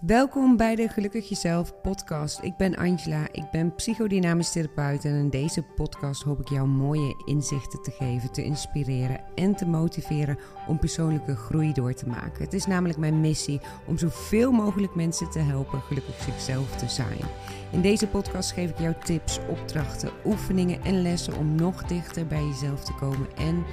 Welkom 0.00 0.56
bij 0.56 0.74
de 0.74 0.88
Gelukkig 0.88 1.28
Jezelf 1.28 1.80
podcast. 1.80 2.42
Ik 2.42 2.56
ben 2.56 2.76
Angela, 2.76 3.26
ik 3.32 3.50
ben 3.50 3.74
psychodynamisch 3.74 4.52
therapeut 4.52 5.04
en 5.04 5.14
in 5.14 5.30
deze 5.30 5.62
podcast 5.62 6.22
hoop 6.22 6.40
ik 6.40 6.48
jou 6.48 6.68
mooie 6.68 7.22
inzichten 7.24 7.82
te 7.82 7.90
geven, 7.90 8.32
te 8.32 8.44
inspireren 8.44 9.20
en 9.34 9.54
te 9.54 9.66
motiveren 9.66 10.38
om 10.66 10.78
persoonlijke 10.78 11.36
groei 11.36 11.72
door 11.72 11.94
te 11.94 12.06
maken. 12.06 12.44
Het 12.44 12.52
is 12.52 12.66
namelijk 12.66 12.98
mijn 12.98 13.20
missie 13.20 13.60
om 13.86 13.98
zoveel 13.98 14.52
mogelijk 14.52 14.94
mensen 14.94 15.30
te 15.30 15.38
helpen 15.38 15.80
gelukkig 15.80 16.22
zichzelf 16.22 16.76
te 16.76 16.88
zijn. 16.88 17.20
In 17.70 17.80
deze 17.80 18.06
podcast 18.06 18.52
geef 18.52 18.70
ik 18.70 18.78
jou 18.78 18.94
tips, 19.04 19.38
opdrachten, 19.48 20.10
oefeningen 20.24 20.84
en 20.84 21.02
lessen 21.02 21.36
om 21.36 21.54
nog 21.54 21.84
dichter 21.84 22.26
bij 22.26 22.44
jezelf 22.44 22.84
te 22.84 22.94
komen 22.94 23.36
en 23.36 23.64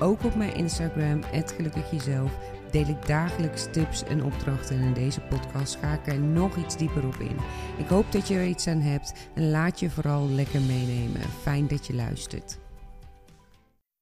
ook 0.00 0.24
op 0.24 0.34
mijn 0.34 0.54
Instagram, 0.54 1.20
Gelukkig 1.32 1.90
Jezelf 1.90 2.59
deel 2.70 2.86
ik 2.86 3.06
dagelijks 3.06 3.66
tips 3.72 4.04
en 4.04 4.24
opdrachten 4.24 4.76
en 4.76 4.82
in 4.82 4.94
deze 4.94 5.20
podcast 5.20 5.76
ga 5.76 5.92
ik 5.92 6.06
er 6.06 6.20
nog 6.20 6.56
iets 6.56 6.76
dieper 6.76 7.06
op 7.06 7.16
in. 7.16 7.36
Ik 7.78 7.86
hoop 7.86 8.12
dat 8.12 8.28
je 8.28 8.34
er 8.34 8.46
iets 8.46 8.66
aan 8.66 8.80
hebt 8.80 9.12
en 9.34 9.50
laat 9.50 9.80
je 9.80 9.90
vooral 9.90 10.28
lekker 10.28 10.60
meenemen. 10.60 11.20
Fijn 11.20 11.66
dat 11.66 11.86
je 11.86 11.94
luistert. 11.94 12.58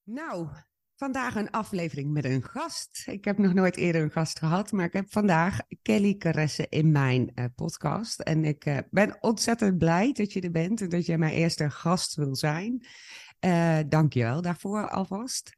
Nou, 0.04 0.48
vandaag 0.96 1.34
een 1.34 1.50
aflevering 1.50 2.12
met 2.12 2.24
een 2.24 2.42
gast. 2.42 3.02
Ik 3.06 3.24
heb 3.24 3.38
nog 3.38 3.52
nooit 3.54 3.76
eerder 3.76 4.02
een 4.02 4.10
gast 4.10 4.38
gehad, 4.38 4.72
maar 4.72 4.84
ik 4.84 4.92
heb 4.92 5.12
vandaag 5.12 5.58
Kelly 5.82 6.14
Caresse 6.14 6.66
in 6.68 6.92
mijn 6.92 7.30
uh, 7.34 7.44
podcast. 7.54 8.20
En 8.20 8.44
ik 8.44 8.66
uh, 8.66 8.78
ben 8.90 9.16
ontzettend 9.20 9.78
blij 9.78 10.12
dat 10.12 10.32
je 10.32 10.40
er 10.40 10.50
bent 10.50 10.80
en 10.80 10.88
dat 10.88 11.06
jij 11.06 11.18
mijn 11.18 11.32
eerste 11.32 11.70
gast 11.70 12.14
wil 12.14 12.36
zijn. 12.36 12.86
Uh, 13.40 13.78
Dank 13.88 14.12
je 14.12 14.22
wel 14.22 14.42
daarvoor 14.42 14.88
alvast. 14.88 15.54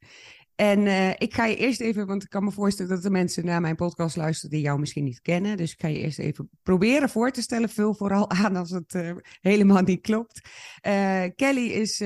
En 0.61 0.85
uh, 0.85 1.09
ik 1.09 1.33
ga 1.33 1.45
je 1.45 1.55
eerst 1.55 1.81
even, 1.81 2.07
want 2.07 2.23
ik 2.23 2.29
kan 2.29 2.43
me 2.43 2.51
voorstellen 2.51 2.91
dat 2.91 3.03
de 3.03 3.09
mensen 3.09 3.45
naar 3.45 3.61
mijn 3.61 3.75
podcast 3.75 4.15
luisteren 4.15 4.49
die 4.49 4.61
jou 4.61 4.79
misschien 4.79 5.03
niet 5.03 5.21
kennen. 5.21 5.57
Dus 5.57 5.71
ik 5.71 5.81
ga 5.81 5.87
je 5.87 5.99
eerst 5.99 6.19
even 6.19 6.49
proberen 6.63 7.09
voor 7.09 7.31
te 7.31 7.41
stellen. 7.41 7.69
Vul 7.69 7.93
vooral 7.93 8.29
aan 8.43 8.55
als 8.55 8.69
het 8.69 8.93
uh, 8.93 9.15
helemaal 9.39 9.81
niet 9.81 10.01
klopt. 10.01 10.41
Uh, 10.87 11.23
Kelly 11.35 11.67
is 11.67 12.03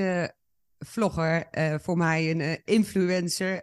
vlogger, 0.78 1.48
voor 1.82 1.96
mij 1.96 2.30
een 2.30 2.60
influencer, 2.64 3.62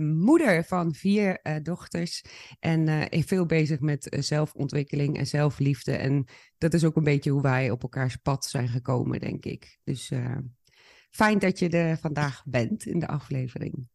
moeder 0.00 0.64
van 0.64 0.94
vier 0.94 1.40
dochters. 1.62 2.24
En 2.60 3.08
veel 3.10 3.46
bezig 3.46 3.80
met 3.80 4.16
zelfontwikkeling 4.20 5.18
en 5.18 5.26
zelfliefde. 5.26 5.92
En 5.92 6.26
dat 6.58 6.74
is 6.74 6.84
ook 6.84 6.96
een 6.96 7.04
beetje 7.04 7.30
hoe 7.30 7.42
wij 7.42 7.70
op 7.70 7.82
elkaars 7.82 8.16
pad 8.16 8.44
zijn 8.44 8.68
gekomen, 8.68 9.20
denk 9.20 9.44
ik. 9.44 9.78
Dus 9.84 10.12
fijn 11.10 11.38
dat 11.38 11.58
je 11.58 11.68
er 11.68 11.98
vandaag 11.98 12.42
bent 12.44 12.86
in 12.86 12.98
de 12.98 13.06
aflevering. 13.06 13.92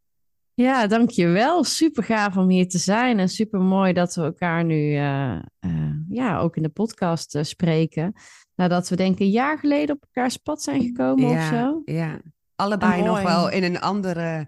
Ja, 0.60 0.88
dankjewel. 0.88 1.64
Super 1.64 2.04
gaaf 2.04 2.38
om 2.38 2.50
hier 2.50 2.68
te 2.68 2.78
zijn 2.78 3.20
en 3.20 3.30
super 3.30 3.60
mooi 3.60 3.94
dat 3.94 4.16
we 4.16 4.22
elkaar 4.22 4.66
nu 4.66 4.92
uh, 4.92 5.40
uh, 5.66 5.92
ja, 6.10 6.40
ook 6.40 6.56
in 6.56 6.64
de 6.64 6.70
podcast 6.70 7.36
uh, 7.36 7.44
spreken. 7.44 8.14
Nadat 8.56 8.90
we 8.90 8.96
denk 8.96 9.14
ik 9.14 9.20
een 9.20 9.30
jaar 9.30 9.60
geleden 9.60 9.96
op 9.96 10.02
elkaars 10.02 10.38
pad 10.38 10.62
zijn 10.62 10.82
gekomen 10.82 11.30
ja, 11.30 11.38
of 11.38 11.58
zo. 11.58 11.82
Ja, 11.86 12.22
allebei 12.56 13.04
nog 13.04 13.22
wel 13.22 13.50
in 13.50 13.64
een 13.64 13.80
andere 13.80 14.48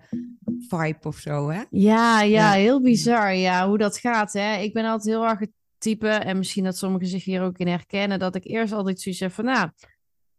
vibe 0.68 1.08
of 1.08 1.18
zo, 1.18 1.50
hè? 1.50 1.62
Ja, 1.70 2.22
ja, 2.22 2.22
ja, 2.22 2.52
heel 2.52 2.82
bizar. 2.82 3.36
Ja, 3.36 3.68
hoe 3.68 3.78
dat 3.78 3.98
gaat, 3.98 4.34
hè. 4.34 4.58
Ik 4.58 4.74
ben 4.74 4.86
altijd 4.86 5.16
heel 5.16 5.28
erg 5.28 5.40
het 5.40 5.52
type, 5.78 6.08
en 6.08 6.38
misschien 6.38 6.64
dat 6.64 6.78
sommigen 6.78 7.08
zich 7.08 7.24
hier 7.24 7.42
ook 7.42 7.58
in 7.58 7.68
herkennen, 7.68 8.20
dat 8.20 8.36
ik 8.36 8.46
eerst 8.46 8.74
altijd 8.74 9.02
zoiets 9.02 9.22
heb 9.22 9.32
van, 9.32 9.46
nou, 9.46 9.70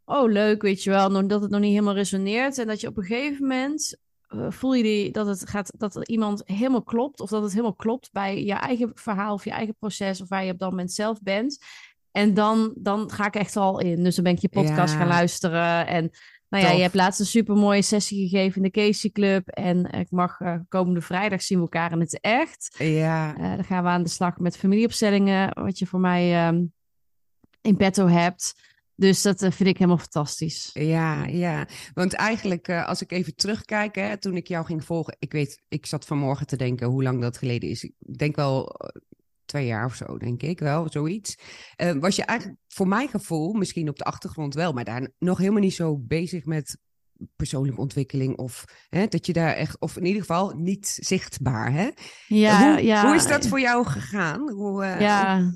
oh 0.04 0.30
leuk, 0.30 0.62
weet 0.62 0.82
je 0.82 0.90
wel, 0.90 1.26
dat 1.26 1.42
het 1.42 1.50
nog 1.50 1.60
niet 1.60 1.70
helemaal 1.70 1.94
resoneert. 1.94 2.58
En 2.58 2.66
dat 2.66 2.80
je 2.80 2.88
op 2.88 2.96
een 2.96 3.04
gegeven 3.04 3.42
moment 3.42 3.96
eh, 3.96 4.01
voel 4.48 4.74
je 4.74 4.82
die, 4.82 5.10
dat, 5.10 5.26
het 5.26 5.48
gaat, 5.48 5.72
dat 5.78 6.08
iemand 6.08 6.42
helemaal 6.44 6.82
klopt, 6.82 7.20
of 7.20 7.30
dat 7.30 7.42
het 7.42 7.50
helemaal 7.50 7.74
klopt 7.74 8.12
bij 8.12 8.44
je 8.44 8.52
eigen 8.52 8.90
verhaal 8.94 9.34
of 9.34 9.44
je 9.44 9.50
eigen 9.50 9.76
proces, 9.78 10.20
of 10.20 10.28
waar 10.28 10.44
je 10.44 10.52
op 10.52 10.58
dat 10.58 10.70
moment 10.70 10.92
zelf 10.92 11.22
bent. 11.22 11.64
En 12.10 12.34
dan, 12.34 12.72
dan 12.78 13.10
ga 13.10 13.26
ik 13.26 13.34
echt 13.34 13.56
al 13.56 13.80
in. 13.80 14.02
Dus 14.02 14.14
dan 14.14 14.24
ben 14.24 14.32
ik 14.32 14.38
je 14.38 14.48
podcast 14.48 14.94
gaan 14.94 15.06
luisteren. 15.06 15.86
En 15.86 16.10
nou 16.48 16.64
ja, 16.64 16.70
je 16.70 16.82
hebt 16.82 16.94
laatst 16.94 17.20
een 17.20 17.26
super 17.26 17.56
mooie 17.56 17.82
sessie 17.82 18.28
gegeven 18.28 18.56
in 18.56 18.62
de 18.62 18.70
Casey 18.70 19.10
Club. 19.10 19.48
En 19.48 19.84
ik 19.90 20.10
mag 20.10 20.40
uh, 20.40 20.56
komende 20.68 21.00
vrijdag 21.00 21.42
zien 21.42 21.58
we 21.58 21.64
elkaar 21.64 21.92
in 21.92 22.00
het 22.00 22.20
echt. 22.20 22.74
Ja. 22.78 23.38
Uh, 23.38 23.54
dan 23.54 23.64
gaan 23.64 23.82
we 23.82 23.88
aan 23.88 24.02
de 24.02 24.08
slag 24.08 24.38
met 24.38 24.56
familieopstellingen, 24.56 25.62
wat 25.62 25.78
je 25.78 25.86
voor 25.86 26.00
mij 26.00 26.48
um, 26.48 26.72
in 27.60 27.76
petto 27.76 28.06
hebt. 28.06 28.54
Dus 28.96 29.22
dat 29.22 29.42
eh, 29.42 29.50
vind 29.50 29.68
ik 29.68 29.76
helemaal 29.76 29.98
fantastisch. 29.98 30.70
Ja, 30.72 31.26
ja. 31.26 31.68
Want 31.94 32.12
eigenlijk, 32.12 32.68
uh, 32.68 32.88
als 32.88 33.02
ik 33.02 33.12
even 33.12 33.36
terugkijk, 33.36 33.94
hè, 33.94 34.16
toen 34.16 34.36
ik 34.36 34.48
jou 34.48 34.64
ging 34.64 34.84
volgen, 34.84 35.16
ik 35.18 35.32
weet, 35.32 35.62
ik 35.68 35.86
zat 35.86 36.04
vanmorgen 36.04 36.46
te 36.46 36.56
denken 36.56 36.86
hoe 36.86 37.02
lang 37.02 37.20
dat 37.20 37.38
geleden 37.38 37.68
is. 37.68 37.84
Ik 37.84 37.94
denk 38.18 38.36
wel 38.36 38.68
eh, 38.68 39.02
twee 39.44 39.66
jaar 39.66 39.84
of 39.84 39.94
zo, 39.94 40.18
denk 40.18 40.42
ik 40.42 40.58
wel, 40.58 40.90
zoiets. 40.90 41.38
Uh, 41.76 41.92
was 41.92 42.16
je 42.16 42.24
eigenlijk, 42.24 42.60
voor 42.68 42.88
mijn 42.88 43.08
gevoel, 43.08 43.52
misschien 43.52 43.88
op 43.88 43.98
de 43.98 44.04
achtergrond 44.04 44.54
wel, 44.54 44.72
maar 44.72 44.84
daar 44.84 45.08
nog 45.18 45.38
helemaal 45.38 45.60
niet 45.60 45.74
zo 45.74 45.98
bezig 45.98 46.44
met 46.44 46.78
persoonlijke 47.36 47.80
ontwikkeling 47.80 48.36
of 48.36 48.64
hè, 48.88 49.06
dat 49.06 49.26
je 49.26 49.32
daar 49.32 49.54
echt, 49.54 49.80
of 49.80 49.96
in 49.96 50.04
ieder 50.04 50.20
geval 50.20 50.54
niet 50.56 50.98
zichtbaar. 51.00 51.72
Hè? 51.72 51.90
Ja, 52.26 52.72
hoe, 52.72 52.84
ja. 52.84 53.06
hoe 53.06 53.14
is 53.14 53.26
dat 53.26 53.46
voor 53.46 53.60
jou 53.60 53.86
gegaan? 53.86 54.50
Hoe, 54.50 54.84
uh, 54.84 55.00
ja. 55.00 55.52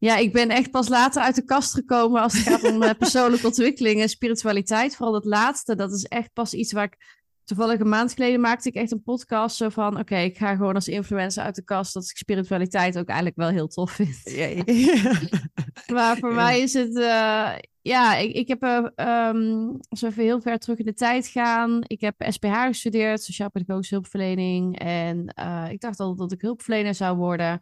Ja, 0.00 0.16
ik 0.16 0.32
ben 0.32 0.48
echt 0.48 0.70
pas 0.70 0.88
later 0.88 1.22
uit 1.22 1.34
de 1.34 1.44
kast 1.44 1.74
gekomen 1.74 2.22
als 2.22 2.32
het 2.32 2.42
gaat 2.42 2.64
om 2.64 2.82
uh, 2.82 2.90
persoonlijke 2.98 3.46
ontwikkeling 3.46 4.00
en 4.00 4.08
spiritualiteit. 4.08 4.96
Vooral 4.96 5.14
dat 5.14 5.24
laatste, 5.24 5.74
dat 5.74 5.92
is 5.92 6.04
echt 6.04 6.32
pas 6.32 6.54
iets 6.54 6.72
waar 6.72 6.84
ik... 6.84 7.18
Toevallig 7.44 7.80
een 7.80 7.88
maand 7.88 8.12
geleden 8.12 8.40
maakte 8.40 8.68
ik 8.68 8.74
echt 8.74 8.90
een 8.90 9.02
podcast 9.02 9.56
zo 9.56 9.68
van... 9.68 9.90
Oké, 9.90 10.00
okay, 10.00 10.24
ik 10.24 10.36
ga 10.36 10.56
gewoon 10.56 10.74
als 10.74 10.88
influencer 10.88 11.42
uit 11.42 11.54
de 11.54 11.64
kast... 11.64 11.94
dat 11.94 12.04
ik 12.04 12.16
spiritualiteit 12.16 12.98
ook 12.98 13.06
eigenlijk 13.06 13.36
wel 13.36 13.48
heel 13.48 13.68
tof 13.68 13.90
vind. 13.90 14.20
Ja, 14.24 14.46
ja. 14.46 14.62
maar 15.94 16.16
voor 16.16 16.28
ja. 16.28 16.34
mij 16.34 16.60
is 16.60 16.72
het... 16.72 16.96
Uh, 16.96 17.52
ja, 17.82 18.16
ik, 18.16 18.34
ik 18.34 18.48
heb... 18.48 18.62
Uh, 18.62 19.28
um, 19.28 19.78
als 19.88 20.00
we 20.00 20.06
even 20.06 20.22
heel 20.22 20.40
ver 20.40 20.58
terug 20.58 20.78
in 20.78 20.84
de 20.84 20.94
tijd 20.94 21.26
gaan... 21.26 21.80
Ik 21.86 22.00
heb 22.00 22.14
SPH 22.28 22.62
gestudeerd, 22.62 23.22
Sociaal-Pedagogische 23.22 23.94
Hulpverlening. 23.94 24.78
En 24.78 25.34
uh, 25.40 25.66
ik 25.70 25.80
dacht 25.80 26.00
altijd 26.00 26.18
dat 26.18 26.32
ik 26.32 26.40
hulpverlener 26.40 26.94
zou 26.94 27.16
worden... 27.16 27.60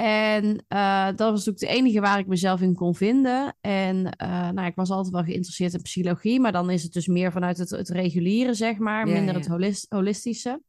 En 0.00 0.64
uh, 0.68 1.06
dat 1.06 1.30
was 1.30 1.44
natuurlijk 1.44 1.58
de 1.58 1.66
enige 1.66 2.00
waar 2.00 2.18
ik 2.18 2.26
mezelf 2.26 2.60
in 2.60 2.74
kon 2.74 2.94
vinden. 2.94 3.56
En 3.60 3.96
uh, 3.96 4.50
nou, 4.50 4.66
ik 4.66 4.74
was 4.74 4.90
altijd 4.90 5.14
wel 5.14 5.22
geïnteresseerd 5.22 5.74
in 5.74 5.82
psychologie, 5.82 6.40
maar 6.40 6.52
dan 6.52 6.70
is 6.70 6.82
het 6.82 6.92
dus 6.92 7.06
meer 7.06 7.32
vanuit 7.32 7.58
het, 7.58 7.70
het 7.70 7.88
reguliere, 7.88 8.54
zeg 8.54 8.78
maar, 8.78 9.06
ja, 9.06 9.12
minder 9.12 9.34
ja. 9.34 9.40
het 9.40 9.48
holist 9.48 9.86
holistische. 9.88 10.62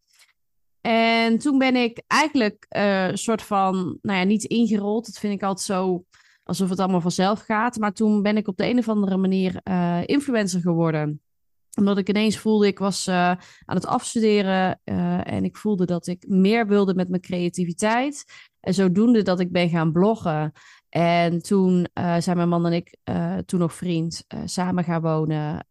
En 0.81 1.37
toen 1.37 1.57
ben 1.57 1.75
ik 1.75 2.03
eigenlijk 2.07 2.65
uh, 2.77 3.07
een 3.07 3.17
soort 3.17 3.41
van, 3.41 3.97
nou 4.01 4.19
ja, 4.19 4.23
niet 4.23 4.43
ingerold. 4.43 5.05
Dat 5.05 5.17
vind 5.17 5.33
ik 5.33 5.43
altijd 5.43 5.65
zo 5.65 6.05
alsof 6.43 6.69
het 6.69 6.79
allemaal 6.79 7.01
vanzelf 7.01 7.39
gaat. 7.39 7.77
Maar 7.77 7.93
toen 7.93 8.21
ben 8.21 8.37
ik 8.37 8.47
op 8.47 8.57
de 8.57 8.69
een 8.69 8.77
of 8.77 8.89
andere 8.89 9.17
manier 9.17 9.61
influencer 10.05 10.61
geworden 10.61 11.21
omdat 11.77 11.97
ik 11.97 12.09
ineens 12.09 12.37
voelde, 12.37 12.67
ik 12.67 12.79
was 12.79 13.07
uh, 13.07 13.15
aan 13.65 13.75
het 13.75 13.85
afstuderen 13.85 14.79
uh, 14.85 15.33
en 15.33 15.43
ik 15.43 15.57
voelde 15.57 15.85
dat 15.85 16.07
ik 16.07 16.27
meer 16.27 16.67
wilde 16.67 16.93
met 16.93 17.09
mijn 17.09 17.21
creativiteit. 17.21 18.25
En 18.59 18.73
zodoende 18.73 19.21
dat 19.21 19.39
ik 19.39 19.51
ben 19.51 19.69
gaan 19.69 19.91
bloggen. 19.91 20.51
En 20.89 21.41
toen 21.41 21.87
uh, 21.93 22.15
zijn 22.19 22.37
mijn 22.37 22.49
man 22.49 22.65
en 22.65 22.73
ik, 22.73 22.97
toen 23.45 23.59
nog 23.59 23.73
vriend, 23.73 24.23
samen 24.45 24.83
gaan 24.83 25.01
wonen. 25.01 25.65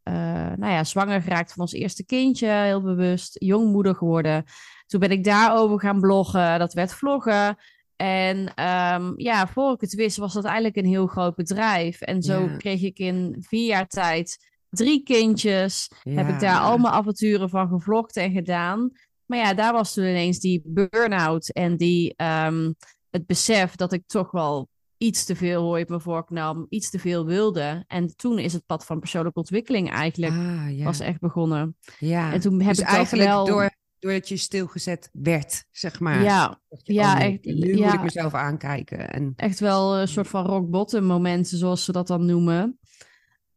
nou 0.57 0.73
ja, 0.73 0.85
zwanger 0.85 1.23
geraakt 1.23 1.53
van 1.53 1.63
ons 1.63 1.73
eerste 1.73 2.05
kindje, 2.05 2.49
heel 2.49 2.83
bewust, 2.83 3.37
jongmoeder 3.39 3.95
geworden. 3.95 4.45
Toen 4.87 5.01
ben 5.01 5.11
ik 5.11 5.25
daarover 5.25 5.81
gaan 5.81 6.01
bloggen, 6.01 6.59
dat 6.59 6.73
werd 6.73 6.93
vloggen. 6.93 7.57
En 7.97 8.39
um, 8.39 9.15
ja, 9.17 9.47
voor 9.47 9.73
ik 9.73 9.81
het 9.81 9.95
wist, 9.95 10.17
was 10.17 10.33
dat 10.33 10.45
eigenlijk 10.45 10.77
een 10.77 10.85
heel 10.85 11.07
groot 11.07 11.35
bedrijf. 11.35 12.01
En 12.01 12.23
zo 12.23 12.43
ja. 12.43 12.57
kreeg 12.57 12.83
ik 12.83 12.99
in 12.99 13.37
vier 13.39 13.67
jaar 13.67 13.87
tijd 13.87 14.39
drie 14.71 15.03
kindjes. 15.03 15.91
Ja. 16.03 16.13
Heb 16.13 16.29
ik 16.29 16.41
daar 16.41 16.61
al 16.61 16.79
mijn 16.79 16.95
avonturen 16.95 17.49
van 17.49 17.69
gevlogd 17.69 18.17
en 18.17 18.33
gedaan. 18.33 18.91
Maar 19.27 19.39
ja, 19.39 19.55
daar 19.55 19.73
was 19.73 19.95
toen 19.95 20.05
ineens 20.05 20.39
die 20.39 20.63
burn-out 20.65 21.49
en 21.49 21.77
die, 21.77 22.15
um, 22.17 22.75
het 23.11 23.27
besef 23.27 23.75
dat 23.75 23.93
ik 23.93 24.03
toch 24.07 24.31
wel 24.31 24.69
iets 24.97 25.25
te 25.25 25.37
veel 25.37 25.65
ooit 25.65 25.89
me 25.89 26.01
voorknam, 26.01 26.67
iets 26.69 26.91
te 26.91 26.99
veel 26.99 27.27
wilde. 27.27 27.85
En 27.87 28.17
toen 28.17 28.39
is 28.39 28.53
het 28.53 28.67
pad 28.67 28.85
van 28.85 28.99
persoonlijke 28.99 29.39
ontwikkeling 29.39 29.91
eigenlijk 29.91 30.33
ah, 30.33 30.77
ja. 30.77 30.85
was 30.85 31.01
echt 31.01 31.21
begonnen. 31.21 31.77
Ja, 31.99 32.33
en 32.33 32.41
toen 32.41 32.61
heb 32.61 32.75
dus 32.75 32.79
ik 32.79 32.87
eigenlijk 32.87 33.29
wel... 33.29 33.47
door, 33.47 33.71
doordat 33.99 34.29
je 34.29 34.37
stilgezet 34.37 35.09
werd, 35.13 35.65
zeg 35.71 36.01
maar. 36.01 36.23
Ja, 36.23 36.61
ja 36.83 37.15
oh, 37.15 37.21
echt. 37.21 37.45
Nu 37.45 37.77
ja, 37.77 37.85
moet 37.85 37.95
ik 37.95 38.03
mezelf 38.03 38.35
aankijken. 38.35 39.11
En... 39.11 39.33
Echt 39.37 39.61
wel 39.61 39.99
een 39.99 40.09
soort 40.09 40.29
van 40.29 40.47
rock 40.47 40.71
bottom 40.71 41.05
momenten, 41.05 41.59
zoals 41.59 41.85
ze 41.85 41.93
dat 41.93 42.07
dan 42.07 42.27
noemen. 42.27 42.79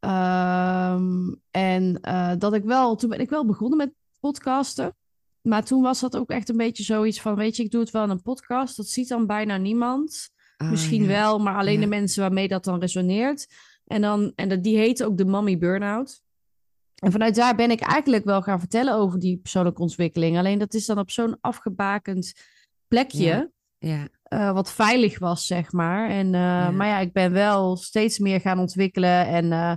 Um, 0.04 1.40
en 1.50 1.98
uh, 2.02 2.32
dat 2.38 2.54
ik 2.54 2.64
wel, 2.64 2.96
toen 2.96 3.10
ben 3.10 3.20
ik 3.20 3.30
wel 3.30 3.46
begonnen 3.46 3.78
met 3.78 3.92
podcasten. 4.20 4.96
Maar 5.40 5.64
toen 5.64 5.82
was 5.82 6.00
dat 6.00 6.16
ook 6.16 6.30
echt 6.30 6.48
een 6.48 6.56
beetje 6.56 6.82
zoiets 6.82 7.20
van, 7.20 7.34
weet 7.34 7.56
je, 7.56 7.62
ik 7.62 7.70
doe 7.70 7.80
het 7.80 7.90
wel 7.90 8.04
in 8.04 8.10
een 8.10 8.22
podcast. 8.22 8.76
Dat 8.76 8.88
ziet 8.88 9.08
dan 9.08 9.26
bijna 9.26 9.56
niemand. 9.56 10.30
Ah, 10.56 10.70
Misschien 10.70 11.02
ja. 11.02 11.08
wel, 11.08 11.38
maar 11.38 11.56
alleen 11.56 11.74
Ja. 11.74 11.80
de 11.80 11.86
mensen 11.86 12.20
waarmee 12.22 12.48
dat 12.48 12.64
dan 12.64 12.80
resoneert. 12.80 13.46
En, 13.86 14.00
dan, 14.00 14.32
en 14.34 14.48
dat, 14.48 14.62
die 14.62 14.76
heette 14.76 15.04
ook 15.04 15.16
de 15.16 15.24
Mommy 15.24 15.58
Burnout. 15.58 16.22
En 16.94 17.12
vanuit 17.12 17.34
daar 17.34 17.54
ben 17.54 17.70
ik 17.70 17.80
eigenlijk 17.80 18.24
wel 18.24 18.42
gaan 18.42 18.58
vertellen 18.58 18.94
over 18.94 19.18
die 19.18 19.36
persoonlijke 19.36 19.82
ontwikkeling. 19.82 20.38
Alleen 20.38 20.58
dat 20.58 20.74
is 20.74 20.86
dan 20.86 20.98
op 20.98 21.10
zo'n 21.10 21.36
afgebakend 21.40 22.32
plekje. 22.88 23.24
Ja. 23.24 23.48
Ja. 23.78 24.08
Uh, 24.28 24.52
wat 24.52 24.72
veilig 24.72 25.18
was, 25.18 25.46
zeg 25.46 25.72
maar. 25.72 26.10
En, 26.10 26.26
uh, 26.26 26.32
ja. 26.32 26.70
Maar 26.70 26.86
ja, 26.86 26.98
ik 26.98 27.12
ben 27.12 27.32
wel 27.32 27.76
steeds 27.76 28.18
meer 28.18 28.40
gaan 28.40 28.58
ontwikkelen 28.58 29.26
en 29.26 29.44
uh, 29.44 29.74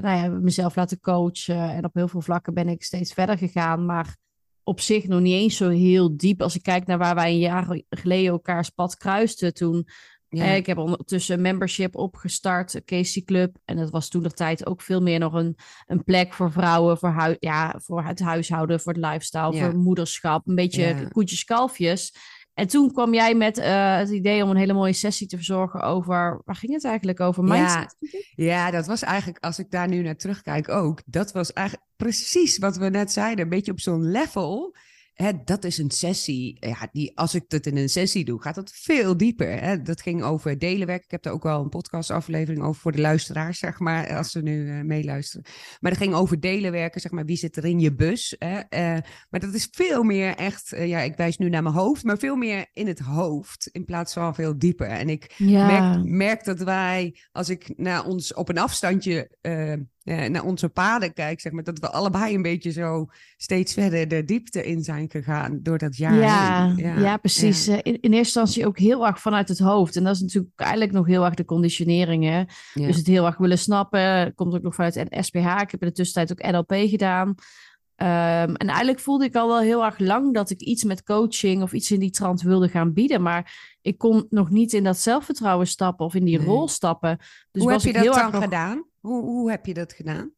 nou 0.00 0.16
ja, 0.16 0.28
mezelf 0.28 0.76
laten 0.76 1.00
coachen. 1.00 1.70
En 1.70 1.84
op 1.84 1.94
heel 1.94 2.08
veel 2.08 2.20
vlakken 2.20 2.54
ben 2.54 2.68
ik 2.68 2.82
steeds 2.82 3.12
verder 3.12 3.38
gegaan. 3.38 3.86
Maar 3.86 4.16
op 4.62 4.80
zich 4.80 5.06
nog 5.06 5.20
niet 5.20 5.34
eens 5.34 5.56
zo 5.56 5.68
heel 5.68 6.16
diep. 6.16 6.42
Als 6.42 6.56
ik 6.56 6.62
kijk 6.62 6.86
naar 6.86 6.98
waar 6.98 7.14
wij 7.14 7.30
een 7.30 7.38
jaar 7.38 7.82
geleden 7.88 8.32
elkaars 8.32 8.70
pad 8.70 8.96
kruisten 8.96 9.54
toen. 9.54 9.88
Ja. 10.30 10.44
ik 10.44 10.66
heb 10.66 10.78
ondertussen 10.78 11.36
een 11.36 11.42
membership 11.42 11.96
opgestart, 11.96 12.84
Casey 12.84 13.22
Club. 13.22 13.56
En 13.64 13.76
dat 13.76 13.90
was 13.90 14.08
toen 14.08 14.22
de 14.22 14.30
tijd 14.30 14.66
ook 14.66 14.82
veel 14.82 15.02
meer 15.02 15.18
nog 15.18 15.32
een, 15.32 15.56
een 15.86 16.04
plek 16.04 16.32
voor 16.32 16.52
vrouwen, 16.52 16.98
voor, 16.98 17.08
hui 17.08 17.36
ja, 17.38 17.74
voor 17.84 18.04
het 18.04 18.20
huishouden, 18.20 18.80
voor 18.80 18.92
het 18.92 19.04
lifestyle, 19.04 19.56
voor 19.56 19.76
moederschap. 19.76 20.48
Een 20.48 20.54
beetje 20.54 21.08
koetjes, 21.12 21.44
kalfjes. 21.44 22.14
En 22.58 22.66
toen 22.66 22.92
kwam 22.92 23.14
jij 23.14 23.34
met 23.34 23.58
uh, 23.58 23.96
het 23.96 24.10
idee 24.10 24.42
om 24.42 24.50
een 24.50 24.56
hele 24.56 24.72
mooie 24.72 24.92
sessie 24.92 25.26
te 25.26 25.36
verzorgen 25.36 25.82
over, 25.82 26.40
waar 26.44 26.56
ging 26.56 26.72
het 26.72 26.84
eigenlijk 26.84 27.20
over? 27.20 27.44
Mindset? 27.44 27.96
Ja, 28.00 28.44
ja, 28.44 28.70
dat 28.70 28.86
was 28.86 29.02
eigenlijk, 29.02 29.44
als 29.44 29.58
ik 29.58 29.70
daar 29.70 29.88
nu 29.88 30.02
naar 30.02 30.16
terugkijk 30.16 30.68
ook, 30.68 31.02
dat 31.06 31.32
was 31.32 31.52
eigenlijk 31.52 31.88
precies 31.96 32.58
wat 32.58 32.76
we 32.76 32.88
net 32.88 33.12
zeiden. 33.12 33.44
Een 33.44 33.50
beetje 33.50 33.72
op 33.72 33.80
zo'n 33.80 34.10
level 34.10 34.76
Hè, 35.22 35.30
dat 35.44 35.64
is 35.64 35.78
een 35.78 35.90
sessie. 35.90 36.56
Ja, 36.60 36.88
die, 36.92 37.12
als 37.14 37.34
ik 37.34 37.44
dat 37.48 37.66
in 37.66 37.76
een 37.76 37.88
sessie 37.88 38.24
doe, 38.24 38.42
gaat 38.42 38.54
dat 38.54 38.72
veel 38.74 39.16
dieper. 39.16 39.60
Hè? 39.60 39.82
Dat 39.82 40.00
ging 40.00 40.22
over 40.22 40.58
delenwerk. 40.58 41.04
Ik 41.04 41.10
heb 41.10 41.22
daar 41.22 41.32
ook 41.32 41.42
wel 41.42 41.62
een 41.62 41.68
podcastaflevering 41.68 42.62
over 42.62 42.80
voor 42.80 42.92
de 42.92 43.00
luisteraars, 43.00 43.58
zeg 43.58 43.78
maar, 43.78 44.16
als 44.16 44.30
ze 44.30 44.42
nu 44.42 44.64
uh, 44.64 44.82
meeluisteren. 44.82 45.46
Maar 45.80 45.90
dat 45.90 46.00
ging 46.00 46.14
over 46.14 46.40
delenwerken, 46.40 47.00
zeg 47.00 47.10
maar, 47.10 47.24
wie 47.24 47.36
zit 47.36 47.56
er 47.56 47.64
in 47.64 47.80
je 47.80 47.94
bus. 47.94 48.36
Hè? 48.38 48.56
Uh, 48.56 49.02
maar 49.30 49.40
dat 49.40 49.54
is 49.54 49.68
veel 49.70 50.02
meer 50.02 50.34
echt, 50.34 50.72
uh, 50.72 50.88
ja, 50.88 51.00
ik 51.00 51.16
wijs 51.16 51.38
nu 51.38 51.48
naar 51.48 51.62
mijn 51.62 51.74
hoofd, 51.74 52.04
maar 52.04 52.18
veel 52.18 52.36
meer 52.36 52.66
in 52.72 52.86
het 52.86 52.98
hoofd 52.98 53.68
in 53.72 53.84
plaats 53.84 54.12
van 54.12 54.34
veel 54.34 54.58
dieper. 54.58 54.88
En 54.88 55.08
ik 55.08 55.34
ja. 55.36 55.66
merk, 55.66 56.04
merk, 56.04 56.44
dat 56.44 56.58
wij, 56.58 57.16
als 57.32 57.48
ik 57.48 57.72
naar 57.76 58.04
ons 58.04 58.34
op 58.34 58.48
een 58.48 58.58
afstandje 58.58 59.36
naar 60.08 60.44
onze 60.44 60.68
paden 60.68 61.12
kijk, 61.12 61.40
zeg 61.40 61.52
maar, 61.52 61.64
dat 61.64 61.78
we 61.78 61.90
allebei 61.90 62.34
een 62.34 62.42
beetje 62.42 62.72
zo 62.72 63.06
steeds 63.36 63.72
verder 63.74 64.08
de 64.08 64.24
diepte 64.24 64.64
in 64.64 64.82
zijn 64.84 65.10
gegaan 65.10 65.58
door 65.62 65.78
dat 65.78 65.96
jaar. 65.96 66.14
Ja, 66.14 66.72
ja, 66.76 66.98
ja, 66.98 67.16
precies. 67.16 67.64
Ja. 67.64 67.74
In, 67.74 67.82
in, 67.82 68.12
eerste 68.12 68.16
instantie 68.16 68.66
ook 68.66 68.78
heel 68.78 69.06
erg 69.06 69.20
vanuit 69.20 69.48
het 69.48 69.58
hoofd. 69.58 69.96
En 69.96 70.04
dat 70.04 70.14
is 70.14 70.20
natuurlijk 70.20 70.52
eigenlijk 70.56 70.92
nog 70.92 71.06
heel 71.06 71.24
erg 71.24 71.34
de 71.34 71.44
conditioneringen. 71.44 72.46
Ja. 72.74 72.86
Dus 72.86 72.96
het 72.96 73.06
heel 73.06 73.26
erg 73.26 73.36
willen 73.36 73.58
snappen. 73.58 74.34
Komt 74.34 74.54
ook 74.54 74.62
nog 74.62 74.74
vanuit 74.74 75.06
SPH. 75.10 75.60
Ik 75.60 75.70
heb 75.70 75.82
in 75.82 75.88
de 75.88 75.92
tussentijd 75.92 76.32
ook 76.32 76.52
NLP 76.52 76.88
gedaan. 76.88 77.34
Um, 78.00 78.06
en 78.56 78.68
eigenlijk 78.68 79.00
voelde 79.00 79.24
ik 79.24 79.36
al 79.36 79.48
wel 79.48 79.60
heel 79.60 79.84
erg 79.84 79.98
lang 79.98 80.34
dat 80.34 80.50
ik 80.50 80.60
iets 80.60 80.84
met 80.84 81.02
coaching 81.02 81.62
of 81.62 81.72
iets 81.72 81.90
in 81.90 82.00
die 82.00 82.10
trant 82.10 82.42
wilde 82.42 82.68
gaan 82.68 82.92
bieden. 82.92 83.22
Maar 83.22 83.76
ik 83.82 83.98
kon 83.98 84.26
nog 84.30 84.50
niet 84.50 84.72
in 84.72 84.84
dat 84.84 84.98
zelfvertrouwen 84.98 85.66
stappen 85.66 86.06
of 86.06 86.14
in 86.14 86.24
die 86.24 86.38
nee. 86.38 86.46
rol 86.46 86.68
stappen. 86.68 87.16
Dus 87.50 87.62
Hoe 87.62 87.72
was 87.72 87.84
heb 87.84 87.94
je 87.94 88.02
dat 88.02 88.14
dan 88.14 88.32
nog... 88.32 88.42
gedaan? 88.42 88.84
Hoe, 89.08 89.22
hoe 89.22 89.50
heb 89.50 89.66
je 89.66 89.74
dat 89.74 89.92
gedaan? 89.92 90.32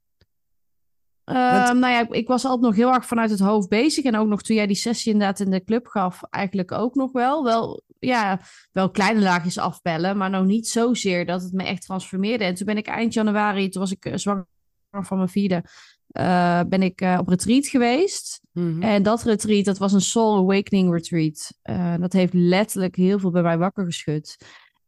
Uh, 1.25 1.67
Want... 1.67 1.79
Nou 1.79 1.93
ja, 1.93 2.07
ik 2.11 2.29
was 2.29 2.45
altijd 2.45 2.63
nog 2.63 2.75
heel 2.75 2.93
erg 2.95 3.07
vanuit 3.07 3.31
het 3.31 3.39
hoofd 3.39 3.69
bezig. 3.69 4.05
En 4.05 4.17
ook 4.17 4.29
nog 4.29 4.43
toen 4.43 4.57
jij 4.57 4.67
die 4.67 4.77
sessie 4.77 5.13
inderdaad 5.13 5.41
in 5.41 5.51
de 5.51 5.65
club 5.65 5.87
gaf, 5.87 6.23
eigenlijk 6.23 6.73
ook 6.73 6.95
nog 6.95 7.13
wel. 7.13 7.45
Wel, 7.45 7.83
ja, 7.99 8.41
wel 8.73 8.91
kleine 8.91 9.21
laagjes 9.21 9.59
afbellen, 9.59 10.17
maar 10.17 10.31
nog 10.31 10.45
niet 10.45 10.69
zozeer 10.69 11.27
dat 11.27 11.43
het 11.43 11.53
me 11.53 11.65
echt 11.65 11.83
transformeerde. 11.83 12.45
En 12.45 12.55
toen 12.55 12.67
ben 12.67 12.77
ik 12.77 12.87
eind 12.87 13.13
januari, 13.13 13.69
toen 13.69 13.81
was 13.81 13.91
ik 13.91 14.07
uh, 14.07 14.17
zwanger 14.17 14.47
van 14.91 15.17
mijn 15.17 15.29
vierde, 15.29 15.65
uh, 16.13 16.61
ben 16.69 16.83
ik 16.83 17.01
uh, 17.01 17.17
op 17.21 17.29
retreat 17.29 17.67
geweest. 17.67 18.41
Mm-hmm. 18.53 18.83
En 18.83 19.03
dat 19.03 19.23
retreat, 19.23 19.65
dat 19.65 19.79
was 19.79 19.93
een 19.93 20.01
soul 20.01 20.39
awakening 20.39 20.93
retreat. 20.93 21.59
Dat 22.01 22.13
heeft 22.13 22.33
letterlijk 22.35 22.97
heel 22.97 23.19
veel 23.19 23.31
bij 23.31 23.43
mij 23.43 23.59
wakker 23.59 23.85
geschud. 23.85 24.37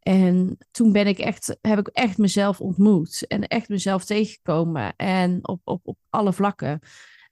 En 0.02 0.58
toen 0.70 0.92
ben 0.92 1.06
ik 1.06 1.18
echt, 1.18 1.58
heb 1.60 1.78
ik 1.78 1.88
echt 1.88 2.18
mezelf 2.18 2.60
ontmoet 2.60 3.26
en 3.26 3.46
echt 3.46 3.68
mezelf 3.68 4.04
tegengekomen 4.04 4.96
en 4.96 5.48
op, 5.48 5.60
op, 5.64 5.80
op 5.84 5.98
alle 6.10 6.32
vlakken. 6.32 6.80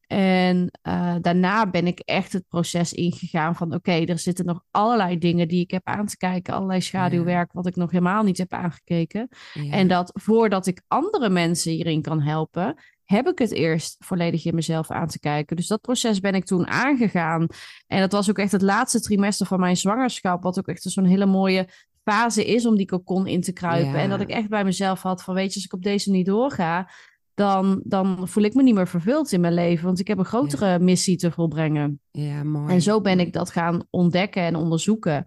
En 0.06 0.70
uh, 0.88 1.14
daarna 1.20 1.70
ben 1.70 1.86
ik 1.86 1.98
echt 1.98 2.32
het 2.32 2.48
proces 2.48 2.92
ingegaan 2.92 3.56
van 3.56 3.66
oké, 3.66 3.76
okay, 3.76 4.04
er 4.04 4.18
zitten 4.18 4.44
nog 4.44 4.64
allerlei 4.70 5.18
dingen 5.18 5.48
die 5.48 5.60
ik 5.60 5.70
heb 5.70 5.86
aan 5.86 6.06
te 6.06 6.16
kijken, 6.16 6.54
allerlei 6.54 6.80
schaduwwerk 6.80 7.52
wat 7.52 7.66
ik 7.66 7.76
nog 7.76 7.90
helemaal 7.90 8.22
niet 8.22 8.38
heb 8.38 8.52
aangekeken. 8.52 9.28
Ja. 9.52 9.72
En 9.72 9.88
dat 9.88 10.10
voordat 10.14 10.66
ik 10.66 10.82
andere 10.86 11.28
mensen 11.28 11.72
hierin 11.72 12.02
kan 12.02 12.20
helpen, 12.20 12.74
heb 13.04 13.28
ik 13.28 13.38
het 13.38 13.52
eerst 13.52 13.96
volledig 13.98 14.44
in 14.44 14.54
mezelf 14.54 14.90
aan 14.90 15.08
te 15.08 15.18
kijken. 15.18 15.56
Dus 15.56 15.66
dat 15.66 15.80
proces 15.80 16.20
ben 16.20 16.34
ik 16.34 16.44
toen 16.44 16.66
aangegaan. 16.66 17.46
En 17.86 18.00
dat 18.00 18.12
was 18.12 18.30
ook 18.30 18.38
echt 18.38 18.52
het 18.52 18.62
laatste 18.62 19.00
trimester 19.00 19.46
van 19.46 19.60
mijn 19.60 19.76
zwangerschap, 19.76 20.42
wat 20.42 20.58
ook 20.58 20.68
echt 20.68 20.82
zo'n 20.82 21.04
hele 21.04 21.26
mooie 21.26 21.68
fase 22.04 22.44
is 22.44 22.66
om 22.66 22.76
die 22.76 22.86
cocon 22.86 23.26
in 23.26 23.40
te 23.40 23.52
kruipen. 23.52 23.92
Ja. 23.92 23.98
En 23.98 24.10
dat 24.10 24.20
ik 24.20 24.28
echt 24.28 24.48
bij 24.48 24.64
mezelf 24.64 25.02
had 25.02 25.22
van, 25.22 25.34
weet 25.34 25.48
je, 25.48 25.54
als 25.54 25.64
ik 25.64 25.72
op 25.72 25.82
deze 25.82 26.10
niet 26.10 26.26
doorga, 26.26 26.90
dan, 27.34 27.80
dan 27.84 28.28
voel 28.28 28.44
ik 28.44 28.54
me 28.54 28.62
niet 28.62 28.74
meer 28.74 28.88
vervuld 28.88 29.32
in 29.32 29.40
mijn 29.40 29.54
leven. 29.54 29.84
Want 29.84 30.00
ik 30.00 30.08
heb 30.08 30.18
een 30.18 30.24
grotere 30.24 30.66
ja. 30.66 30.78
missie 30.78 31.16
te 31.16 31.30
volbrengen. 31.30 32.00
Ja, 32.10 32.42
mooi. 32.44 32.72
En 32.72 32.82
zo 32.82 33.00
ben 33.00 33.20
ik 33.20 33.32
dat 33.32 33.50
gaan 33.50 33.82
ontdekken 33.90 34.42
en 34.42 34.56
onderzoeken. 34.56 35.24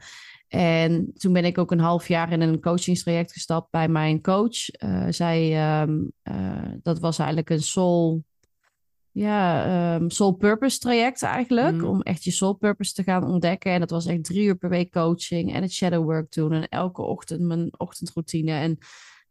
En 0.47 1.11
toen 1.13 1.33
ben 1.33 1.45
ik 1.45 1.57
ook 1.57 1.71
een 1.71 1.79
half 1.79 2.07
jaar 2.07 2.31
in 2.31 2.41
een 2.41 2.61
coachingstraject 2.61 3.31
gestapt 3.31 3.71
bij 3.71 3.87
mijn 3.87 4.21
coach. 4.21 4.83
Uh, 4.83 5.05
zij, 5.09 5.81
um, 5.81 6.11
uh, 6.23 6.71
dat 6.81 6.99
was 6.99 7.17
eigenlijk 7.17 7.49
een 7.49 7.61
soul 7.61 8.23
ja, 9.13 9.95
um, 9.95 10.09
soul 10.09 10.31
purpose 10.31 10.79
traject 10.79 11.21
eigenlijk. 11.21 11.75
Mm. 11.75 11.83
Om 11.83 12.01
echt 12.01 12.23
je 12.23 12.31
soul 12.31 12.53
purpose 12.53 12.93
te 12.93 13.03
gaan 13.03 13.23
ontdekken. 13.23 13.71
En 13.71 13.79
dat 13.79 13.89
was 13.89 14.05
echt 14.05 14.23
drie 14.23 14.45
uur 14.45 14.55
per 14.55 14.69
week 14.69 14.91
coaching 14.91 15.53
en 15.53 15.61
het 15.61 15.71
shadow 15.71 16.03
work 16.03 16.33
doen. 16.33 16.51
En 16.51 16.67
elke 16.67 17.01
ochtend 17.01 17.41
mijn 17.41 17.69
ochtendroutine. 17.77 18.51
En 18.51 18.77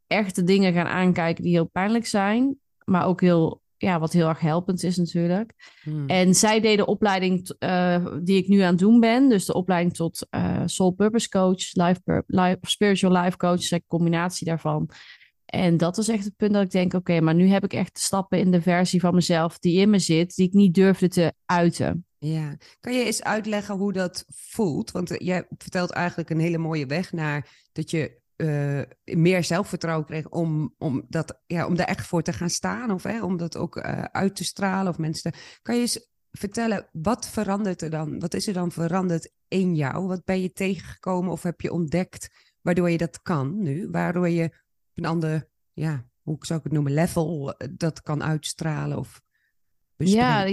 echt 0.07 0.35
de 0.35 0.45
dingen 0.45 0.73
gaan 0.73 0.87
aankijken 0.87 1.45
die 1.45 1.53
heel 1.53 1.69
pijnlijk 1.69 2.07
zijn. 2.07 2.59
Maar 2.85 3.07
ook 3.07 3.21
heel, 3.21 3.61
ja, 3.77 3.99
wat 3.99 4.13
heel 4.13 4.29
erg 4.29 4.41
helpend 4.41 4.83
is 4.83 4.97
natuurlijk. 4.97 5.81
Mm. 5.85 6.09
En 6.09 6.35
zij 6.35 6.61
deed 6.61 6.77
de 6.77 6.87
opleiding 6.87 7.51
uh, 7.59 8.07
die 8.23 8.37
ik 8.37 8.49
nu 8.49 8.61
aan 8.61 8.71
het 8.71 8.79
doen 8.79 9.01
ben. 9.01 9.29
Dus 9.29 9.45
de 9.45 9.55
opleiding 9.55 9.95
tot 9.95 10.27
uh, 10.31 10.63
soul 10.65 10.91
purpose 10.91 11.29
coach, 11.29 11.73
life, 11.73 12.25
life, 12.27 12.59
spiritual 12.61 13.23
life 13.23 13.37
coach. 13.37 13.71
Een 13.71 13.85
combinatie 13.87 14.47
daarvan. 14.47 14.91
En 15.55 15.77
dat 15.77 15.99
is 15.99 16.09
echt 16.09 16.25
het 16.25 16.37
punt 16.37 16.53
dat 16.53 16.63
ik 16.63 16.71
denk: 16.71 16.95
oké, 16.95 17.21
maar 17.21 17.35
nu 17.35 17.49
heb 17.49 17.65
ik 17.65 17.73
echt 17.73 17.99
stappen 17.99 18.39
in 18.39 18.51
de 18.51 18.63
versie 18.63 19.01
van 19.01 19.15
mezelf 19.15 19.59
die 19.59 19.81
in 19.81 19.91
me 19.91 19.99
zit, 19.99 20.35
die 20.35 20.47
ik 20.47 20.53
niet 20.53 20.75
durfde 20.75 21.09
te 21.09 21.33
uiten. 21.45 22.07
Ja, 22.19 22.57
kan 22.81 22.93
je 22.93 23.05
eens 23.05 23.23
uitleggen 23.23 23.75
hoe 23.75 23.93
dat 23.93 24.25
voelt? 24.29 24.91
Want 24.91 25.11
uh, 25.11 25.19
jij 25.19 25.47
vertelt 25.59 25.91
eigenlijk 25.91 26.31
een 26.31 26.39
hele 26.39 26.59
mooie 26.59 26.87
weg 26.87 27.13
naar 27.13 27.49
dat 27.73 27.91
je 27.91 28.21
uh, 28.37 29.17
meer 29.17 29.45
zelfvertrouwen 29.45 30.07
kreeg 30.07 30.29
om, 30.29 30.75
om, 30.79 31.05
dat, 31.09 31.43
ja, 31.47 31.67
om 31.67 31.77
daar 31.77 31.87
echt 31.87 32.07
voor 32.07 32.23
te 32.23 32.33
gaan 32.33 32.51
staan 32.51 32.91
of 32.91 33.03
hè, 33.03 33.23
om 33.23 33.37
dat 33.37 33.57
ook 33.57 33.77
uh, 33.77 34.03
uit 34.03 34.37
te 34.37 34.45
stralen 34.45 34.93
of 34.93 34.99
mensen. 34.99 35.35
Kan 35.63 35.75
je 35.75 35.81
eens 35.81 36.11
vertellen, 36.31 36.89
wat 36.93 37.29
verandert 37.29 37.83
er 37.83 37.91
dan? 37.91 38.19
Wat 38.19 38.35
is 38.35 38.47
er 38.47 38.55
dan 38.55 38.73
veranderd 38.73 39.33
in 39.49 39.75
jou? 39.75 40.07
Wat 40.07 40.25
ben 40.25 40.41
je 40.41 40.53
tegengekomen 40.53 41.33
of 41.33 41.43
heb 41.43 41.61
je 41.61 41.73
ontdekt 41.73 42.29
waardoor 42.61 42.91
je 42.91 42.99
dat 42.99 43.23
kan 43.23 43.63
nu? 43.63 43.89
Waardoor 43.91 44.29
je 44.29 44.61
een 44.95 45.05
ander, 45.05 45.49
ja, 45.73 46.07
hoe 46.23 46.37
zou 46.41 46.59
ik 46.59 46.65
het 46.65 46.75
noemen, 46.75 46.93
level 46.93 47.53
eh, 47.53 47.69
dat 47.77 48.03
kan 48.03 48.23
uitstralen 48.23 48.99
of 48.99 49.21
ja, 49.97 50.47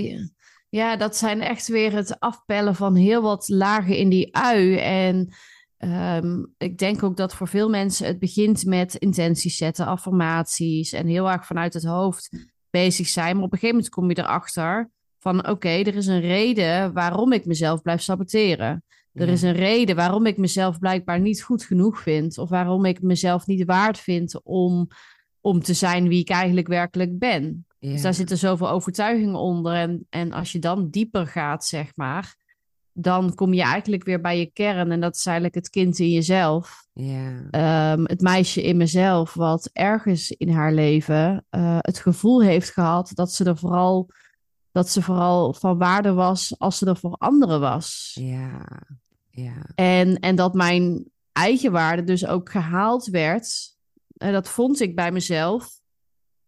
ja, 0.69 0.96
dat 0.96 1.17
zijn 1.17 1.41
echt 1.41 1.67
weer 1.67 1.91
het 1.91 2.19
afpellen 2.19 2.75
van 2.75 2.96
heel 2.96 3.22
wat 3.22 3.48
lagen 3.48 3.98
in 3.98 4.10
die 4.10 4.36
ui. 4.36 4.75
En 4.77 5.34
um, 5.77 6.53
ik 6.58 6.77
denk 6.77 7.03
ook 7.03 7.17
dat 7.17 7.36
voor 7.36 7.48
veel 7.48 7.69
mensen 7.69 8.08
het 8.08 8.19
begint 8.19 8.65
met 8.65 8.96
intenties 8.96 9.58
zetten, 9.58 9.86
affirmaties 9.86 10.93
en 10.93 11.08
heel 11.08 11.29
erg 11.29 11.46
vanuit 11.46 11.74
het 11.74 11.84
hoofd 11.84 12.48
bezig 12.69 13.08
zijn. 13.08 13.36
Maar 13.36 13.46
op 13.46 13.51
een 13.51 13.60
gegeven 13.60 13.75
moment 13.75 13.93
kom 13.93 14.10
je 14.10 14.17
erachter 14.17 14.91
van 15.19 15.48
oké, 15.48 15.69
er 15.69 15.96
is 15.96 16.08
een 16.08 16.22
reden 16.22 16.93
waarom 16.93 17.31
ik 17.31 17.46
mezelf 17.46 17.81
blijf 17.81 18.01
saboteren. 18.01 18.84
Er 19.13 19.25
ja. 19.25 19.32
is 19.32 19.42
een 19.42 19.54
reden 19.54 19.96
waarom 19.96 20.25
ik 20.25 20.38
mezelf 20.38 20.80
blijkbaar 20.80 21.20
niet 21.20 21.44
goed 21.44 21.63
genoeg 21.63 22.00
vind. 22.00 22.38
Of 22.38 22.50
waarom 22.50 22.86
ik 22.86 23.01
mezelf 23.01 23.48
niet 23.48 23.66
waard 23.66 24.00
vind 24.00 24.44
om, 24.44 24.88
om 25.42 25.62
te 25.62 25.74
zijn 25.74 26.08
wie 26.08 26.20
ik 26.20 26.30
eigenlijk 26.30 26.68
werkelijk 26.68 27.20
ben. 27.20 27.66
Ja. 27.80 27.92
Dus 27.92 28.01
daar 28.01 28.13
zitten 28.13 28.38
zoveel 28.38 28.70
overtuigingen 28.70 29.39
onder. 29.39 29.74
En, 29.74 30.06
en 30.10 30.32
als 30.32 30.51
je 30.51 30.60
dan 30.60 30.89
dieper 30.89 31.28
gaat, 31.28 31.66
zeg 31.66 31.92
maar, 31.96 32.36
dan 32.94 33.36
kom 33.36 33.54
je 33.54 33.62
eigenlijk 33.62 34.04
weer 34.04 34.22
bij 34.22 34.39
je 34.39 34.46
kern. 34.46 34.92
En 34.92 35.00
dat 35.00 35.16
is 35.16 35.25
eigenlijk 35.25 35.56
het 35.56 35.70
kind 35.70 36.00
in 36.00 36.10
jezelf. 36.10 36.88
Um, 36.94 38.06
het 38.06 38.22
meisje 38.22 38.63
in 38.63 38.78
mezelf, 38.78 39.34
wat 39.34 39.70
ergens 39.74 40.32
in 40.32 40.50
haar 40.50 40.74
leven 40.74 41.46
uh, 41.51 41.78
het 41.80 42.00
gevoel 42.00 42.42
heeft 42.42 42.70
gehad 42.70 43.12
dat 43.13 43.34
ze 43.34 43.44
er 43.44 43.58
vooral 43.58 44.10
dat 44.72 44.90
ze 44.90 45.02
vooral 45.02 45.54
van 45.54 45.78
waarde 45.78 46.14
was 46.14 46.56
als 46.58 46.78
ze 46.78 46.86
er 46.86 46.98
voor 46.98 47.16
anderen 47.18 47.60
was. 47.60 48.18
Ja, 48.20 48.66
ja. 49.30 49.66
En, 49.76 50.20
en 50.20 50.36
dat 50.36 50.54
mijn 50.54 51.12
eigen 51.32 51.72
waarde 51.72 52.04
dus 52.04 52.26
ook 52.26 52.52
gehaald 52.52 53.06
werd. 53.06 53.76
En 54.18 54.34
dat 54.34 54.50
vond 54.50 54.80
ik 54.80 54.96
bij 54.96 55.12
mezelf. 55.12 55.78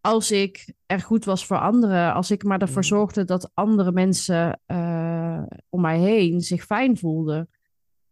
Als 0.00 0.30
ik 0.30 0.74
er 0.86 1.00
goed 1.00 1.24
was 1.24 1.46
voor 1.46 1.58
anderen, 1.58 2.14
als 2.14 2.30
ik 2.30 2.42
maar 2.44 2.60
ervoor 2.60 2.84
zorgde 2.84 3.24
dat 3.24 3.50
andere 3.54 3.92
mensen 3.92 4.60
uh, 4.66 5.42
om 5.68 5.80
mij 5.80 5.98
heen 5.98 6.40
zich 6.40 6.64
fijn 6.64 6.98
voelden. 6.98 7.48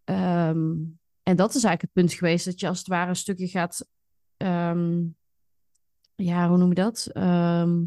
ehm, 0.05 0.73
en 1.23 1.37
dat 1.37 1.55
is 1.55 1.65
eigenlijk 1.65 1.83
het 1.83 1.93
punt 1.93 2.13
geweest 2.13 2.45
dat 2.45 2.61
je 2.61 2.69
als 2.69 2.79
het 2.79 2.87
ware 2.87 3.09
een 3.09 3.17
stukje 3.17 3.49
gaat. 3.49 3.87
ehm, 4.37 5.03
ja, 6.15 6.49
hoe 6.49 6.59
noem 6.59 6.69
je 6.69 6.75
dat? 6.75 7.09
Ehm, 7.13 7.83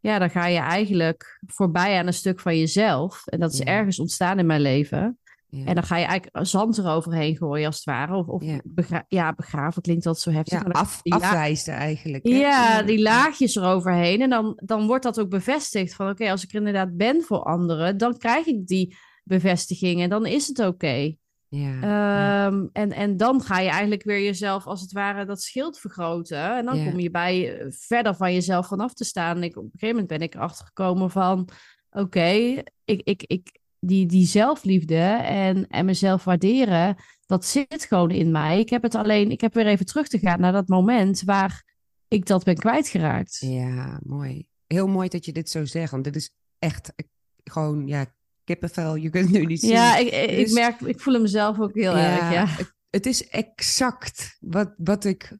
ja, 0.00 0.18
dan 0.18 0.30
ga 0.30 0.46
je 0.46 0.58
eigenlijk 0.58 1.40
voorbij 1.46 1.98
aan 1.98 2.06
een 2.06 2.12
stuk 2.14 2.40
van 2.40 2.58
jezelf. 2.58 3.26
En 3.26 3.40
dat 3.40 3.52
is 3.52 3.58
Ja. 3.58 3.64
ergens 3.64 3.98
ontstaan 4.00 4.38
in 4.38 4.46
mijn 4.46 4.60
leven. 4.60 5.18
Ja. 5.48 5.64
En 5.64 5.74
dan 5.74 5.84
ga 5.84 5.96
je 5.96 6.04
eigenlijk 6.04 6.46
zand 6.46 6.78
eroverheen 6.78 7.36
gooien, 7.36 7.66
als 7.66 7.76
het 7.76 7.84
ware. 7.84 8.14
Of, 8.16 8.26
of 8.26 8.42
Ja. 8.44 8.60
begra- 8.64 9.04
ja, 9.08 9.32
begraven 9.32 9.82
klinkt 9.82 10.04
dat 10.04 10.20
zo 10.20 10.30
heftig. 10.30 10.62
ja, 10.62 10.68
af, 10.70 11.00
afwijzen 11.02 11.74
eigenlijk. 11.74 12.26
hè? 12.26 12.30
ja, 12.34 12.82
die 12.82 13.00
laagjes 13.02 13.56
eroverheen. 13.56 14.20
En 14.20 14.30
dan, 14.30 14.60
dan 14.64 14.86
wordt 14.86 15.04
dat 15.04 15.20
ook 15.20 15.28
bevestigd 15.28 15.94
van 15.94 16.08
oké, 16.10 16.30
als 16.30 16.42
ik 16.44 16.50
er 16.50 16.56
inderdaad 16.58 16.96
ben 16.96 17.22
voor 17.22 17.42
anderen, 17.42 17.96
dan 17.96 18.16
krijg 18.16 18.46
ik 18.46 18.66
die 18.66 18.96
bevestiging 19.24 20.00
en 20.00 20.08
dan 20.08 20.26
is 20.26 20.46
het 20.46 20.58
oké. 20.58 21.14
Ja, 21.50 21.68
ja. 21.80 22.46
Ehm, 22.46 22.66
en, 22.72 22.92
en 22.92 23.16
dan 23.16 23.40
ga 23.42 23.60
je 23.60 23.68
eigenlijk 23.68 24.02
weer 24.02 24.22
jezelf 24.22 24.66
als 24.66 24.80
het 24.80 24.92
ware 24.92 25.24
dat 25.24 25.42
schild 25.42 25.78
vergroten. 25.78 26.56
En 26.56 26.64
dan 26.64 26.76
Ja. 26.78 26.84
kom 26.90 26.98
je 26.98 27.10
bij 27.10 27.58
eh, 27.58 27.66
verder 27.70 28.14
van 28.14 28.32
jezelf 28.32 28.66
vanaf 28.66 28.94
te 28.94 29.04
staan. 29.04 29.42
Ik, 29.42 29.56
op 29.56 29.64
een 29.64 29.70
gegeven 29.72 29.88
moment 29.88 30.06
ben 30.18 30.20
ik 30.28 30.34
erachter 30.34 30.66
gekomen 30.66 31.10
van 31.10 31.48
oké, 31.90 32.62
ik, 32.84 33.00
ik, 33.04 33.22
ik, 33.26 33.58
die, 33.78 34.06
die 34.06 34.26
zelfliefde 34.26 34.98
en, 35.22 35.66
en 35.66 35.84
mezelf 35.84 36.24
waarderen, 36.24 36.96
dat 37.26 37.44
zit 37.44 37.84
gewoon 37.88 38.10
in 38.10 38.30
mij. 38.30 38.58
Ik 38.58 38.70
heb 38.70 38.82
het 38.82 38.94
alleen, 38.94 39.30
ik 39.30 39.40
heb 39.40 39.54
weer 39.54 39.66
even 39.66 39.86
terug 39.86 40.08
te 40.08 40.18
gaan 40.18 40.40
naar 40.40 40.52
dat 40.52 40.68
moment 40.68 41.22
waar 41.22 41.64
ik 42.08 42.26
dat 42.26 42.44
ben 42.44 42.56
kwijtgeraakt. 42.56 43.36
Ja, 43.40 44.00
mooi. 44.02 44.46
Heel 44.66 44.86
mooi 44.88 45.08
dat 45.08 45.24
je 45.24 45.32
dit 45.32 45.50
zo 45.50 45.64
zegt, 45.64 45.90
want 45.90 46.04
dit 46.04 46.16
is 46.16 46.34
echt 46.58 46.92
eh, 46.94 47.06
gewoon, 47.44 47.86
ja, 47.86 48.06
kippenvel. 48.44 48.94
Je 48.94 49.10
kunt 49.10 49.24
het 49.30 49.38
nu 49.38 49.46
niet 49.46 49.60
zien. 49.60 49.70
Ja, 49.70 49.96
ik, 49.96 50.28
Dus- 50.28 50.52
merk, 50.52 50.80
ik 50.80 51.00
voel 51.00 51.14
hem 51.14 51.26
zelf 51.26 51.60
ook 51.60 51.74
heel 51.74 51.96
erg. 51.96 52.32
Ja. 52.32 52.46
Het, 52.90 53.06
is 53.06 53.28
exact 53.28 54.36
wat, 54.40 54.74
wat 54.76 55.04
ik 55.04 55.32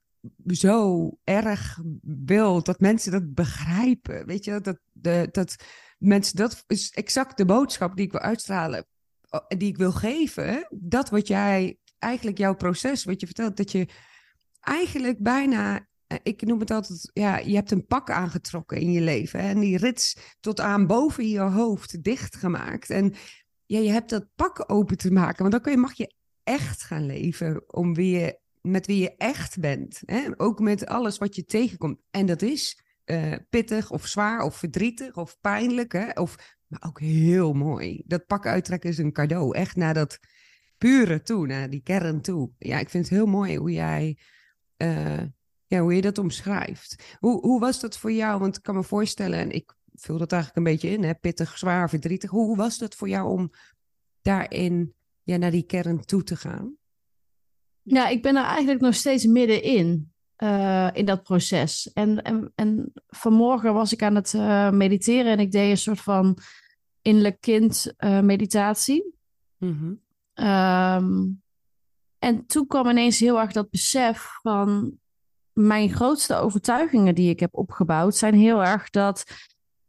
zo 0.47 1.09
erg 1.25 1.79
wil, 2.03 2.63
dat 2.63 2.81
mensen 2.81 3.13
dat 3.13 3.35
begrijpen. 3.35 4.27
Weet 4.27 4.45
je, 4.45 4.61
dat, 4.61 4.79
de, 4.93 5.29
dat 5.31 5.57
mensen, 5.99 6.37
dat 6.37 6.65
is 6.67 6.91
exact 6.91 7.37
de 7.37 7.45
boodschap 7.45 7.97
die 7.97 8.05
ik 8.05 8.13
wil 8.13 8.21
uitstralen, 8.21 8.87
die 9.49 9.69
ik 9.69 9.77
wil 9.77 9.93
geven. 9.93 10.67
Dat 10.71 11.11
wat 11.11 11.27
jij, 11.27 11.79
eigenlijk 11.99 12.39
jouw 12.39 12.55
proces, 12.55 13.05
wat 13.05 13.21
je 13.21 13.27
vertelt, 13.27 13.57
dat 13.57 13.73
je 13.73 13.89
eigenlijk 14.61 15.19
bijna, 15.19 15.87
ik 16.23 16.43
noem 16.43 16.61
het 16.61 16.71
altijd, 16.71 17.11
ja, 17.13 17.39
je 17.39 17.55
hebt 17.55 17.71
een 17.71 17.87
pak 17.87 18.11
aangetrokken 18.11 18.79
in 18.79 18.93
je 18.93 19.01
leven. 19.01 19.41
Hè, 19.41 19.49
en 19.49 19.61
die 19.61 19.77
rits 19.77 20.17
tot 20.41 20.61
aan 20.61 20.87
boven 20.87 21.29
je 21.29 21.41
hoofd 21.41 22.03
dichtgemaakt. 22.03 22.91
En 22.91 23.15
ja, 23.67 23.79
je 23.79 23.91
hebt 23.91 24.11
dat 24.11 24.27
pak 24.35 24.65
open 24.67 24.97
te 24.97 25.13
maken, 25.13 25.39
want 25.39 25.53
dan 25.53 25.61
kun 25.61 25.73
je, 25.73 25.79
mag 25.79 25.93
je 25.93 26.15
echt 26.43 26.83
gaan 26.83 27.07
leven 27.07 27.75
om 27.75 27.97
je, 28.01 28.41
met 28.61 28.87
wie 28.87 29.03
je 29.03 29.17
echt 29.17 29.61
bent. 29.61 30.03
Hè? 30.05 30.29
Ook 30.37 30.61
met 30.61 30.87
alles 30.87 31.19
wat 31.19 31.37
je 31.37 31.45
tegenkomt. 31.45 32.01
En 32.11 32.27
dat 32.27 32.43
is 32.43 32.81
eh, 33.05 33.35
pittig 33.51 33.91
of 33.91 34.07
zwaar 34.07 34.43
of 34.43 34.57
verdrietig 34.57 35.17
of 35.17 35.41
pijnlijk. 35.41 35.93
Hè? 35.93 36.11
Of, 36.11 36.57
maar 36.67 36.83
ook 36.87 37.01
heel 37.01 37.53
mooi. 37.53 38.03
Dat 38.07 38.27
pak 38.27 38.47
uittrekken 38.47 38.91
is 38.91 38.99
een 38.99 39.13
cadeau. 39.13 39.57
Echt 39.57 39.77
naar 39.77 39.95
dat 39.95 40.19
pure 40.79 41.23
toe, 41.23 41.47
naar 41.47 41.71
die 41.71 41.83
kern 41.83 42.21
toe. 42.21 42.51
Ja, 42.59 42.79
ik 42.79 42.91
vind 42.91 43.05
het 43.09 43.15
heel 43.15 43.27
mooi 43.27 43.57
hoe 43.57 43.73
jij... 43.73 44.19
eh, 44.77 45.23
ja, 45.71 45.81
hoe 45.81 45.95
je 45.95 46.01
dat 46.01 46.19
omschrijft. 46.19 47.17
Hoe, 47.19 47.41
hoe 47.41 47.61
was 47.61 47.81
dat 47.81 47.99
voor 47.99 48.13
jou? 48.13 48.41
Want 48.41 48.57
ik 48.57 48.63
kan 48.63 48.75
me 48.75 48.83
voorstellen, 48.83 49.39
en 49.39 49.51
ik 49.51 49.75
vul 49.95 50.19
dat 50.19 50.33
eigenlijk 50.33 50.67
een 50.67 50.73
beetje 50.73 50.89
in, 50.89 51.05
hè? 51.05 51.15
pittig, 51.15 51.59
zwaar, 51.59 51.89
verdrietig. 51.89 52.31
Hoe, 52.31 52.47
hoe 52.47 52.57
was 52.57 52.79
dat 52.79 52.95
voor 52.95 53.09
jou 53.09 53.31
om 53.39 53.51
daarin 54.23 54.95
ja, 55.23 55.37
naar 55.37 55.51
die 55.51 55.63
kern 55.63 56.05
toe 56.05 56.23
te 56.23 56.37
gaan? 56.37 56.75
Ja, 57.83 58.09
ik 58.09 58.23
ben 58.23 58.37
er 58.37 58.45
eigenlijk 58.45 58.81
nog 58.81 58.95
steeds 58.95 59.27
middenin, 59.27 60.13
eh 60.37 60.91
in 60.93 61.05
dat 61.05 61.23
proces. 61.23 61.93
En, 61.93 62.23
en, 62.23 62.53
en 62.55 62.93
vanmorgen 63.07 63.75
was 63.75 63.93
ik 63.93 64.03
aan 64.03 64.15
het 64.15 64.35
eh, 64.35 64.71
mediteren 64.71 65.33
en 65.33 65.41
ik 65.41 65.53
deed 65.53 65.71
een 65.71 65.77
soort 65.77 66.01
van 66.01 66.39
innerlijk 67.03 67.41
kind 67.41 67.95
eh, 67.97 68.21
meditatie. 68.21 69.15
Mhm. 69.57 69.95
Ehm, 70.35 71.29
en 72.19 72.47
toen 72.47 72.67
kwam 72.67 72.89
ineens 72.89 73.19
heel 73.19 73.41
erg 73.41 73.53
dat 73.53 73.71
besef 73.71 74.39
van 74.43 74.99
mijn 75.53 75.91
grootste 75.91 76.35
overtuigingen 76.35 77.15
die 77.15 77.31
ik 77.31 77.41
heb 77.41 77.57
opgebouwd, 77.57 78.17
zijn 78.17 78.35
heel 78.35 78.65
erg 78.65 78.91
dat, 78.91 79.25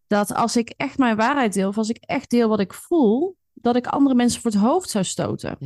dat 0.07 0.33
als 0.33 0.57
ik 0.57 0.73
echt 0.77 0.97
mijn 0.97 1.15
waarheid 1.15 1.53
deel, 1.53 1.67
of 1.67 1.77
als 1.77 1.89
ik 1.89 1.97
echt 1.97 2.29
deel 2.29 2.49
wat 2.49 2.59
ik 2.59 2.73
voel, 2.73 3.35
dat 3.53 3.75
ik 3.75 3.87
andere 3.87 4.15
mensen 4.15 4.41
voor 4.41 4.51
het 4.51 4.59
hoofd 4.59 4.89
zou 4.89 5.03
stoten. 5.03 5.57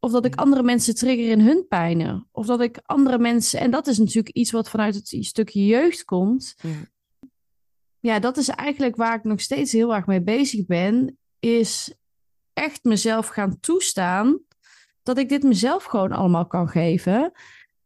Of 0.00 0.12
dat 0.12 0.24
ik 0.24 0.34
andere 0.34 0.62
mensen 0.62 0.94
trigger 0.94 1.28
in 1.28 1.40
hun 1.40 1.66
pijnen. 1.68 2.28
Of 2.32 2.46
dat 2.46 2.60
ik 2.60 2.80
andere 2.86 3.18
mensen. 3.18 3.60
En 3.60 3.70
dat 3.70 3.86
is 3.86 3.98
natuurlijk 3.98 4.36
iets 4.36 4.50
wat 4.50 4.70
vanuit 4.70 4.94
het 4.94 5.16
stukje 5.20 5.66
jeugd 5.66 6.04
komt. 6.04 6.54
ja, 6.60 6.70
Ja, 8.00 8.18
dat 8.18 8.36
is 8.36 8.48
eigenlijk 8.48 8.96
waar 8.96 9.14
ik 9.14 9.24
nog 9.24 9.40
steeds 9.40 9.72
heel 9.72 9.94
erg 9.94 10.06
mee 10.06 10.22
bezig 10.22 10.66
ben. 10.66 11.18
Is 11.38 11.94
echt 12.52 12.84
mezelf 12.84 13.26
gaan 13.26 13.60
toestaan. 13.60 14.40
Dat 15.02 15.18
ik 15.18 15.28
dit 15.28 15.42
mezelf 15.42 15.84
gewoon 15.84 16.12
allemaal 16.12 16.46
kan 16.46 16.68
geven. 16.68 17.32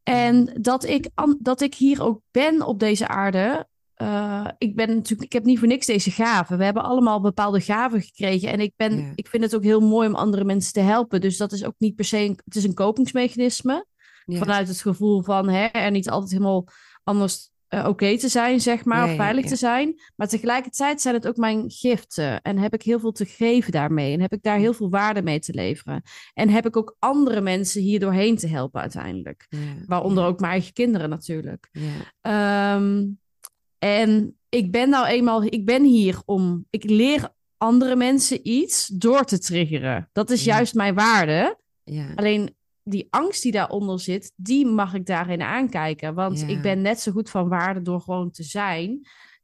En 0.05 0.59
dat 0.61 0.85
ik, 0.85 1.09
dat 1.39 1.61
ik 1.61 1.75
hier 1.75 2.03
ook 2.03 2.21
ben 2.31 2.63
op 2.67 2.79
deze 2.79 3.09
aarde. 3.09 3.67
Eh, 3.95 4.49
ik 4.59 4.77
ben 4.77 4.89
natuurlijk, 4.95 5.23
ik 5.23 5.33
heb 5.33 5.45
niet 5.45 5.59
voor 5.59 5.69
niks 5.69 5.87
deze 5.87 6.11
gaven. 6.11 6.59
We 6.59 6.65
hebben 6.65 6.83
allemaal 6.85 7.21
bepaalde 7.21 7.61
gaven 7.61 8.03
gekregen. 8.03 8.49
En 8.53 8.61
ik, 8.61 8.73
ben, 8.77 8.97
Ja. 8.99 9.13
ik 9.15 9.29
vind 9.29 9.43
het 9.43 9.55
ook 9.55 9.63
heel 9.63 9.81
mooi 9.81 10.09
om 10.09 10.15
andere 10.15 10.45
mensen 10.45 10.73
te 10.73 10.81
helpen. 10.81 11.21
Dus 11.21 11.37
dat 11.37 11.53
is 11.53 11.65
ook 11.65 11.75
niet 11.79 11.95
per 11.95 12.05
se, 12.05 12.19
een, 12.19 12.39
het 12.45 12.57
is 12.57 12.65
een 12.65 12.75
kopingsmechanisme. 12.75 13.87
ja. 14.25 14.39
Vanuit 14.39 14.69
het 14.69 14.81
gevoel 14.81 15.23
van 15.23 15.49
hè, 15.49 15.65
er 15.67 15.91
niet 15.91 16.11
altijd 16.11 16.31
helemaal 16.31 16.67
anders 17.05 17.51
eh, 17.79 17.89
oké 17.89 18.19
te 18.19 18.29
zijn, 18.29 18.61
zeg 18.61 18.85
maar, 18.85 19.05
Ja, 19.05 19.11
of 19.11 19.17
veilig 19.17 19.45
ja. 19.45 19.51
te 19.51 19.57
zijn. 19.57 20.01
Maar 20.17 20.29
tegelijkertijd 20.29 21.01
zijn 21.01 21.15
het 21.15 21.27
ook 21.29 21.37
mijn 21.37 21.71
giften. 21.71 22.43
En 22.43 22.59
heb 22.59 22.75
ik 22.75 22.83
heel 22.83 23.01
veel 23.01 23.13
te 23.13 23.25
geven 23.25 23.73
daarmee. 23.73 24.13
En 24.13 24.21
heb 24.21 24.33
ik 24.33 24.43
daar 24.43 24.59
heel 24.59 24.73
veel 24.75 24.91
waarde 24.91 25.23
mee 25.23 25.39
te 25.39 25.55
leveren. 25.55 26.03
En 26.35 26.49
heb 26.49 26.67
ik 26.67 26.77
ook 26.77 26.97
andere 26.99 27.41
mensen 27.41 27.83
hier 27.83 28.01
doorheen 28.01 28.37
te 28.37 28.49
helpen 28.49 28.81
uiteindelijk. 28.81 29.47
Waaronder 29.87 30.25
ook 30.25 30.41
mijn 30.41 30.53
eigen 30.53 30.73
kinderen 30.73 31.09
natuurlijk. 31.11 31.69
Ja, 31.73 32.13
Ehm, 32.21 33.05
en 33.79 34.39
ik 34.49 34.71
ben 34.71 34.89
nou 34.89 35.07
eenmaal, 35.07 35.43
ik 35.43 35.65
ben 35.65 35.85
hier 35.85 36.23
om, 36.25 36.67
ik 36.71 36.85
leer 36.91 37.33
andere 37.57 37.97
mensen 37.97 38.49
iets 38.49 38.87
door 38.87 39.25
te 39.25 39.39
triggeren. 39.39 40.09
Dat 40.13 40.31
is 40.31 40.45
juist 40.45 40.75
mijn 40.75 40.95
waarde. 40.95 41.59
ja, 41.85 42.07
Alleen 42.15 42.55
die 42.85 43.07
angst 43.11 43.43
die 43.43 43.53
daaronder 43.53 44.01
zit, 44.01 44.33
die 44.37 44.67
mag 44.67 44.95
ik 44.95 45.07
daarin 45.07 45.43
aankijken. 45.43 46.15
Want 46.15 46.41
Ja. 46.41 46.47
ik 46.47 46.63
ben 46.63 46.81
net 46.83 47.01
zo 47.01 47.13
goed 47.13 47.31
van 47.31 47.49
waarde 47.49 47.83
door 47.83 48.01
gewoon 48.01 48.31
te 48.31 48.43
zijn. 48.43 49.01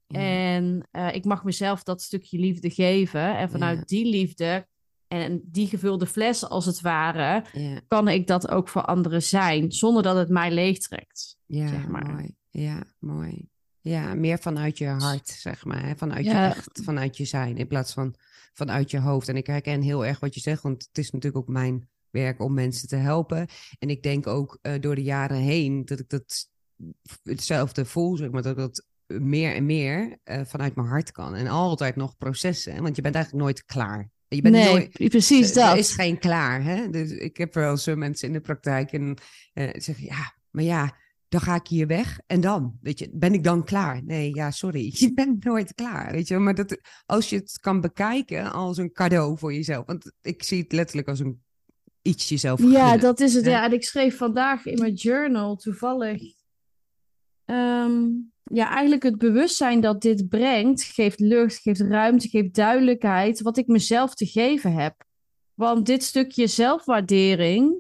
ja. 0.07 0.19
En 0.21 0.89
eh, 0.91 1.15
ik 1.15 1.25
mag 1.25 1.45
mezelf 1.45 1.83
dat 1.83 2.03
stukje 2.03 2.39
liefde 2.39 2.71
geven. 2.71 3.37
En 3.39 3.51
vanuit 3.51 3.79
Ja. 3.79 3.85
die 3.85 4.07
liefde 4.07 4.67
en 5.09 5.41
die 5.45 5.67
gevulde 5.67 6.07
fles 6.07 6.49
als 6.49 6.67
het 6.67 6.81
ware, 6.81 7.45
kan 7.89 8.09
ik 8.09 8.27
dat 8.27 8.49
ook 8.51 8.69
voor 8.69 8.83
anderen 8.85 9.23
zijn. 9.23 9.73
Zonder 9.73 10.03
dat 10.03 10.17
het 10.17 10.29
mij 10.29 10.51
leegtrekt. 10.51 11.39
ja, 11.47 11.69
zeg 11.69 11.89
maar. 11.89 12.11
mooi. 12.13 12.35
Ja, 12.51 12.83
mooi. 12.99 13.49
Ja, 13.81 14.15
meer 14.15 14.39
vanuit 14.39 14.79
je 14.79 14.87
hart, 14.87 15.29
zeg 15.29 15.65
maar. 15.65 15.87
Hè? 15.87 15.97
Vanuit 15.97 16.25
je 16.25 16.31
echt, 16.31 16.81
vanuit 16.85 17.17
je 17.17 17.25
zijn, 17.25 17.57
in 17.57 17.67
plaats 17.67 17.93
van 17.93 18.15
vanuit 18.53 18.91
je 18.91 18.99
hoofd. 19.01 19.29
En 19.29 19.37
ik 19.37 19.47
herken 19.47 19.81
heel 19.83 20.07
erg 20.07 20.21
wat 20.21 20.35
je 20.35 20.41
zegt, 20.41 20.63
want 20.63 20.87
het 20.89 20.99
is 20.99 21.11
natuurlijk 21.11 21.43
ook 21.43 21.49
mijn 21.55 21.89
werk 22.11 22.41
om 22.41 22.55
mensen 22.55 22.89
te 22.89 22.97
helpen. 22.97 23.47
En 23.79 23.91
ik 23.91 24.03
denk 24.03 24.27
ook 24.27 24.59
eh, 24.63 24.81
door 24.81 24.95
de 24.95 25.03
jaren 25.03 25.37
heen 25.37 25.85
dat 25.85 25.99
ik 25.99 26.09
dat 26.09 26.49
hetzelfde 27.23 27.85
voel, 27.85 28.17
zeg 28.17 28.31
maar, 28.31 28.43
dat 28.43 28.53
ik 28.53 28.59
dat 28.59 28.85
meer 29.07 29.55
en 29.55 29.67
meer 29.67 30.19
eh, 30.25 30.41
vanuit 30.45 30.75
mijn 30.75 30.89
hart 30.89 31.13
kan. 31.13 31.35
En 31.35 31.47
altijd 31.47 31.97
nog 31.97 32.17
processen, 32.17 32.83
want 32.83 32.97
je 32.97 33.03
bent 33.03 33.15
eigenlijk 33.15 33.45
nooit 33.45 33.65
klaar. 33.65 34.11
Je 34.29 34.43
bent 34.43 34.55
nee, 34.55 34.65
nooit, 34.65 35.09
precies 35.09 35.53
dat. 35.53 35.73
Er 35.73 35.79
is 35.79 35.93
geen 35.93 36.19
klaar. 36.19 36.63
Hè? 36.63 36.91
Dus 36.91 37.11
ik 37.11 37.37
heb 37.37 37.55
wel 37.55 37.77
zo 37.77 37.97
mensen 37.97 38.29
in 38.29 38.35
de 38.35 38.41
praktijk 38.41 38.93
en 38.93 39.19
eh 39.53 39.81
zeggen, 39.81 40.05
ja, 40.05 40.35
maar 40.51 40.65
ja, 40.65 40.97
dan 41.29 41.41
ga 41.41 41.55
ik 41.55 41.67
hier 41.67 41.87
weg 41.87 42.21
en 42.27 42.41
dan, 42.41 42.79
weet 42.81 42.99
je, 42.99 43.11
ben 43.13 43.33
ik 43.33 43.45
dan 43.45 43.65
klaar? 43.65 44.05
Nee, 44.05 44.35
ja, 44.35 44.51
sorry, 44.51 44.91
je 44.99 45.15
bent 45.15 45.45
nooit 45.45 45.75
klaar, 45.75 46.13
weet 46.13 46.29
je. 46.29 46.39
Maar 46.39 46.55
dat, 46.55 46.81
als 47.07 47.31
je 47.31 47.37
het 47.37 47.59
kan 47.61 47.81
bekijken 47.81 48.53
als 48.53 48.77
een 48.77 48.93
cadeau 48.93 49.39
voor 49.39 49.55
jezelf, 49.55 49.87
want 49.87 50.13
ik 50.23 50.43
zie 50.43 50.63
het 50.63 50.73
letterlijk 50.73 51.09
als 51.09 51.19
een 51.19 51.43
iets 52.03 52.29
jezelf 52.29 52.63
Ja, 52.63 52.97
dat 52.97 53.21
is 53.21 53.35
het. 53.35 53.45
Ja. 53.45 53.65
En 53.65 53.73
ik 53.73 53.85
schreef 53.85 54.17
vandaag 54.17 54.67
in 54.67 54.79
mijn 54.79 54.93
journal 54.95 55.57
toevallig. 55.57 56.23
ehm, 57.45 58.03
ja, 58.53 58.71
eigenlijk 58.71 59.03
het 59.03 59.19
bewustzijn 59.19 59.81
dat 59.81 60.03
dit 60.03 60.29
brengt, 60.29 60.83
geeft 60.83 61.21
lucht, 61.21 61.57
geeft 61.59 61.81
ruimte, 61.81 62.29
geeft 62.29 62.55
duidelijkheid, 62.55 63.41
wat 63.41 63.57
ik 63.57 63.67
mezelf 63.67 64.15
te 64.15 64.27
geven 64.27 64.73
heb. 64.73 64.95
Want 65.55 65.87
dit 65.87 66.03
stukje 66.03 66.47
zelfwaardering 66.47 67.75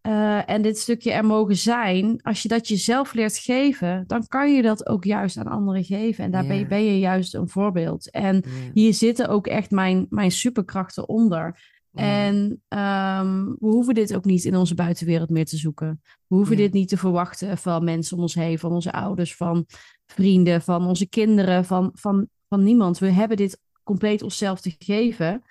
eh, 0.00 0.50
en 0.50 0.62
dit 0.62 0.78
stukje 0.78 1.12
er 1.12 1.24
mogen 1.24 1.56
zijn, 1.56 2.20
als 2.22 2.42
je 2.42 2.48
dat 2.48 2.68
jezelf 2.68 3.12
leert 3.12 3.36
geven, 3.38 4.04
dan 4.06 4.26
kan 4.26 4.52
je 4.54 4.62
dat 4.62 4.86
ook 4.86 5.04
juist 5.04 5.36
aan 5.36 5.46
anderen 5.46 5.84
geven. 5.84 6.24
En 6.24 6.30
daar 6.30 6.46
ben, 6.46 6.54
je, 6.56 6.62
Ja. 6.62 6.68
ben 6.68 6.84
je 6.84 6.98
juist 6.98 7.34
een 7.34 7.48
voorbeeld. 7.48 8.10
En 8.10 8.44
hier 8.72 8.94
zitten 8.94 9.28
ook 9.28 9.46
echt 9.46 9.70
mijn, 9.70 10.06
mijn 10.10 10.30
superkrachten 10.30 11.08
onder. 11.08 11.74
En 11.96 12.62
ehm, 12.68 13.44
we 13.44 13.66
hoeven 13.66 13.94
dit 13.94 14.14
ook 14.14 14.24
niet 14.24 14.44
in 14.44 14.56
onze 14.56 14.74
buitenwereld 14.74 15.30
meer 15.30 15.44
te 15.44 15.56
zoeken. 15.56 16.02
We 16.26 16.36
hoeven 16.36 16.56
dit 16.56 16.72
niet 16.72 16.88
te 16.88 16.96
verwachten 16.96 17.58
van 17.58 17.84
mensen 17.84 18.16
om 18.16 18.22
ons 18.22 18.34
heen, 18.34 18.58
van 18.58 18.72
onze 18.72 18.92
ouders, 18.92 19.36
van 19.36 19.66
vrienden, 20.06 20.62
van 20.62 20.86
onze 20.86 21.08
kinderen, 21.08 21.64
van, 21.64 21.90
van, 21.94 22.28
van 22.48 22.62
niemand. 22.62 22.98
We 22.98 23.10
hebben 23.10 23.36
dit 23.36 23.60
compleet 23.82 24.22
onszelf 24.22 24.60
te 24.60 24.74
geven. 24.78 25.42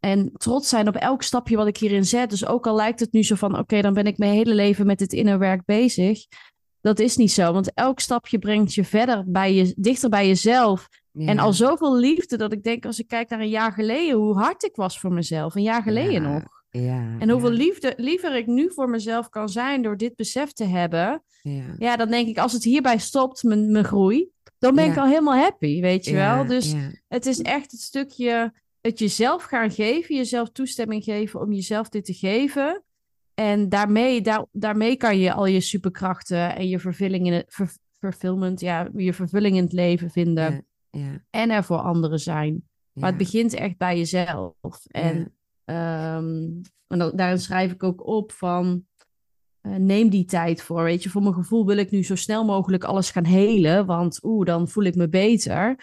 En 0.00 0.32
trots 0.32 0.68
zijn 0.68 0.88
op 0.88 0.96
elk 0.96 1.22
stapje 1.22 1.56
wat 1.56 1.66
ik 1.66 1.76
hierin 1.76 2.04
zet. 2.04 2.30
Dus 2.30 2.46
ook 2.46 2.66
al 2.66 2.74
lijkt 2.74 3.00
het 3.00 3.12
nu 3.12 3.22
zo 3.22 3.34
van: 3.34 3.58
oké, 3.58 3.80
dan 3.80 3.94
ben 3.94 4.06
ik 4.06 4.18
mijn 4.18 4.32
hele 4.32 4.54
leven 4.54 4.86
met 4.86 4.98
dit 4.98 5.12
innerwerk 5.12 5.64
bezig. 5.64 6.26
Dat 6.80 6.98
is 6.98 7.16
niet 7.16 7.32
zo, 7.32 7.52
want 7.52 7.74
elk 7.74 8.00
stapje 8.00 8.38
brengt 8.38 8.74
je 8.74 8.84
verder 8.84 9.24
bij 9.26 9.54
je, 9.54 9.74
dichter 9.76 10.08
bij 10.08 10.26
jezelf. 10.26 10.88
En 11.14 11.38
al 11.38 11.52
zoveel 11.52 11.96
liefde 11.96 12.36
dat 12.36 12.52
ik 12.52 12.62
denk, 12.62 12.86
als 12.86 12.98
ik 12.98 13.08
kijk 13.08 13.28
naar 13.28 13.40
een 13.40 13.48
jaar 13.48 13.72
geleden, 13.72 14.16
hoe 14.16 14.38
hard 14.38 14.64
ik 14.64 14.76
was 14.76 15.00
voor 15.00 15.12
mezelf. 15.12 15.54
Een 15.54 15.62
jaar 15.62 15.82
geleden 15.82 16.22
nog. 16.22 16.42
Ja, 16.70 17.16
en 17.18 17.30
hoeveel 17.30 17.50
liefde, 17.50 17.94
liever 17.96 18.36
ik 18.36 18.46
nu 18.46 18.72
voor 18.72 18.90
mezelf 18.90 19.28
kan 19.28 19.48
zijn 19.48 19.82
door 19.82 19.96
dit 19.96 20.16
besef 20.16 20.52
te 20.52 20.64
hebben. 20.64 21.22
Ja, 21.78 21.96
dan 21.96 22.10
denk 22.10 22.28
ik, 22.28 22.38
als 22.38 22.52
het 22.52 22.64
hierbij 22.64 22.98
stopt, 22.98 23.42
mijn, 23.42 23.72
mijn 23.72 23.84
groei, 23.84 24.28
dan 24.58 24.74
ben 24.74 24.90
ik 24.90 24.96
al 24.96 25.06
helemaal 25.06 25.36
happy, 25.36 25.80
weet 25.80 26.04
je 26.04 26.14
wel. 26.14 26.46
Dus 26.46 26.74
het 27.08 27.26
is 27.26 27.42
echt 27.42 27.70
het 27.70 27.80
stukje 27.80 28.52
het 28.80 28.98
jezelf 28.98 29.42
gaan 29.42 29.70
geven, 29.70 30.16
jezelf 30.16 30.50
toestemming 30.50 31.04
geven 31.04 31.40
om 31.40 31.52
jezelf 31.52 31.88
dit 31.88 32.04
te 32.04 32.14
geven. 32.14 32.84
En 33.34 33.68
daarmee, 33.68 34.20
daar, 34.20 34.46
daarmee 34.52 34.96
kan 34.96 35.18
je 35.18 35.32
al 35.32 35.46
je 35.46 35.60
superkrachten 35.60 36.56
en 36.56 36.68
je 36.68 36.78
vervulling 36.78 37.26
in 37.26 37.32
het, 37.32 37.46
ver, 37.48 38.54
ja, 38.54 38.88
je 38.96 39.12
vervulling 39.12 39.56
in 39.56 39.62
het 39.62 39.72
leven 39.72 40.10
vinden. 40.10 40.66
Ja, 40.94 41.24
En 41.30 41.50
er 41.50 41.64
voor 41.64 41.78
anderen 41.78 42.18
zijn. 42.18 42.62
Maar 42.92 43.08
het 43.08 43.18
begint 43.18 43.54
echt 43.54 43.76
bij 43.76 43.96
jezelf. 43.96 44.54
En, 44.86 45.16
um, 45.64 46.60
en 46.86 47.12
daarin 47.14 47.38
schrijf 47.38 47.72
ik 47.72 47.82
ook 47.82 48.06
op 48.06 48.32
van. 48.32 48.84
Uh, 49.62 49.74
neem 49.74 50.08
die 50.08 50.24
tijd 50.24 50.62
voor. 50.62 50.82
Weet 50.82 51.02
je, 51.02 51.10
voor 51.10 51.22
mijn 51.22 51.34
gevoel 51.34 51.66
wil 51.66 51.76
ik 51.76 51.90
nu 51.90 52.04
zo 52.04 52.14
snel 52.14 52.44
mogelijk 52.44 52.84
alles 52.84 53.10
gaan 53.10 53.24
helen. 53.24 53.86
Want 53.86 54.18
oeh, 54.22 54.46
dan 54.46 54.68
voel 54.68 54.84
ik 54.84 54.94
me 54.94 55.08
beter. 55.08 55.76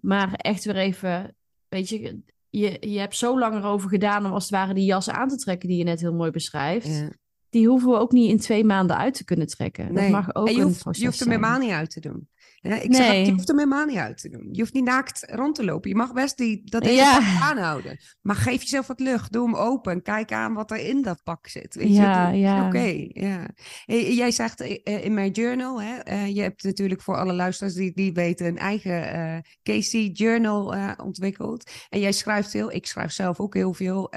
Maar 0.00 0.32
echt 0.32 0.64
weer 0.64 0.76
even. 0.76 1.36
Weet 1.68 1.88
je, 1.88 2.20
je, 2.50 2.76
je 2.80 2.98
hebt 2.98 3.16
zo 3.16 3.38
lang 3.38 3.54
erover 3.54 3.88
gedaan 3.88 4.26
om 4.26 4.32
als 4.32 4.42
het 4.42 4.52
ware 4.52 4.74
die 4.74 4.84
jas 4.84 5.10
aan 5.10 5.28
te 5.28 5.36
trekken 5.36 5.68
die 5.68 5.78
je 5.78 5.84
net 5.84 6.00
heel 6.00 6.14
mooi 6.14 6.30
beschrijft. 6.30 6.86
Ja. 6.86 7.10
Die 7.48 7.68
hoeven 7.68 7.90
we 7.90 7.98
ook 7.98 8.12
niet 8.12 8.30
in 8.30 8.38
twee 8.38 8.64
maanden 8.64 8.96
uit 8.96 9.14
te 9.14 9.24
kunnen 9.24 9.46
trekken. 9.46 9.94
Dat 9.94 10.08
mag 10.08 10.34
ook 10.34 10.48
en 10.48 10.54
je 10.54 10.62
hoeft, 10.62 10.86
een 10.86 10.94
je 10.96 11.06
hoeft 11.06 11.20
er 11.20 11.26
helemaal 11.26 11.58
niet 11.58 11.70
uit 11.70 11.90
te 11.90 12.00
doen. 12.00 12.28
Ja, 12.68 12.80
ik 12.80 12.88
nee. 12.88 13.00
zeg, 13.00 13.26
je 13.26 13.32
hoeft 13.32 13.48
er 13.48 13.54
helemaal 13.54 13.86
niet 13.86 13.96
uit 13.96 14.18
te 14.18 14.28
doen. 14.28 14.48
Je 14.52 14.60
hoeft 14.60 14.74
niet 14.74 14.84
naakt 14.84 15.26
rond 15.30 15.54
te 15.54 15.64
lopen. 15.64 15.90
Je 15.90 15.96
mag 15.96 16.12
best 16.12 16.36
die, 16.36 16.62
dat 16.64 16.84
hele 16.84 16.96
ja. 16.96 17.40
aanhouden. 17.40 17.98
Maar 18.22 18.36
geef 18.36 18.62
jezelf 18.62 18.86
wat 18.86 19.00
lucht. 19.00 19.32
Doe 19.32 19.44
hem 19.44 19.54
open. 19.54 19.92
En 19.92 20.02
kijk 20.02 20.32
aan 20.32 20.54
wat 20.54 20.70
er 20.70 20.78
in 20.78 21.02
dat 21.02 21.22
pak 21.22 21.48
zit. 21.48 21.74
Weet 21.74 21.94
ja, 21.94 22.28
je? 22.28 22.38
ja. 22.38 22.66
Oké, 22.66 23.06
ja. 23.08 23.48
Jij 23.86 24.30
zegt 24.30 24.60
eh, 24.60 24.80
eh, 24.84 25.04
in 25.04 25.14
mijn 25.14 25.30
journal, 25.30 25.82
hè, 25.82 25.96
eh, 25.96 26.34
je 26.34 26.40
hebt 26.42 26.62
natuurlijk 26.62 27.02
voor 27.02 27.16
alle 27.16 27.32
luisteraars 27.32 27.74
die 27.74 27.92
die 27.94 28.12
weten 28.12 28.46
een 28.46 28.58
eigen 28.58 29.16
uh, 29.16 29.38
Casey 29.62 30.06
journal 30.06 30.74
uh, 30.74 30.92
ontwikkeld. 30.96 31.70
En 31.88 32.00
jij 32.00 32.12
schrijft 32.12 32.50
veel. 32.50 32.72
Ik 32.72 32.86
schrijf 32.86 33.12
zelf 33.12 33.40
ook 33.40 33.54
heel 33.54 33.74
veel. 33.74 34.12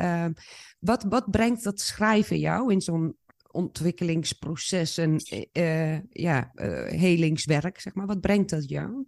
Wat, 0.79 1.05
wat 1.09 1.31
brengt 1.31 1.63
dat 1.63 1.79
schrijven 1.79 2.39
jou 2.39 2.71
in 2.71 2.81
zo'n 2.81 3.17
ontwikkelingsproces 3.59 4.97
en 4.97 5.15
uh, 5.53 5.99
ja, 6.09 6.51
uh, 6.55 6.85
helingswerk, 6.85 7.79
zeg 7.79 7.93
maar. 7.93 8.05
Wat 8.05 8.21
brengt 8.21 8.49
dat 8.49 8.69
jou? 8.69 9.05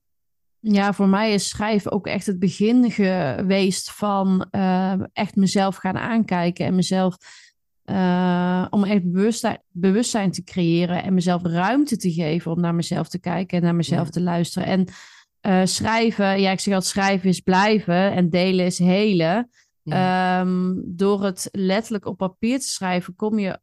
Ja, 0.60 0.93
voor 0.93 1.08
mij 1.08 1.34
is 1.34 1.50
schrijven 1.50 1.91
ook 1.91 2.08
echt 2.08 2.25
het 2.25 2.39
begin 2.39 2.91
geweest 2.91 3.91
van 3.91 4.48
uh, 4.51 4.93
echt 5.13 5.36
mezelf 5.36 5.75
gaan 5.75 5.98
aankijken 5.98 6.65
en 6.65 6.75
mezelf 6.75 7.15
om 8.70 8.84
echt 8.84 9.12
bewustzijn, 9.12 9.62
bewustzijn 9.72 10.31
te 10.31 10.43
creëren 10.43 11.03
en 11.03 11.13
mezelf 11.13 11.43
ruimte 11.43 11.98
te 11.98 12.12
geven 12.12 12.51
om 12.51 12.60
naar 12.62 12.75
mezelf 12.75 13.08
te 13.10 13.20
kijken 13.20 13.58
en 13.58 13.63
naar 13.63 13.75
mezelf 13.75 14.10
te 14.10 14.22
luisteren. 14.22 14.67
En 14.67 15.67
schrijven, 15.67 16.41
ja, 16.41 16.52
ik 16.52 16.60
zeg 16.60 16.73
altijd 16.73 16.91
schrijven 16.91 17.30
is 17.30 17.39
blijven 17.39 18.12
en 18.12 18.30
delen 18.30 18.65
is 18.65 18.80
helen. 18.80 19.49
Um, 19.84 20.82
door 20.86 21.23
het 21.23 21.49
letterlijk 21.52 22.06
op 22.06 22.17
papier 22.17 22.60
te 22.60 22.67
schrijven, 22.67 23.15
kom 23.15 23.39
je 23.39 23.60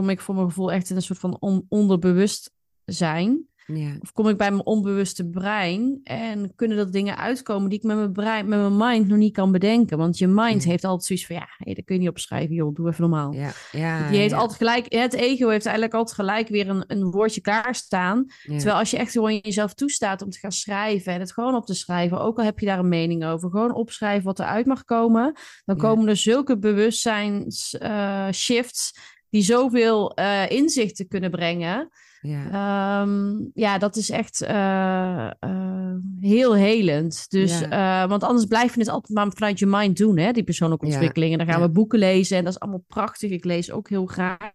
kom 0.00 0.10
ik 0.10 0.20
voor 0.20 0.34
mijn 0.34 0.48
gevoel 0.48 0.72
echt 0.72 0.90
in 0.90 0.96
een 0.96 1.02
soort 1.02 1.18
van 1.18 1.36
on 1.40 1.66
onderbewust 1.68 2.52
zijn. 2.84 3.48
Ja. 3.66 3.96
Of 4.00 4.12
kom 4.12 4.28
ik 4.28 4.36
bij 4.36 4.50
mijn 4.50 4.66
onbewuste 4.66 5.28
brein 5.28 6.00
en 6.04 6.54
kunnen 6.54 6.76
dat 6.76 6.92
dingen 6.92 7.16
uitkomen 7.16 7.68
die 7.68 7.78
ik 7.78 7.84
met 7.84 7.96
mijn 7.96 8.12
brein, 8.12 8.48
met 8.48 8.58
mijn 8.58 8.76
mind 8.76 9.08
nog 9.08 9.18
niet 9.18 9.32
kan 9.32 9.52
bedenken. 9.52 9.98
Want 9.98 10.18
je 10.18 10.26
mind 10.26 10.64
heeft 10.64 10.84
altijd 10.84 11.04
zoiets 11.04 11.26
van, 11.26 11.36
ja, 11.36 11.48
hey, 11.56 11.74
dat 11.74 11.84
kun 11.84 11.94
je 11.94 12.00
niet 12.00 12.10
opschrijven, 12.10 12.54
joh, 12.54 12.74
doe 12.74 12.88
even 12.88 13.00
normaal. 13.00 13.32
Ja. 13.32 13.50
Ja, 13.72 14.10
Die 14.10 14.18
heeft 14.18 14.34
altijd 14.34 14.58
gelijk, 14.58 14.92
het 14.92 15.12
ego 15.12 15.48
heeft 15.48 15.64
eigenlijk 15.64 15.94
altijd 15.94 16.16
gelijk 16.16 16.48
weer 16.48 16.68
een, 16.68 16.84
een 16.86 17.10
woordje 17.10 17.40
klaarstaan. 17.40 18.26
Terwijl 18.42 18.76
als 18.76 18.90
je 18.90 18.96
echt 18.96 19.12
gewoon 19.12 19.36
jezelf 19.36 19.74
toestaat 19.74 20.22
om 20.22 20.30
te 20.30 20.38
gaan 20.38 20.52
schrijven 20.52 21.12
en 21.12 21.20
het 21.20 21.32
gewoon 21.32 21.54
op 21.54 21.66
te 21.66 21.74
schrijven, 21.74 22.20
ook 22.20 22.38
al 22.38 22.44
heb 22.44 22.58
je 22.58 22.66
daar 22.66 22.78
een 22.78 22.88
mening 22.88 23.24
over, 23.24 23.50
gewoon 23.50 23.74
opschrijven 23.74 24.24
wat 24.24 24.38
eruit 24.38 24.66
mag 24.66 24.84
komen, 24.84 25.32
dan 25.64 25.76
komen 25.76 26.08
er 26.08 26.16
zulke 26.16 26.58
bewustzijns 26.58 27.76
uh, 27.82 28.30
shifts 28.30 28.92
die 29.30 29.42
zoveel 29.42 30.18
uh, 30.18 30.50
inzichten 30.50 31.08
kunnen 31.08 31.30
brengen. 31.30 31.88
Ja, 32.20 33.00
um, 33.00 33.50
ja 33.54 33.78
dat 33.78 33.96
is 33.96 34.10
echt 34.10 34.42
uh, 34.42 35.30
uh, 35.40 35.94
heel 36.20 36.54
helend. 36.54 37.30
Dus, 37.30 37.58
ja. 37.58 38.08
want 38.08 38.22
anders 38.22 38.46
blijf 38.46 38.74
je 38.74 38.80
het 38.80 38.88
altijd 38.88 39.18
maar 39.18 39.30
vanuit 39.34 39.58
je 39.58 39.66
mind 39.66 39.96
doen, 39.96 40.18
hè, 40.18 40.32
die 40.32 40.42
persoonlijke 40.42 40.86
ontwikkeling. 40.86 41.32
En 41.32 41.38
dan 41.38 41.46
gaan 41.46 41.60
we 41.60 41.70
boeken 41.70 41.98
lezen 41.98 42.36
en 42.36 42.44
dat 42.44 42.52
is 42.52 42.60
allemaal 42.60 42.84
prachtig. 42.86 43.30
Ik 43.30 43.44
lees 43.44 43.70
ook 43.70 43.88
heel 43.88 44.06
graag. 44.06 44.50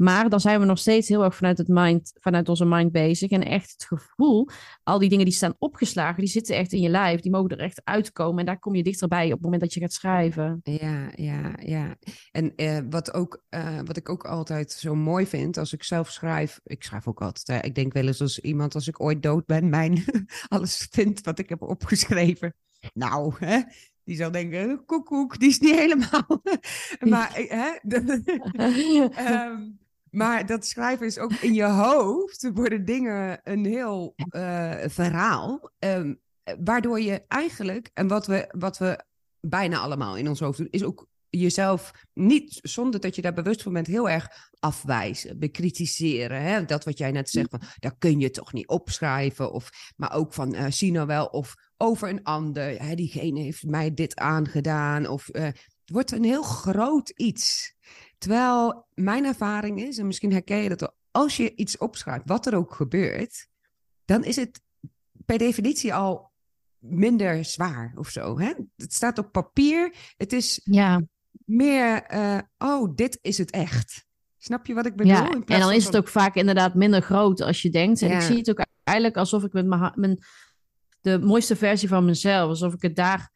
Maar 0.00 0.28
dan 0.28 0.40
zijn 0.40 0.60
we 0.60 0.66
nog 0.66 0.78
steeds 0.78 1.08
heel 1.08 1.24
erg 1.24 1.36
vanuit, 1.36 1.58
het 1.58 1.68
mind, 1.68 2.12
vanuit 2.20 2.48
onze 2.48 2.64
mind 2.64 2.92
bezig. 2.92 3.30
En 3.30 3.44
echt 3.44 3.70
het 3.70 3.84
gevoel, 3.84 4.48
al 4.82 4.98
die 4.98 5.08
dingen 5.08 5.24
die 5.24 5.34
staan 5.34 5.54
opgeslagen, 5.58 6.20
die 6.20 6.30
zitten 6.30 6.56
echt 6.56 6.72
in 6.72 6.80
je 6.80 6.88
lijf. 6.88 7.20
Die 7.20 7.30
mogen 7.30 7.48
er 7.48 7.58
echt 7.58 7.80
uitkomen. 7.84 8.38
En 8.38 8.46
daar 8.46 8.58
kom 8.58 8.74
je 8.74 8.82
dichterbij 8.82 9.26
op 9.26 9.32
het 9.32 9.40
moment 9.40 9.60
dat 9.60 9.74
je 9.74 9.80
gaat 9.80 9.92
schrijven. 9.92 10.60
Ja, 10.62 11.10
ja, 11.14 11.52
ja. 11.62 11.96
En 12.30 12.52
uh, 12.56 12.78
wat, 12.90 13.14
ook, 13.14 13.42
uh, 13.50 13.78
wat 13.84 13.96
ik 13.96 14.08
ook 14.08 14.24
altijd 14.24 14.72
zo 14.72 14.94
mooi 14.94 15.26
vind, 15.26 15.56
als 15.56 15.72
ik 15.72 15.82
zelf 15.82 16.10
schrijf. 16.10 16.60
Ik 16.64 16.82
schrijf 16.82 17.06
ook 17.06 17.22
altijd. 17.22 17.46
Hè, 17.46 17.68
ik 17.68 17.74
denk 17.74 17.92
wel 17.92 18.06
eens 18.06 18.20
als 18.20 18.38
iemand, 18.38 18.74
als 18.74 18.88
ik 18.88 19.00
ooit 19.00 19.22
dood 19.22 19.46
ben, 19.46 19.68
mijn 19.68 20.04
alles 20.48 20.88
vindt 20.90 21.24
wat 21.24 21.38
ik 21.38 21.48
heb 21.48 21.62
opgeschreven. 21.62 22.54
Nou, 22.92 23.34
hè, 23.38 23.60
die 24.04 24.16
zal 24.16 24.30
denken, 24.30 24.84
koekoek, 24.84 25.38
die 25.38 25.48
is 25.48 25.58
niet 25.58 25.78
helemaal. 25.78 26.42
maar, 27.12 27.32
hè, 27.34 27.70
um, 29.46 29.78
Maar 30.10 30.46
dat 30.46 30.66
schrijven 30.66 31.06
is 31.06 31.18
ook 31.18 31.32
in 31.32 31.54
je 31.54 31.64
hoofd 31.64 32.50
worden 32.54 32.84
dingen 32.84 33.40
een 33.42 33.64
heel 33.64 34.14
uh, 34.16 34.74
verhaal. 34.86 35.70
Um, 35.78 36.20
waardoor 36.60 37.00
je 37.00 37.24
eigenlijk, 37.28 37.90
en 37.94 38.08
wat 38.08 38.26
we, 38.26 38.54
wat 38.58 38.78
we 38.78 39.04
bijna 39.40 39.78
allemaal 39.78 40.16
in 40.16 40.28
ons 40.28 40.40
hoofd 40.40 40.58
doen, 40.58 40.68
is 40.70 40.84
ook 40.84 41.08
jezelf 41.30 41.92
niet, 42.12 42.58
zonder 42.62 43.00
dat 43.00 43.14
je 43.14 43.22
daar 43.22 43.32
bewust 43.32 43.62
van 43.62 43.72
bent, 43.72 43.86
heel 43.86 44.08
erg 44.08 44.50
afwijzen, 44.58 45.38
bekritiseren. 45.38 46.42
Hè? 46.42 46.64
Dat 46.64 46.84
wat 46.84 46.98
jij 46.98 47.10
net 47.10 47.30
zegt, 47.30 47.50
van, 47.50 47.62
dat 47.78 47.94
kun 47.98 48.20
je 48.20 48.30
toch 48.30 48.52
niet 48.52 48.68
opschrijven. 48.68 49.52
Of, 49.52 49.70
maar 49.96 50.12
ook 50.12 50.32
van, 50.32 50.54
uh, 50.54 50.64
zie 50.68 50.92
nou 50.92 51.06
wel, 51.06 51.26
of 51.26 51.54
over 51.76 52.08
een 52.08 52.22
ander. 52.22 52.82
Hè? 52.82 52.94
Diegene 52.94 53.40
heeft 53.40 53.64
mij 53.64 53.94
dit 53.94 54.16
aangedaan. 54.16 55.06
Of 55.06 55.28
uh, 55.32 55.42
het 55.42 55.64
wordt 55.84 56.12
een 56.12 56.24
heel 56.24 56.42
groot 56.42 57.08
iets. 57.08 57.74
Terwijl 58.20 58.86
mijn 58.94 59.24
ervaring 59.24 59.82
is, 59.82 59.98
en 59.98 60.06
misschien 60.06 60.32
herken 60.32 60.56
je 60.56 60.68
dat 60.68 60.94
als 61.10 61.36
je 61.36 61.54
iets 61.54 61.78
opschrijft, 61.78 62.22
wat 62.26 62.46
er 62.46 62.54
ook 62.54 62.74
gebeurt, 62.74 63.46
dan 64.04 64.24
is 64.24 64.36
het 64.36 64.60
per 65.26 65.38
definitie 65.38 65.94
al 65.94 66.32
minder 66.78 67.44
zwaar 67.44 67.92
of 67.96 68.08
zo. 68.08 68.38
Hè? 68.38 68.52
Het 68.76 68.92
staat 68.92 69.18
op 69.18 69.32
papier. 69.32 69.94
Het 70.16 70.32
is 70.32 70.60
ja. 70.64 71.02
meer, 71.44 72.14
uh, 72.14 72.38
oh, 72.58 72.94
dit 72.94 73.18
is 73.22 73.38
het 73.38 73.50
echt. 73.50 74.06
Snap 74.38 74.66
je 74.66 74.74
wat 74.74 74.86
ik 74.86 74.96
bedoel? 74.96 75.12
Ja, 75.12 75.30
en 75.30 75.60
dan 75.60 75.72
is 75.72 75.84
het 75.84 75.96
ook 75.96 76.08
vaak 76.08 76.34
inderdaad 76.34 76.74
minder 76.74 77.02
groot 77.02 77.40
als 77.40 77.62
je 77.62 77.70
denkt. 77.70 78.02
En 78.02 78.10
ik 78.10 78.20
zie 78.20 78.36
het 78.36 78.50
ook 78.50 78.64
eigenlijk 78.82 79.18
alsof 79.18 79.44
ik 79.44 79.52
met 79.52 79.66
mijn, 79.66 79.92
mijn, 79.94 80.18
de 81.00 81.18
mooiste 81.18 81.56
versie 81.56 81.88
van 81.88 82.04
mezelf, 82.04 82.48
alsof 82.48 82.74
ik 82.74 82.82
het 82.82 82.96
daar 82.96 83.32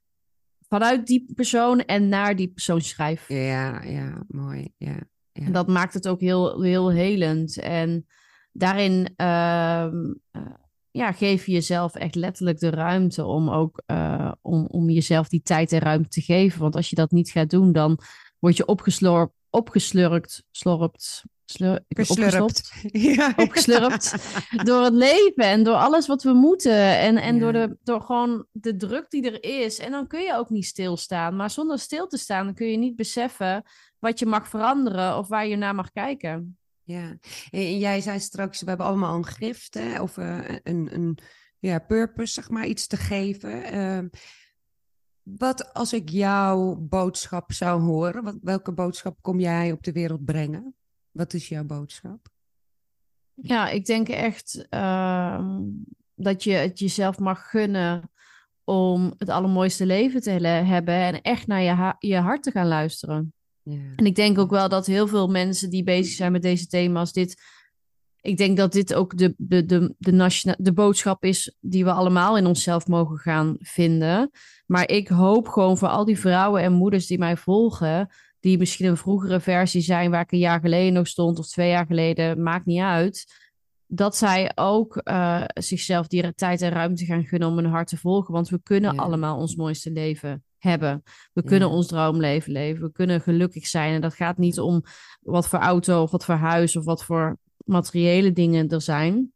vanuit 0.74 1.06
die 1.06 1.24
persoon 1.34 1.80
en 1.80 2.08
naar 2.08 2.36
die 2.36 2.48
persoon 2.48 2.80
schrijf. 2.80 3.28
Ja, 3.28 3.82
ja, 3.82 4.24
mooi. 4.28 4.72
Ja, 4.76 4.96
ja. 5.32 5.46
En 5.46 5.52
dat 5.52 5.68
maakt 5.68 5.94
het 5.94 6.08
ook 6.08 6.20
heel, 6.20 6.62
heel 6.62 6.90
helend. 6.90 7.58
En 7.58 8.06
daarin 8.52 9.14
uh, 9.16 9.86
uh, 10.32 10.42
ja, 10.90 11.12
geef 11.12 11.46
je 11.46 11.52
jezelf 11.52 11.94
echt 11.94 12.14
letterlijk 12.14 12.58
de 12.58 12.70
ruimte 12.70 13.24
om 13.24 13.50
ook 13.50 13.82
uh, 13.86 14.32
om, 14.42 14.66
om 14.66 14.90
jezelf 14.90 15.28
die 15.28 15.42
tijd 15.42 15.72
en 15.72 15.78
ruimte 15.78 16.08
te 16.08 16.20
geven. 16.20 16.60
Want 16.60 16.76
als 16.76 16.90
je 16.90 16.96
dat 16.96 17.10
niet 17.10 17.30
gaat 17.30 17.50
doen, 17.50 17.72
dan 17.72 17.98
word 18.38 18.56
je 18.56 18.66
opgeslorpt, 18.66 19.34
opgeslurpt, 19.50 20.44
slorpt, 20.50 21.24
slur, 21.44 21.84
opgeslurpt, 21.88 22.72
ja. 23.16 23.32
opgeslurpt 23.36 24.14
door 24.64 24.84
het 24.84 24.92
leven 24.92 25.44
en 25.44 25.62
door 25.62 25.74
alles 25.74 26.06
wat 26.06 26.22
we 26.22 26.32
moeten. 26.32 26.98
En, 26.98 27.16
en 27.16 27.38
door, 27.38 27.52
de, 27.52 27.76
door 27.82 28.00
gewoon 28.00 28.46
de 28.52 28.76
druk 28.76 29.10
die 29.10 29.30
er 29.30 29.62
is. 29.64 29.78
En 29.78 29.90
dan 29.90 30.06
kun 30.06 30.22
je 30.22 30.36
ook 30.36 30.50
niet 30.50 30.66
stilstaan. 30.66 31.36
Maar 31.36 31.50
zonder 31.50 31.78
stil 31.78 32.06
te 32.06 32.18
staan 32.18 32.54
kun 32.54 32.66
je 32.66 32.76
niet 32.76 32.96
beseffen 32.96 33.62
wat 33.98 34.18
je 34.18 34.26
mag 34.26 34.48
veranderen 34.48 35.18
of 35.18 35.28
waar 35.28 35.46
je 35.46 35.56
naar 35.56 35.74
mag 35.74 35.92
kijken. 35.92 36.58
Ja, 36.82 37.16
en 37.50 37.78
jij 37.78 38.00
zei 38.00 38.20
straks, 38.20 38.60
we 38.60 38.68
hebben 38.68 38.86
allemaal 38.86 39.16
een 39.16 39.26
gift 39.26 39.74
hè? 39.74 40.02
of 40.02 40.16
uh, 40.16 40.48
een, 40.62 40.88
een 40.94 41.18
ja, 41.58 41.78
purpose, 41.78 42.32
zeg 42.32 42.50
maar, 42.50 42.66
iets 42.66 42.86
te 42.86 42.96
geven. 42.96 43.74
Uh, 43.74 44.08
wat 45.22 45.74
als 45.74 45.92
ik 45.92 46.08
jouw 46.08 46.74
boodschap 46.74 47.52
zou 47.52 47.82
horen? 47.82 48.24
Wat, 48.24 48.36
welke 48.42 48.72
boodschap 48.72 49.18
kom 49.20 49.40
jij 49.40 49.72
op 49.72 49.82
de 49.82 49.92
wereld 49.92 50.24
brengen? 50.24 50.74
Wat 51.14 51.34
is 51.34 51.48
jouw 51.48 51.64
boodschap? 51.64 52.28
Ja, 53.34 53.68
ik 53.68 53.86
denk 53.86 54.08
echt 54.08 54.66
uh, 54.70 55.58
dat 56.14 56.44
je 56.44 56.52
het 56.52 56.78
jezelf 56.78 57.18
mag 57.18 57.50
gunnen 57.50 58.10
om 58.64 59.14
het 59.18 59.28
allermooiste 59.28 59.86
leven 59.86 60.20
te 60.20 60.30
hebben 60.30 60.94
en 60.94 61.20
echt 61.22 61.46
naar 61.46 61.62
je, 61.62 61.94
je 62.08 62.16
hart 62.16 62.42
te 62.42 62.50
gaan 62.50 62.66
luisteren. 62.66 63.32
Ja. 63.62 63.92
En 63.96 64.06
ik 64.06 64.14
denk 64.14 64.38
ook 64.38 64.50
wel 64.50 64.68
dat 64.68 64.86
heel 64.86 65.06
veel 65.06 65.28
mensen 65.28 65.70
die 65.70 65.82
bezig 65.82 66.14
zijn 66.14 66.32
met 66.32 66.42
deze 66.42 66.66
thema's 66.66 67.12
dit. 67.12 67.42
Ik 68.20 68.36
denk 68.36 68.56
dat 68.56 68.72
dit 68.72 68.94
ook 68.94 69.16
de, 69.16 69.34
de, 69.36 69.64
de, 69.64 69.94
de, 69.98 70.56
de 70.58 70.72
boodschap 70.72 71.24
is 71.24 71.56
die 71.60 71.84
we 71.84 71.92
allemaal 71.92 72.36
in 72.36 72.46
onszelf 72.46 72.86
mogen 72.86 73.18
gaan 73.18 73.56
vinden. 73.58 74.30
Maar 74.66 74.88
ik 74.88 75.08
hoop 75.08 75.48
gewoon 75.48 75.78
voor 75.78 75.88
al 75.88 76.04
die 76.04 76.18
vrouwen 76.18 76.62
en 76.62 76.72
moeders 76.72 77.06
die 77.06 77.18
mij 77.18 77.36
volgen, 77.36 78.08
die 78.44 78.58
misschien 78.58 78.86
een 78.86 78.96
vroegere 78.96 79.40
versie 79.40 79.80
zijn 79.80 80.10
waar 80.10 80.20
ik 80.20 80.32
een 80.32 80.38
jaar 80.38 80.60
geleden 80.60 80.92
nog 80.92 81.06
stond 81.06 81.38
of 81.38 81.46
twee 81.46 81.68
jaar 81.68 81.86
geleden, 81.86 82.42
maakt 82.42 82.66
niet 82.66 82.80
uit. 82.80 83.42
Dat 83.86 84.16
zij 84.16 84.52
ook 84.54 85.00
uh, 85.04 85.44
zichzelf 85.54 86.06
die 86.06 86.34
tijd 86.34 86.62
en 86.62 86.70
ruimte 86.70 87.04
gaan 87.04 87.24
gunnen 87.24 87.48
om 87.48 87.56
hun 87.56 87.66
hart 87.66 87.88
te 87.88 87.96
volgen. 87.96 88.34
Want 88.34 88.48
we 88.48 88.60
kunnen 88.62 88.96
allemaal 88.96 89.38
ons 89.38 89.56
mooiste 89.56 89.90
leven 89.90 90.44
hebben. 90.58 91.02
We 91.32 91.42
kunnen 91.42 91.70
ons 91.70 91.86
droomleven 91.86 92.52
leven. 92.52 92.82
We 92.82 92.92
kunnen 92.92 93.20
gelukkig 93.20 93.66
zijn. 93.66 93.94
En 93.94 94.00
dat 94.00 94.14
gaat 94.14 94.38
niet 94.38 94.60
om 94.60 94.82
wat 95.20 95.48
voor 95.48 95.58
auto 95.58 96.02
of 96.02 96.10
wat 96.10 96.24
voor 96.24 96.34
huis 96.34 96.76
of 96.76 96.84
wat 96.84 97.04
voor 97.04 97.38
materiële 97.64 98.32
dingen 98.32 98.68
er 98.68 98.80
zijn. 98.80 99.32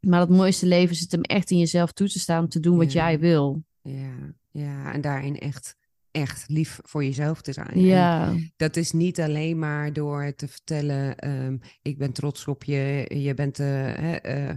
Maar 0.00 0.20
het 0.20 0.30
mooiste 0.30 0.66
leven 0.66 0.96
zit 0.96 1.12
hem 1.12 1.22
echt 1.22 1.50
in 1.50 1.58
jezelf 1.58 1.92
toe 1.92 2.08
te 2.08 2.18
staan, 2.18 2.48
te 2.48 2.60
doen 2.60 2.76
wat 2.76 2.92
jij 2.92 3.18
wil. 3.18 3.62
Ja, 3.82 4.34
ja, 4.50 4.92
en 4.92 5.00
daarin 5.00 5.38
echt 5.38 5.78
echt 6.10 6.44
lief 6.48 6.78
voor 6.82 7.04
jezelf 7.04 7.42
te 7.42 7.52
zijn. 7.52 7.80
Ja. 7.80 8.34
dat 8.56 8.76
is 8.76 8.92
niet 8.92 9.20
alleen 9.20 9.58
maar 9.58 9.92
door 9.92 10.34
te 10.34 10.48
vertellen: 10.48 11.28
um, 11.28 11.60
ik 11.82 11.98
ben 11.98 12.12
trots 12.12 12.46
op 12.46 12.64
je, 12.64 13.10
je 13.14 13.34
bent 13.34 13.58
uh, 13.58 14.12
uh, 14.12 14.50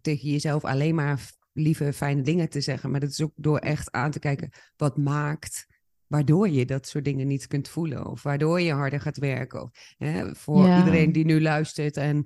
tegen 0.00 0.30
jezelf 0.30 0.64
alleen 0.64 0.94
maar 0.94 1.30
lieve, 1.52 1.92
fijne 1.92 2.22
dingen 2.22 2.48
te 2.48 2.60
zeggen. 2.60 2.90
Maar 2.90 3.00
dat 3.00 3.10
is 3.10 3.22
ook 3.22 3.32
door 3.36 3.58
echt 3.58 3.90
aan 3.90 4.10
te 4.10 4.18
kijken 4.18 4.50
wat 4.76 4.96
maakt 4.96 5.66
waardoor 6.06 6.48
je 6.48 6.66
dat 6.66 6.86
soort 6.86 7.04
dingen 7.04 7.26
niet 7.26 7.46
kunt 7.46 7.68
voelen. 7.68 8.06
Of 8.06 8.22
waardoor 8.22 8.60
je 8.60 8.72
harder 8.72 9.00
gaat 9.00 9.18
werken. 9.18 9.62
Of, 9.62 9.70
hè, 9.98 10.34
voor 10.34 10.76
iedereen 10.76 11.12
die 11.12 11.24
nu 11.24 11.40
luistert 11.40 11.96
en 11.96 12.22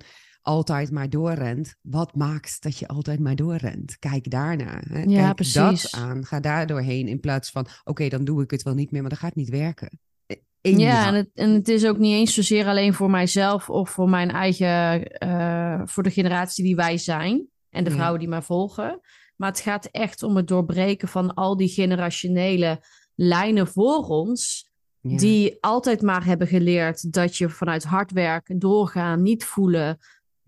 altijd 0.47 0.91
maar 0.91 1.09
doorrent. 1.09 1.75
Wat 1.81 2.15
maakt 2.15 2.61
dat 2.61 2.77
je 2.77 2.87
altijd 2.87 3.19
maar 3.19 3.35
doorrent? 3.35 3.99
Kijk 3.99 4.29
daarna. 4.29 4.81
Hè. 4.89 5.01
Ja, 5.01 5.21
Kijk 5.21 5.35
precies. 5.35 5.91
dat 5.91 6.01
aan. 6.01 6.25
Ga 6.25 6.39
daar 6.39 6.67
doorheen 6.67 7.07
in 7.07 7.19
plaats 7.19 7.51
van... 7.51 7.67
oké, 7.83 8.07
dan 8.07 8.23
doe 8.23 8.43
ik 8.43 8.51
het 8.51 8.63
wel 8.63 8.73
niet 8.73 8.91
meer, 8.91 9.01
maar 9.01 9.09
dat 9.09 9.19
gaat 9.19 9.35
niet 9.35 9.49
werken. 9.49 9.99
ja, 10.61 11.07
en 11.07 11.13
het, 11.13 11.29
en 11.33 11.49
het 11.49 11.67
is 11.67 11.85
ook 11.85 11.97
niet 11.97 12.13
eens 12.13 12.33
zozeer 12.33 12.65
alleen 12.65 12.93
voor 12.93 13.09
mijzelf... 13.09 13.69
of 13.69 13.89
voor 13.89 14.09
mijn 14.09 14.31
eigen... 14.31 15.01
Uh, 15.23 15.81
voor 15.85 16.03
de 16.03 16.11
generatie 16.11 16.63
die 16.63 16.75
wij 16.75 16.97
zijn... 16.97 17.47
en 17.69 17.83
de 17.83 17.91
vrouwen 17.91 18.19
die 18.19 18.29
mij 18.29 18.41
volgen... 18.41 18.99
Maar 19.35 19.49
het 19.49 19.59
gaat 19.59 19.85
echt 19.85 20.23
om 20.23 20.35
het 20.35 20.47
doorbreken 20.47 21.07
van 21.07 21.33
al 21.33 21.57
die 21.57 21.67
generationele 21.67 22.83
lijnen 23.15 23.67
voor 23.67 24.07
ons. 24.07 24.69
Die 25.01 25.57
altijd 25.59 26.01
maar 26.01 26.25
hebben 26.25 26.47
geleerd 26.47 27.13
dat 27.13 27.37
je 27.37 27.49
vanuit 27.49 27.83
hard 27.83 28.11
werken, 28.11 28.59
doorgaan, 28.59 29.21
niet 29.21 29.45
voelen. 29.45 29.97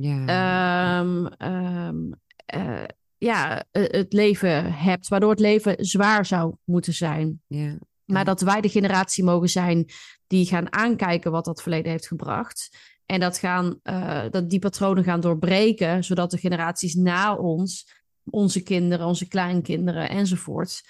Ja, 0.02 1.00
um, 1.00 1.28
um, 1.38 2.14
uh, 2.56 2.84
ja 3.18 3.66
het 3.72 4.14
leven 4.14 4.74
hebt, 4.74 5.08
waardoor 5.08 5.30
het 5.30 5.40
leven 5.40 5.86
zwaar 5.86 6.26
zou 6.26 6.56
moeten 6.64 6.94
zijn. 6.94 7.42
Ja. 7.48 7.78
Maar 8.06 8.26
dat 8.26 8.42
wij 8.42 8.62
de 8.62 8.70
generatie 8.70 9.24
mogen 9.24 9.50
zijn 9.50 9.86
die 10.28 10.46
gaan 10.46 10.74
aankijken 10.74 11.32
wat 11.32 11.46
dat 11.46 11.62
verleden 11.62 11.92
heeft 11.92 12.08
gebracht. 12.08 12.78
En 13.06 13.20
dat, 13.20 13.38
gaan, 13.38 13.80
uh, 13.84 14.24
dat 14.30 14.50
die 14.50 14.60
patronen 14.60 15.04
gaan 15.04 15.20
doorbreken, 15.20 16.04
zodat 16.04 16.32
de 16.32 16.38
generaties 16.38 16.96
na 16.96 17.36
ons 17.36 17.98
onze 18.24 18.64
kinderen, 18.64 19.08
onze 19.08 19.28
kleinkinderen 19.28 20.10
enzovoort 20.10 20.82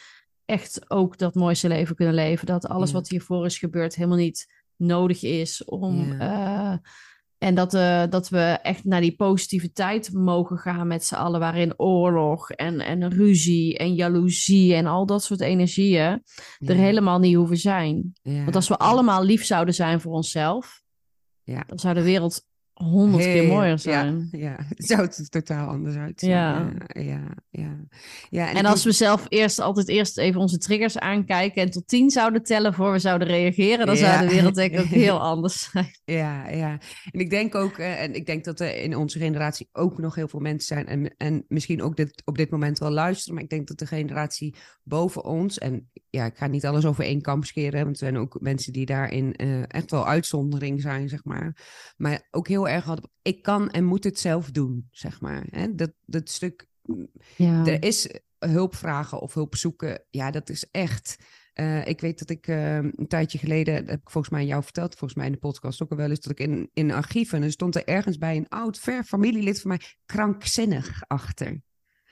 echt 0.45 0.91
ook 0.91 1.17
dat 1.17 1.35
mooiste 1.35 1.67
leven 1.67 1.95
kunnen 1.95 2.13
leven. 2.13 2.45
Dat 2.45 2.67
alles 2.67 2.91
wat 2.91 3.09
hiervoor 3.09 3.45
is 3.45 3.57
gebeurd 3.57 3.95
helemaal 3.95 4.17
niet 4.17 4.53
nodig 4.75 5.23
is 5.23 5.63
om. 5.63 6.11
Uh, 6.11 6.73
en 7.39 7.55
dat, 7.55 7.73
uh, 7.73 8.03
dat 8.09 8.29
we 8.29 8.39
echt 8.61 8.83
naar 8.83 9.01
die 9.01 9.15
positiviteit 9.15 10.13
mogen 10.13 10.57
gaan 10.57 10.87
met 10.87 11.05
z'n 11.05 11.15
allen, 11.15 11.39
waarin 11.39 11.79
oorlog 11.79 12.51
en, 12.51 12.79
en 12.79 13.09
ruzie 13.09 13.77
en 13.77 13.93
jaloezie 13.93 14.73
en 14.73 14.85
al 14.85 15.05
dat 15.05 15.23
soort 15.23 15.41
energieën 15.41 16.23
er 16.59 16.75
helemaal 16.75 17.19
niet 17.19 17.35
hoeven 17.35 17.57
zijn. 17.57 18.13
Want 18.23 18.55
als 18.55 18.67
we 18.67 18.77
allemaal 18.77 19.23
lief 19.23 19.45
zouden 19.45 19.73
zijn 19.73 20.01
voor 20.01 20.13
onszelf, 20.13 20.83
dan 21.43 21.79
zou 21.79 21.93
de 21.93 22.03
wereld 22.03 22.47
honderd 22.83 23.23
keer 23.23 23.47
mooier 23.47 23.79
zijn. 23.79 24.27
Ja, 24.31 24.39
ja, 24.39 24.57
zou 24.75 25.01
het 25.01 25.31
totaal 25.31 25.67
anders 25.67 25.95
uitzien. 25.95 26.29
Ja. 26.29 26.71
ja, 26.87 27.21
ja, 27.49 27.77
ja. 28.29 28.53
En, 28.53 28.65
als 28.65 28.83
we 28.83 28.91
zelf 28.91 29.25
eerst 29.29 29.59
altijd 29.59 29.87
eerst 29.87 30.17
even 30.17 30.41
onze 30.41 30.57
triggers 30.57 30.97
aankijken 30.97 31.61
en 31.61 31.71
tot 31.71 31.87
tien 31.87 32.09
zouden 32.09 32.43
tellen 32.43 32.73
voor 32.73 32.91
we 32.91 32.99
zouden 32.99 33.27
reageren, 33.27 33.85
dan 33.85 33.97
zou 33.97 34.27
de 34.27 34.33
wereld 34.33 34.55
denk 34.55 34.71
ik 34.71 34.79
ook 34.79 34.85
heel 35.05 35.19
anders 35.19 35.69
zijn. 35.71 35.91
Ja, 36.05 36.49
ja. 36.49 36.79
En 37.11 37.19
ik 37.19 37.29
denk 37.29 37.55
ook, 37.55 37.77
eh, 37.77 38.01
en 38.01 38.13
ik 38.13 38.25
denk 38.25 38.43
dat 38.43 38.59
er 38.59 38.75
in 38.75 38.95
onze 38.95 39.19
generatie 39.19 39.69
ook 39.71 39.97
nog 39.97 40.15
heel 40.15 40.27
veel 40.27 40.39
mensen 40.39 40.75
zijn 40.75 40.87
en, 40.87 41.13
en 41.17 41.45
misschien 41.47 41.81
ook 41.81 41.95
dit, 41.95 42.21
op 42.25 42.37
dit 42.37 42.49
moment 42.49 42.79
wel 42.79 42.91
luisteren, 42.91 43.33
maar 43.33 43.43
ik 43.43 43.49
denk 43.49 43.67
dat 43.67 43.79
de 43.79 43.87
generatie 43.87 44.55
boven 44.83 45.23
ons, 45.23 45.57
en 45.57 45.89
ja, 46.09 46.25
ik 46.25 46.37
ga 46.37 46.47
niet 46.47 46.65
alles 46.65 46.85
over 46.85 47.03
één 47.03 47.21
kamp 47.21 47.45
scheren, 47.45 47.83
want 47.83 47.99
er 47.99 48.05
zijn 48.07 48.17
ook 48.17 48.37
mensen 48.41 48.73
die 48.73 48.85
daarin 48.85 49.33
uh, 49.37 49.63
echt 49.67 49.91
wel 49.91 50.07
uitzondering 50.07 50.81
zijn, 50.81 51.09
zeg 51.09 51.23
maar. 51.23 51.57
Maar 51.97 52.27
ook 52.31 52.47
heel 52.47 52.67
erg 52.69 52.85
hadden. 52.85 53.09
Ik 53.21 53.41
kan 53.41 53.69
en 53.69 53.85
moet 53.85 54.03
het 54.03 54.19
zelf 54.19 54.51
doen, 54.51 54.87
zeg 54.91 55.21
maar. 55.21 55.45
Hè? 55.49 55.75
Dat, 55.75 55.91
dat 56.05 56.29
stuk. 56.29 56.67
Ja. 57.35 57.65
Er 57.65 57.83
is 57.83 58.09
hulp 58.39 58.75
vragen 58.75 59.19
of 59.19 59.33
hulp 59.33 59.55
zoeken. 59.55 60.03
Ja, 60.09 60.31
dat 60.31 60.49
is 60.49 60.71
echt. 60.71 61.17
Uh, 61.55 61.87
ik 61.87 62.01
weet 62.01 62.19
dat 62.19 62.29
ik 62.29 62.47
uh, 62.47 62.75
een 62.75 63.07
tijdje 63.07 63.37
geleden, 63.37 63.75
dat 63.75 63.89
heb 63.89 64.01
ik 64.01 64.09
volgens 64.09 64.33
mij 64.33 64.45
jou 64.45 64.63
verteld, 64.63 64.95
volgens 64.95 65.13
mij 65.13 65.25
in 65.25 65.31
de 65.31 65.37
podcast 65.37 65.81
ook 65.81 65.91
al 65.91 65.97
wel 65.97 66.09
eens, 66.09 66.19
dat 66.19 66.39
ik 66.39 66.47
in, 66.47 66.69
in 66.73 66.91
archieven, 66.91 67.43
en 67.43 67.51
stond 67.51 67.75
er 67.75 67.85
ergens 67.85 68.17
bij 68.17 68.37
een 68.37 68.49
oud, 68.49 68.79
ver 68.79 69.03
familielid 69.03 69.61
van 69.61 69.69
mij 69.69 69.81
krankzinnig 70.05 71.03
achter. 71.07 71.61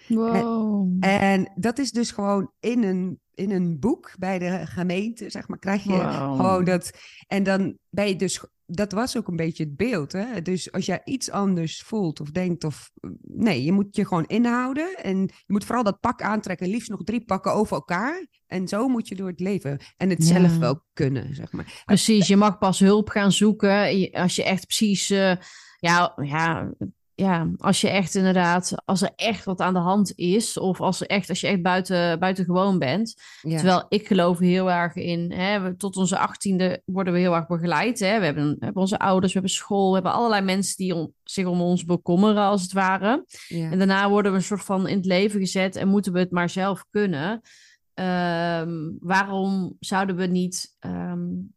Wow. 0.08 0.98
En, 1.00 1.20
en, 1.20 1.52
dat 1.56 1.78
is 1.78 1.92
dus 1.92 2.12
gewoon 2.12 2.52
in 2.60 2.84
een, 2.84 3.20
in 3.34 3.52
een 3.52 3.80
boek 3.80 4.16
bij 4.20 4.40
de 4.40 4.66
gemeente, 4.66 5.30
zeg 5.30 5.48
maar, 5.48 5.60
krijg 5.60 5.84
je 5.84 5.90
wow. 5.90 6.36
gewoon 6.36 6.64
dat. 6.64 6.92
En 7.28 7.44
dan 7.44 7.78
ben 7.90 8.08
je 8.08 8.16
dus 8.16 8.46
dat 8.68 8.92
was 8.92 9.18
ook 9.18 9.28
een 9.28 9.36
beetje 9.36 9.64
het 9.64 9.76
beeld. 9.76 10.12
Hè? 10.12 10.42
Dus 10.42 10.72
als 10.72 10.86
jij 10.86 11.02
iets 11.04 11.32
anders 11.32 11.82
voelt 11.82 12.20
of 12.20 12.32
denkt 12.32 12.64
of... 12.64 12.92
Nee, 13.22 13.64
je 13.64 13.72
moet 13.72 13.96
je 13.96 14.06
gewoon 14.06 14.26
inhouden. 14.26 14.98
En 15.04 15.18
je 15.20 15.54
moet 15.54 15.66
vooral 15.66 15.84
dat 15.84 16.00
pak 16.00 16.22
aantrekken. 16.22 16.68
Liefst 16.68 16.90
nog 16.90 17.04
drie 17.04 17.26
pakken 17.26 17.54
over 17.54 17.76
elkaar. 17.76 18.26
En 18.48 18.68
zo 18.68 18.88
moet 18.88 19.08
je 19.08 19.16
door 19.16 19.28
het 19.28 19.40
leven. 19.40 19.80
En 19.98 20.10
het 20.10 20.24
zelf 20.24 20.58
wel 20.58 20.84
kunnen, 20.94 21.36
zeg 21.36 21.52
maar. 21.52 21.84
Precies, 21.86 22.28
je 22.28 22.38
mag 22.38 22.58
pas 22.58 22.80
hulp 22.80 23.10
gaan 23.10 23.32
zoeken 23.32 24.12
als 24.12 24.36
je 24.36 24.44
echt 24.44 24.66
precies... 24.66 25.10
Uh, 25.10 25.36
ja, 25.80 26.14
ja, 26.22 26.74
ja, 27.20 27.48
als 27.58 27.82
je 27.82 27.90
echt 27.90 28.16
inderdaad, 28.16 28.74
als 28.86 29.02
er 29.02 29.12
echt 29.16 29.46
wat 29.46 29.62
aan 29.62 29.74
de 29.74 29.80
hand 29.80 30.14
is, 30.16 30.58
of 30.58 30.82
als, 30.82 31.02
er 31.02 31.08
echt, 31.08 31.30
als 31.30 31.42
je 31.42 31.48
echt 31.48 31.62
buiten, 31.62 32.20
buiten 32.20 32.46
gewoon 32.46 32.80
bent. 32.80 33.16
Terwijl 33.42 33.86
ik 33.90 34.08
geloof 34.08 34.40
heel 34.40 34.72
erg 34.72 34.96
in, 34.96 35.32
hè, 35.32 35.76
tot 35.76 35.98
onze 35.98 36.18
achttiende 36.18 36.82
worden 36.86 37.14
we 37.14 37.20
heel 37.20 37.36
erg 37.36 37.48
begeleid. 37.48 38.00
Hè. 38.00 38.20
We, 38.20 38.26
hebben, 38.26 38.50
we 38.50 38.66
hebben 38.66 38.82
onze 38.82 39.00
ouders, 39.00 39.34
we 39.34 39.40
hebben 39.40 39.58
school, 39.58 39.88
we 39.88 39.94
hebben 39.94 40.14
allerlei 40.14 40.42
mensen 40.42 40.78
die 40.78 41.14
zich 41.24 41.46
om 41.46 41.62
ons 41.62 41.86
bekommeren, 41.86 42.44
als 42.44 42.62
het 42.62 42.74
ware. 42.74 43.26
En 43.50 43.78
daarna 43.78 44.10
worden 44.10 44.32
we 44.32 44.38
een 44.38 44.44
soort 44.44 44.64
van 44.64 44.88
in 44.88 44.98
het 44.98 45.06
leven 45.06 45.40
gezet 45.40 45.76
en 45.76 45.88
moeten 45.88 46.14
we 46.14 46.20
het 46.20 46.32
maar 46.32 46.50
zelf 46.50 46.86
kunnen. 46.90 47.42
Um, 48.00 48.98
waarom 49.00 49.76
zouden 49.80 50.16
we 50.16 50.26
niet 50.26 50.76
um, 50.80 51.56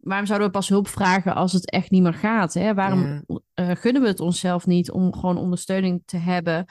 waarom 0.00 0.26
zouden 0.26 0.48
we 0.48 0.54
pas 0.54 0.68
hulp 0.68 0.88
vragen 0.88 1.34
als 1.34 1.52
het 1.52 1.70
echt 1.70 1.90
niet 1.90 2.02
meer 2.02 2.14
gaat? 2.14 2.54
Hè? 2.54 2.74
Waarom 2.74 3.24
uh, 3.54 3.70
gunnen 3.74 4.02
we 4.02 4.08
het 4.08 4.20
onszelf 4.20 4.66
niet 4.66 4.90
om 4.90 5.14
gewoon 5.14 5.38
ondersteuning 5.38 6.02
te 6.04 6.16
hebben 6.16 6.64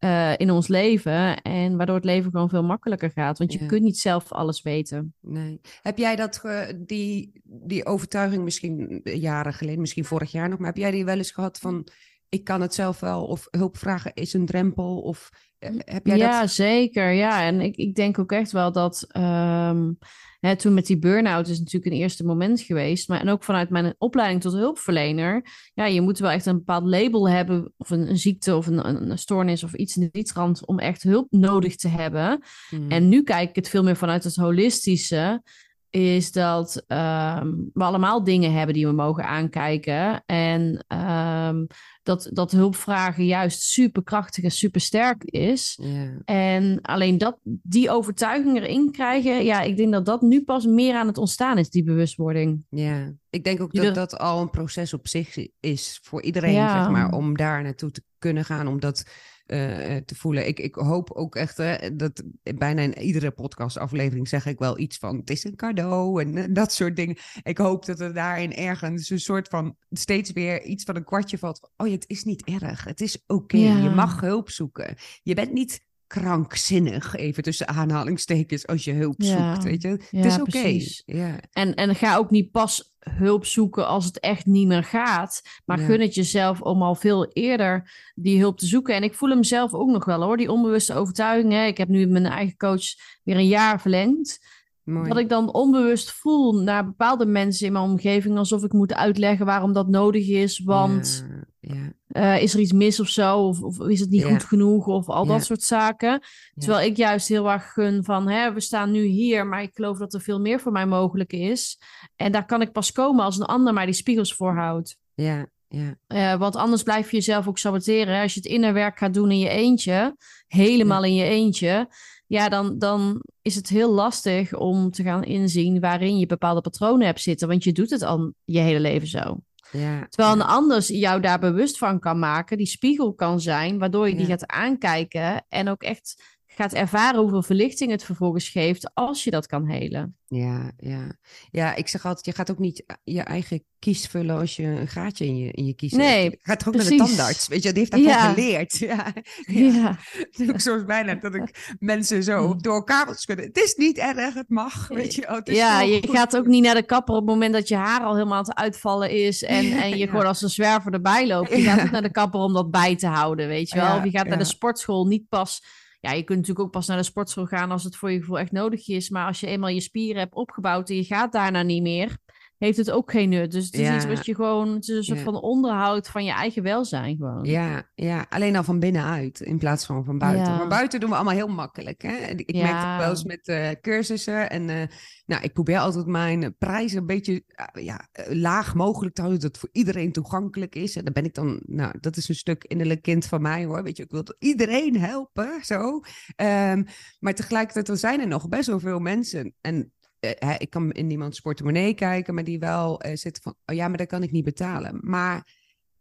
uh, 0.00 0.32
in 0.36 0.50
ons 0.50 0.68
leven. 0.68 1.42
En 1.42 1.76
waardoor 1.76 1.96
het 1.96 2.04
leven 2.04 2.30
gewoon 2.30 2.48
veel 2.48 2.64
makkelijker 2.64 3.10
gaat. 3.10 3.38
Want 3.38 3.52
je 3.52 3.66
kunt 3.66 3.82
niet 3.82 3.98
zelf 3.98 4.32
alles 4.32 4.62
weten. 4.62 5.14
Nee. 5.20 5.60
Heb 5.82 5.98
jij 5.98 6.16
dat, 6.16 6.42
die, 6.76 7.40
die 7.44 7.86
overtuiging 7.86 8.44
misschien 8.44 9.00
jaren 9.02 9.52
geleden, 9.52 9.80
misschien 9.80 10.04
vorig 10.04 10.32
jaar 10.32 10.48
nog, 10.48 10.58
maar 10.58 10.68
heb 10.68 10.76
jij 10.76 10.90
die 10.90 11.04
wel 11.04 11.16
eens 11.16 11.30
gehad 11.30 11.58
van 11.58 11.88
ik 12.28 12.44
kan 12.44 12.60
het 12.60 12.74
zelf 12.74 13.00
wel 13.00 13.24
of 13.24 13.46
hulp 13.50 13.76
vragen 13.76 14.14
is 14.14 14.32
een 14.32 14.46
drempel? 14.46 15.00
Of 15.00 15.30
eh, 15.58 15.70
heb 15.76 16.06
jij 16.06 16.16
ja, 16.16 16.40
dat? 16.40 16.50
zeker. 16.50 17.12
Ja, 17.12 17.42
en 17.42 17.60
ik, 17.60 17.76
ik 17.76 17.94
denk 17.94 18.18
ook 18.18 18.32
echt 18.32 18.52
wel 18.52 18.72
dat 18.72 19.06
um, 19.16 19.98
hè, 20.40 20.56
toen 20.56 20.74
met 20.74 20.86
die 20.86 20.98
burn-out 20.98 21.48
is 21.48 21.58
natuurlijk 21.58 21.92
een 21.92 22.00
eerste 22.00 22.24
moment 22.24 22.60
geweest. 22.60 23.08
Maar 23.08 23.20
en 23.20 23.28
ook 23.28 23.44
vanuit 23.44 23.70
mijn 23.70 23.94
opleiding 23.98 24.40
tot 24.40 24.52
hulpverlener. 24.52 25.44
Ja, 25.74 25.86
je 25.86 26.00
moet 26.00 26.18
wel 26.18 26.30
echt 26.30 26.46
een 26.46 26.56
bepaald 26.56 26.84
label 26.84 27.28
hebben. 27.28 27.72
Of 27.76 27.90
een, 27.90 28.08
een 28.08 28.18
ziekte 28.18 28.56
of 28.56 28.66
een, 28.66 29.10
een, 29.10 29.18
stoornis 29.18 29.64
of 29.64 29.74
iets 29.74 29.96
in 29.96 30.08
die 30.12 30.24
trant. 30.24 30.66
Om 30.66 30.78
echt 30.78 31.02
hulp 31.02 31.26
nodig 31.30 31.76
te 31.76 31.88
hebben. 31.88 32.42
Hmm. 32.68 32.90
En 32.90 33.08
nu 33.08 33.22
kijk 33.22 33.48
ik 33.48 33.56
het 33.56 33.68
veel 33.68 33.82
meer 33.82 33.96
vanuit 33.96 34.24
het 34.24 34.36
holistische 34.36 35.42
is 35.90 36.32
dat 36.32 36.84
um, 36.88 37.70
we 37.72 37.84
allemaal 37.84 38.24
dingen 38.24 38.52
hebben 38.52 38.74
die 38.74 38.86
we 38.86 38.92
mogen 38.92 39.24
aankijken. 39.24 40.22
En 40.26 40.84
um, 40.88 41.66
dat, 42.02 42.30
dat 42.32 42.50
hulpvragen 42.50 43.26
juist 43.26 43.62
superkrachtig 43.62 44.44
en 44.44 44.50
supersterk 44.50 45.24
is. 45.24 45.80
En 46.24 46.80
alleen 46.82 47.18
dat, 47.18 47.38
die 47.42 47.90
overtuiging 47.90 48.56
erin 48.56 48.90
krijgen, 48.92 49.44
ja, 49.44 49.60
ik 49.60 49.76
denk 49.76 49.92
dat 49.92 50.06
dat 50.06 50.22
nu 50.22 50.44
pas 50.44 50.66
meer 50.66 50.94
aan 50.94 51.06
het 51.06 51.18
ontstaan 51.18 51.58
is, 51.58 51.70
die 51.70 51.84
bewustwording. 51.84 52.64
Ja, 52.68 53.12
ik 53.30 53.44
denk 53.44 53.60
ook 53.60 53.74
dat 53.74 53.94
dat 53.94 54.18
al 54.18 54.40
een 54.40 54.50
proces 54.50 54.94
op 54.94 55.08
zich 55.08 55.48
is 55.60 56.00
voor 56.02 56.22
iedereen, 56.22 56.68
zeg 56.68 56.90
maar, 56.90 57.12
om 57.12 57.36
daar 57.36 57.62
naartoe 57.62 57.90
te 57.90 58.02
kunnen 58.18 58.44
gaan, 58.44 58.66
omdat 58.66 59.04
uh, 59.48 59.96
te 59.96 60.14
voelen. 60.14 60.46
Ik, 60.46 60.58
ik 60.58 60.74
hoop 60.74 61.10
ook 61.10 61.36
echt 61.36 61.56
dat 61.98 62.22
bijna 62.42 62.82
in 62.82 62.98
iedere 62.98 63.30
podcastaflevering 63.30 64.28
zeg 64.28 64.46
ik 64.46 64.58
wel 64.58 64.78
iets 64.78 64.98
van 64.98 65.16
het 65.16 65.30
is 65.30 65.44
een 65.44 65.56
cadeau 65.56 66.22
en 66.22 66.36
eh, 66.36 66.44
dat 66.50 66.72
soort 66.72 66.96
dingen. 66.96 67.16
Ik 67.42 67.58
hoop 67.58 67.84
dat 67.84 68.00
er 68.00 68.14
daarin 68.14 68.54
ergens 68.54 69.10
een 69.10 69.20
soort 69.20 69.48
van 69.48 69.76
steeds 69.90 70.32
weer 70.32 70.62
iets 70.62 70.84
van 70.84 70.96
een 70.96 71.04
kwartje 71.04 71.38
valt. 71.38 71.58
Van, 71.58 71.70
oh 71.76 71.86
ja, 71.86 71.92
het 71.92 72.08
is 72.08 72.24
niet 72.24 72.44
erg. 72.44 72.84
Het 72.84 73.00
is 73.00 73.24
oké. 73.26 73.56
Je 73.56 73.90
mag 73.94 74.20
hulp 74.20 74.50
zoeken. 74.50 74.96
Je 75.22 75.34
bent 75.34 75.52
niet 75.52 75.86
krankzinnig, 76.06 77.14
even 77.14 77.42
tussen 77.42 77.68
aanhalingstekens, 77.68 78.66
als 78.66 78.84
je 78.84 78.92
hulp 78.92 79.22
zoekt. 79.22 79.64
Weet 79.64 79.82
je? 79.82 79.88
het 80.10 80.24
is 80.24 80.40
oké. 80.40 80.80
Ja. 81.04 81.40
En, 81.52 81.74
en 81.74 81.94
ga 81.94 82.16
ook 82.16 82.30
niet 82.30 82.50
pas 82.50 82.87
hulp 82.98 83.44
zoeken 83.46 83.86
als 83.86 84.04
het 84.04 84.20
echt 84.20 84.46
niet 84.46 84.66
meer 84.66 84.84
gaat. 84.84 85.42
Maar 85.64 85.78
gun 85.78 86.00
het 86.00 86.14
jezelf 86.14 86.60
om 86.62 86.82
al 86.82 86.94
veel 86.94 87.26
eerder 87.32 87.90
die 88.14 88.40
hulp 88.40 88.58
te 88.58 88.66
zoeken. 88.66 88.94
En 88.94 89.02
ik 89.02 89.14
voel 89.14 89.30
hem 89.30 89.44
zelf 89.44 89.74
ook 89.74 89.88
nog 89.88 90.04
wel 90.04 90.22
hoor, 90.22 90.36
die 90.36 90.52
onbewuste 90.52 90.94
overtuigingen. 90.94 91.66
Ik 91.66 91.78
heb 91.78 91.88
nu 91.88 92.06
mijn 92.06 92.26
eigen 92.26 92.56
coach 92.56 92.84
weer 93.22 93.36
een 93.36 93.48
jaar 93.48 93.80
verlengd. 93.80 94.46
Mooi. 94.82 95.08
Dat 95.08 95.18
ik 95.18 95.28
dan 95.28 95.52
onbewust 95.52 96.10
voel 96.10 96.52
naar 96.52 96.84
bepaalde 96.84 97.26
mensen 97.26 97.66
in 97.66 97.72
mijn 97.72 97.84
omgeving 97.84 98.38
alsof 98.38 98.62
ik 98.62 98.72
moet 98.72 98.94
uitleggen 98.94 99.46
waarom 99.46 99.72
dat 99.72 99.88
nodig 99.88 100.28
is. 100.28 100.58
Want 100.58 101.26
ja, 101.60 101.92
uh, 102.12 102.42
is 102.42 102.54
er 102.54 102.60
iets 102.60 102.72
mis 102.72 103.00
of 103.00 103.08
zo? 103.08 103.38
Of, 103.38 103.62
of 103.62 103.80
is 103.80 104.00
het 104.00 104.10
niet 104.10 104.24
goed 104.24 104.44
genoeg? 104.44 104.86
Of 104.86 105.08
al 105.08 105.26
dat 105.26 105.44
soort 105.44 105.62
zaken. 105.62 106.20
Terwijl 106.54 106.86
ik 106.86 106.96
juist 106.96 107.28
heel 107.28 107.50
erg 107.50 107.72
gun 107.72 108.04
van 108.04 108.28
hè, 108.28 108.52
we 108.52 108.60
staan 108.60 108.90
nu 108.90 109.04
hier, 109.04 109.46
maar 109.46 109.62
ik 109.62 109.74
geloof 109.74 109.98
dat 109.98 110.14
er 110.14 110.20
veel 110.20 110.40
meer 110.40 110.60
voor 110.60 110.72
mij 110.72 110.86
mogelijk 110.86 111.32
is. 111.32 111.78
En 112.16 112.32
daar 112.32 112.46
kan 112.46 112.62
ik 112.62 112.72
pas 112.72 112.92
komen 112.92 113.24
als 113.24 113.38
een 113.38 113.46
ander 113.46 113.72
mij 113.72 113.84
die 113.84 113.94
spiegels 113.94 114.34
voorhoudt. 114.34 114.96
Ja, 115.14 115.46
ja. 115.68 115.96
Uh, 116.08 116.38
want 116.38 116.56
anders 116.56 116.82
blijf 116.82 117.10
je 117.10 117.16
jezelf 117.16 117.48
ook 117.48 117.58
saboteren. 117.58 118.22
Als 118.22 118.34
je 118.34 118.40
het 118.40 118.48
innerwerk 118.48 118.98
gaat 118.98 119.14
doen 119.14 119.30
in 119.30 119.38
je 119.38 119.48
eentje, 119.48 120.16
helemaal 120.46 121.04
in 121.04 121.14
je 121.14 121.24
eentje, 121.24 121.88
ja, 122.26 122.48
dan, 122.48 122.78
dan 122.78 123.22
is 123.42 123.54
het 123.54 123.68
heel 123.68 123.92
lastig 123.92 124.54
om 124.54 124.90
te 124.90 125.02
gaan 125.02 125.24
inzien 125.24 125.80
waarin 125.80 126.18
je 126.18 126.26
bepaalde 126.26 126.60
patronen 126.60 127.06
hebt 127.06 127.20
zitten. 127.20 127.48
Want 127.48 127.64
je 127.64 127.72
doet 127.72 127.90
het 127.90 128.02
al 128.02 128.32
je 128.44 128.58
hele 128.58 128.80
leven 128.80 129.08
zo. 129.08 129.40
Ja, 129.72 130.06
Terwijl 130.08 130.34
een 130.34 130.42
ander 130.42 130.82
jou 130.82 131.20
daar 131.20 131.38
bewust 131.38 131.78
van 131.78 132.00
kan 132.00 132.18
maken, 132.18 132.56
die 132.56 132.66
spiegel 132.66 133.14
kan 133.14 133.40
zijn, 133.40 133.78
waardoor 133.78 134.08
je 134.08 134.14
die 134.14 134.26
gaat 134.26 134.46
aankijken 134.46 135.44
en 135.48 135.68
ook 135.68 135.82
echt 135.82 136.22
gaat 136.58 136.72
ervaren 136.72 137.20
hoeveel 137.20 137.42
verlichting 137.42 137.90
het 137.90 138.04
vervolgens 138.04 138.48
geeft 138.48 138.90
als 138.94 139.24
je 139.24 139.30
dat 139.30 139.46
kan 139.46 139.66
helen. 139.66 140.16
Ja, 140.26 140.72
ja. 140.76 141.16
ja, 141.50 141.74
ik 141.74 141.88
zeg 141.88 142.06
altijd, 142.06 142.26
je 142.26 142.32
gaat 142.32 142.50
ook 142.50 142.58
niet 142.58 142.84
je 143.04 143.20
eigen 143.20 143.64
kies 143.78 144.06
vullen 144.06 144.38
als 144.38 144.56
je 144.56 144.62
een 144.62 144.88
gaatje 144.88 145.26
in 145.26 145.36
je, 145.36 145.50
in 145.50 145.66
je 145.66 145.74
kies 145.74 145.92
nee, 145.92 146.22
hebt. 146.22 146.34
Je 146.34 146.40
gaat 146.42 146.68
ook 146.68 146.74
naar 146.74 146.84
de 146.84 146.96
tandarts, 146.96 147.48
weet 147.48 147.62
je, 147.62 147.68
die 147.68 147.78
heeft 147.78 147.90
daarvan 147.90 148.10
ja. 148.10 148.32
geleerd. 148.32 148.78
Ja, 148.88 149.12
ja. 149.46 149.96
ja. 150.36 150.52
ik 150.52 150.60
soms 150.60 150.84
bijna 150.84 151.14
dat 151.14 151.34
ik 151.34 151.76
mensen 151.78 152.22
zo 152.22 152.56
door 152.56 152.74
elkaar 152.74 153.06
wil 153.06 153.14
schudden. 153.14 153.46
Het 153.46 153.56
is 153.56 153.74
niet 153.74 153.98
erg, 153.98 154.34
het 154.34 154.48
mag, 154.48 154.88
weet 154.88 155.14
je. 155.14 155.28
Oh, 155.28 155.38
ja, 155.44 155.80
je 155.80 156.08
gaat 156.10 156.36
ook 156.36 156.46
niet 156.46 156.62
naar 156.62 156.74
de 156.74 156.86
kapper 156.86 157.14
op 157.14 157.20
het 157.20 157.30
moment 157.30 157.52
dat 157.52 157.68
je 157.68 157.76
haar 157.76 158.00
al 158.00 158.14
helemaal 158.14 158.44
te 158.44 158.54
uitvallen 158.54 159.10
is 159.10 159.42
en, 159.42 159.72
en 159.72 159.98
je 159.98 160.06
gewoon 160.06 160.26
als 160.26 160.42
een 160.42 160.48
zwerver 160.50 160.92
erbij 160.92 161.26
loopt. 161.26 161.50
Je 161.50 161.62
gaat 161.62 161.80
ook 161.80 161.90
naar 161.90 162.02
de 162.02 162.10
kapper 162.10 162.40
om 162.40 162.52
dat 162.52 162.70
bij 162.70 162.96
te 162.96 163.06
houden, 163.06 163.48
weet 163.48 163.70
je 163.70 163.76
wel. 163.76 163.96
Of 163.96 164.04
je 164.04 164.10
gaat 164.10 164.26
naar 164.26 164.38
de 164.38 164.44
sportschool 164.44 165.06
niet 165.06 165.28
pas 165.28 165.62
ja, 166.00 166.12
je 166.12 166.22
kunt 166.22 166.38
natuurlijk 166.38 166.66
ook 166.66 166.72
pas 166.72 166.86
naar 166.86 166.96
de 166.96 167.02
sportschool 167.02 167.46
gaan 167.46 167.70
als 167.70 167.84
het 167.84 167.96
voor 167.96 168.10
je 168.10 168.18
gevoel 168.18 168.38
echt 168.38 168.52
nodig 168.52 168.88
is. 168.88 169.10
Maar 169.10 169.26
als 169.26 169.40
je 169.40 169.46
eenmaal 169.46 169.68
je 169.68 169.80
spieren 169.80 170.20
hebt 170.20 170.34
opgebouwd 170.34 170.90
en 170.90 170.96
je 170.96 171.04
gaat 171.04 171.32
daarna 171.32 171.62
niet 171.62 171.82
meer, 171.82 172.16
heeft 172.58 172.76
het 172.76 172.90
ook 172.90 173.10
geen 173.10 173.28
nut. 173.28 173.50
Dus 173.50 173.64
het 173.64 173.74
is 173.74 173.94
iets 173.94 174.06
wat 174.06 174.26
je 174.26 174.34
gewoon, 174.34 174.68
het 174.68 174.88
is 174.88 174.96
een 174.96 175.04
soort 175.04 175.20
van 175.20 175.40
onderhoud 175.40 176.08
van 176.08 176.24
je 176.24 176.32
eigen 176.32 176.62
welzijn 176.62 177.16
gewoon. 177.16 177.44
Ja, 177.44 177.90
ja, 177.94 178.26
alleen 178.28 178.56
al 178.56 178.64
van 178.64 178.78
binnenuit 178.78 179.40
in 179.40 179.58
plaats 179.58 179.86
van 179.86 180.04
van 180.04 180.18
buiten. 180.18 180.56
Maar 180.56 180.68
buiten 180.68 181.00
doen 181.00 181.08
we 181.08 181.14
allemaal 181.14 181.34
heel 181.34 181.48
makkelijk. 181.48 182.02
Hè? 182.02 182.16
Ik 182.26 182.52
merk 182.52 182.84
het 182.84 182.98
wel 182.98 183.10
eens 183.10 183.24
met 183.24 183.48
uh, 183.48 183.68
cursussen 183.80 184.50
en 184.50 184.68
uh, 184.68 184.82
nou, 185.26 185.42
ik 185.42 185.52
probeer 185.52 185.78
altijd 185.78 186.06
mijn 186.06 186.56
prijzen 186.58 186.98
een 186.98 187.06
beetje 187.06 187.32
uh, 187.32 187.84
ja, 187.84 188.08
laag 188.28 188.74
mogelijk 188.74 189.14
te 189.14 189.20
houden, 189.20 189.42
dat 189.42 189.50
het 189.50 189.60
voor 189.60 189.70
iedereen 189.72 190.12
toegankelijk 190.12 190.74
is. 190.74 190.96
En 190.96 191.04
dan 191.04 191.12
ben 191.12 191.24
ik 191.24 191.34
dan, 191.34 191.60
nou, 191.66 191.94
dat 192.00 192.16
is 192.16 192.28
een 192.28 192.34
stuk 192.34 192.64
innerlijk 192.64 193.02
kind 193.02 193.26
van 193.26 193.42
mij 193.42 193.64
hoor. 193.64 193.82
Weet 193.82 193.96
je, 193.96 194.02
ik 194.02 194.10
wil 194.10 194.24
iedereen 194.38 195.00
helpen, 195.00 195.64
zo. 195.64 196.02
Um, 196.36 196.84
maar 197.20 197.34
tegelijkertijd, 197.34 197.88
er 197.88 197.96
zijn 197.96 198.20
er 198.20 198.28
nog 198.28 198.48
best 198.48 198.66
wel 198.66 198.80
veel 198.80 198.98
mensen. 198.98 199.54
En 199.60 199.92
uh, 200.20 200.54
ik 200.58 200.70
kan 200.70 200.92
in 200.92 201.10
iemands 201.10 201.40
portemonnee 201.40 201.94
kijken, 201.94 202.34
maar 202.34 202.44
die 202.44 202.58
wel 202.58 203.06
uh, 203.06 203.12
zitten 203.14 203.42
van, 203.42 203.54
oh 203.66 203.74
ja, 203.74 203.88
maar 203.88 203.98
dat 203.98 204.06
kan 204.06 204.22
ik 204.22 204.30
niet 204.30 204.44
betalen. 204.44 204.98
Maar 205.00 205.46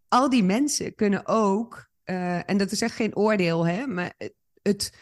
al 0.07 0.29
die 0.29 0.43
mensen 0.43 0.95
kunnen 0.95 1.21
ook, 1.25 1.89
uh, 2.05 2.49
en 2.49 2.57
dat 2.57 2.71
is 2.71 2.81
echt 2.81 2.95
geen 2.95 3.15
oordeel, 3.15 3.67
hè, 3.67 3.87
maar 3.87 4.13
het, 4.61 4.93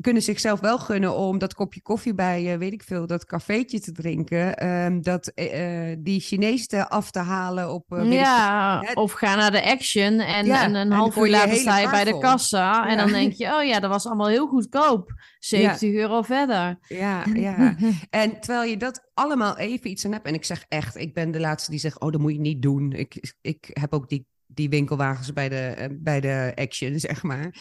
kunnen 0.00 0.22
zichzelf 0.22 0.60
wel 0.60 0.78
gunnen 0.78 1.14
om 1.14 1.38
dat 1.38 1.54
kopje 1.54 1.82
koffie 1.82 2.14
bij, 2.14 2.52
uh, 2.52 2.58
weet 2.58 2.72
ik 2.72 2.82
veel, 2.82 3.06
dat 3.06 3.24
cafeetje 3.24 3.80
te 3.80 3.92
drinken. 3.92 4.66
Um, 4.66 5.02
dat, 5.02 5.32
uh, 5.34 5.96
die 5.98 6.20
Chinees 6.20 6.68
af 6.68 7.10
te 7.10 7.18
halen 7.18 7.72
op... 7.72 7.92
Uh, 7.92 8.12
ja, 8.12 8.84
of 8.94 9.12
ga 9.12 9.34
naar 9.34 9.50
de 9.50 9.64
Action 9.64 10.20
en, 10.20 10.46
ja, 10.46 10.64
en 10.64 10.74
een 10.74 10.92
half 10.92 11.16
uur 11.16 11.28
later 11.28 11.56
sta 11.56 11.78
je 11.78 11.90
bij 11.90 12.04
de 12.04 12.18
kassa. 12.18 12.88
En 12.88 12.96
dan 12.96 13.12
denk 13.12 13.32
je, 13.32 13.54
oh 13.54 13.64
ja, 13.64 13.80
dat 13.80 13.90
was 13.90 14.06
allemaal 14.06 14.28
heel 14.28 14.46
goedkoop. 14.46 15.12
70 15.38 15.92
euro 15.92 16.22
verder. 16.22 16.78
Ja, 16.88 17.24
ja. 17.34 17.76
en 18.10 18.40
terwijl 18.40 18.70
je 18.70 18.76
dat 18.76 19.10
allemaal 19.14 19.58
even 19.58 19.90
iets 19.90 20.04
aan 20.04 20.12
hebt. 20.12 20.26
En 20.26 20.34
ik 20.34 20.44
zeg 20.44 20.64
echt, 20.68 20.96
ik 20.96 21.14
ben 21.14 21.30
de 21.30 21.40
laatste 21.40 21.70
die 21.70 21.80
zegt, 21.80 22.00
oh, 22.00 22.12
dat 22.12 22.20
moet 22.20 22.32
je 22.32 22.40
niet 22.40 22.62
doen. 22.62 22.92
Ik, 22.92 23.34
ik 23.40 23.70
heb 23.72 23.94
ook 23.94 24.08
die 24.08 24.28
die 24.52 24.68
winkelwagens 24.68 25.32
bij 25.32 25.48
de, 25.48 25.96
bij 26.00 26.20
de 26.20 26.52
Action, 26.54 26.98
zeg 27.08 27.22
maar. 27.22 27.54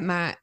maar 0.00 0.42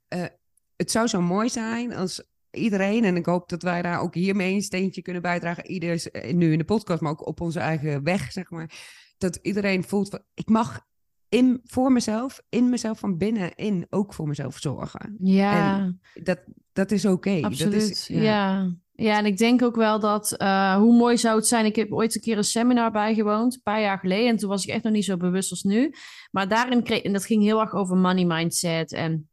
het 0.75 0.91
zou 0.91 1.07
zo 1.07 1.21
mooi 1.21 1.49
zijn 1.49 1.93
als 1.93 2.23
iedereen, 2.51 3.03
en 3.03 3.15
ik 3.15 3.25
hoop 3.25 3.49
dat 3.49 3.61
wij 3.61 3.81
daar 3.81 3.99
ook 3.99 4.15
hiermee 4.15 4.53
een 4.53 4.61
steentje 4.61 5.01
kunnen 5.01 5.21
bijdragen, 5.21 5.67
ieder 5.67 6.11
eh, 6.11 6.33
nu 6.33 6.51
in 6.51 6.57
de 6.57 6.63
podcast, 6.63 7.01
maar 7.01 7.11
ook 7.11 7.27
op 7.27 7.41
onze 7.41 7.59
eigen 7.59 8.03
weg, 8.03 8.31
zeg 8.31 8.49
maar, 8.49 8.71
dat 9.17 9.39
iedereen 9.41 9.83
voelt 9.83 10.09
van, 10.09 10.21
ik 10.33 10.49
mag 10.49 10.85
in, 11.29 11.61
voor 11.63 11.91
mezelf, 11.91 12.41
in 12.49 12.69
mezelf 12.69 12.99
van 12.99 13.17
binnenin 13.17 13.87
ook 13.89 14.13
voor 14.13 14.27
mezelf 14.27 14.57
zorgen. 14.57 15.15
Ja. 15.19 15.77
En 15.77 16.01
dat, 16.23 16.43
dat 16.73 16.91
is 16.91 17.05
oké. 17.05 17.39
Absoluut, 17.41 17.89
is, 17.89 18.07
ja. 18.07 18.21
ja. 18.21 18.75
ja. 18.91 19.17
en 19.17 19.25
ik 19.25 19.37
denk 19.37 19.61
ook 19.61 19.75
wel 19.75 19.99
dat, 19.99 20.35
uh, 20.41 20.75
hoe 20.75 20.97
mooi 20.97 21.17
zou 21.17 21.35
het 21.35 21.47
zijn, 21.47 21.65
ik 21.65 21.75
heb 21.75 21.91
ooit 21.91 22.15
een 22.15 22.21
keer 22.21 22.37
een 22.37 22.43
seminar 22.43 22.91
bijgewoond, 22.91 23.53
een 23.53 23.61
paar 23.61 23.81
jaar 23.81 23.99
geleden, 23.99 24.27
en 24.27 24.37
toen 24.37 24.49
was 24.49 24.63
ik 24.63 24.73
echt 24.73 24.83
nog 24.83 24.93
niet 24.93 25.05
zo 25.05 25.17
bewust 25.17 25.51
als 25.51 25.63
nu, 25.63 25.93
maar 26.31 26.47
daarin 26.47 26.83
kreeg, 26.83 27.01
en 27.01 27.13
dat 27.13 27.25
ging 27.25 27.43
heel 27.43 27.59
erg 27.59 27.73
over 27.73 27.97
money 27.97 28.25
mindset 28.25 28.93
en 28.93 29.29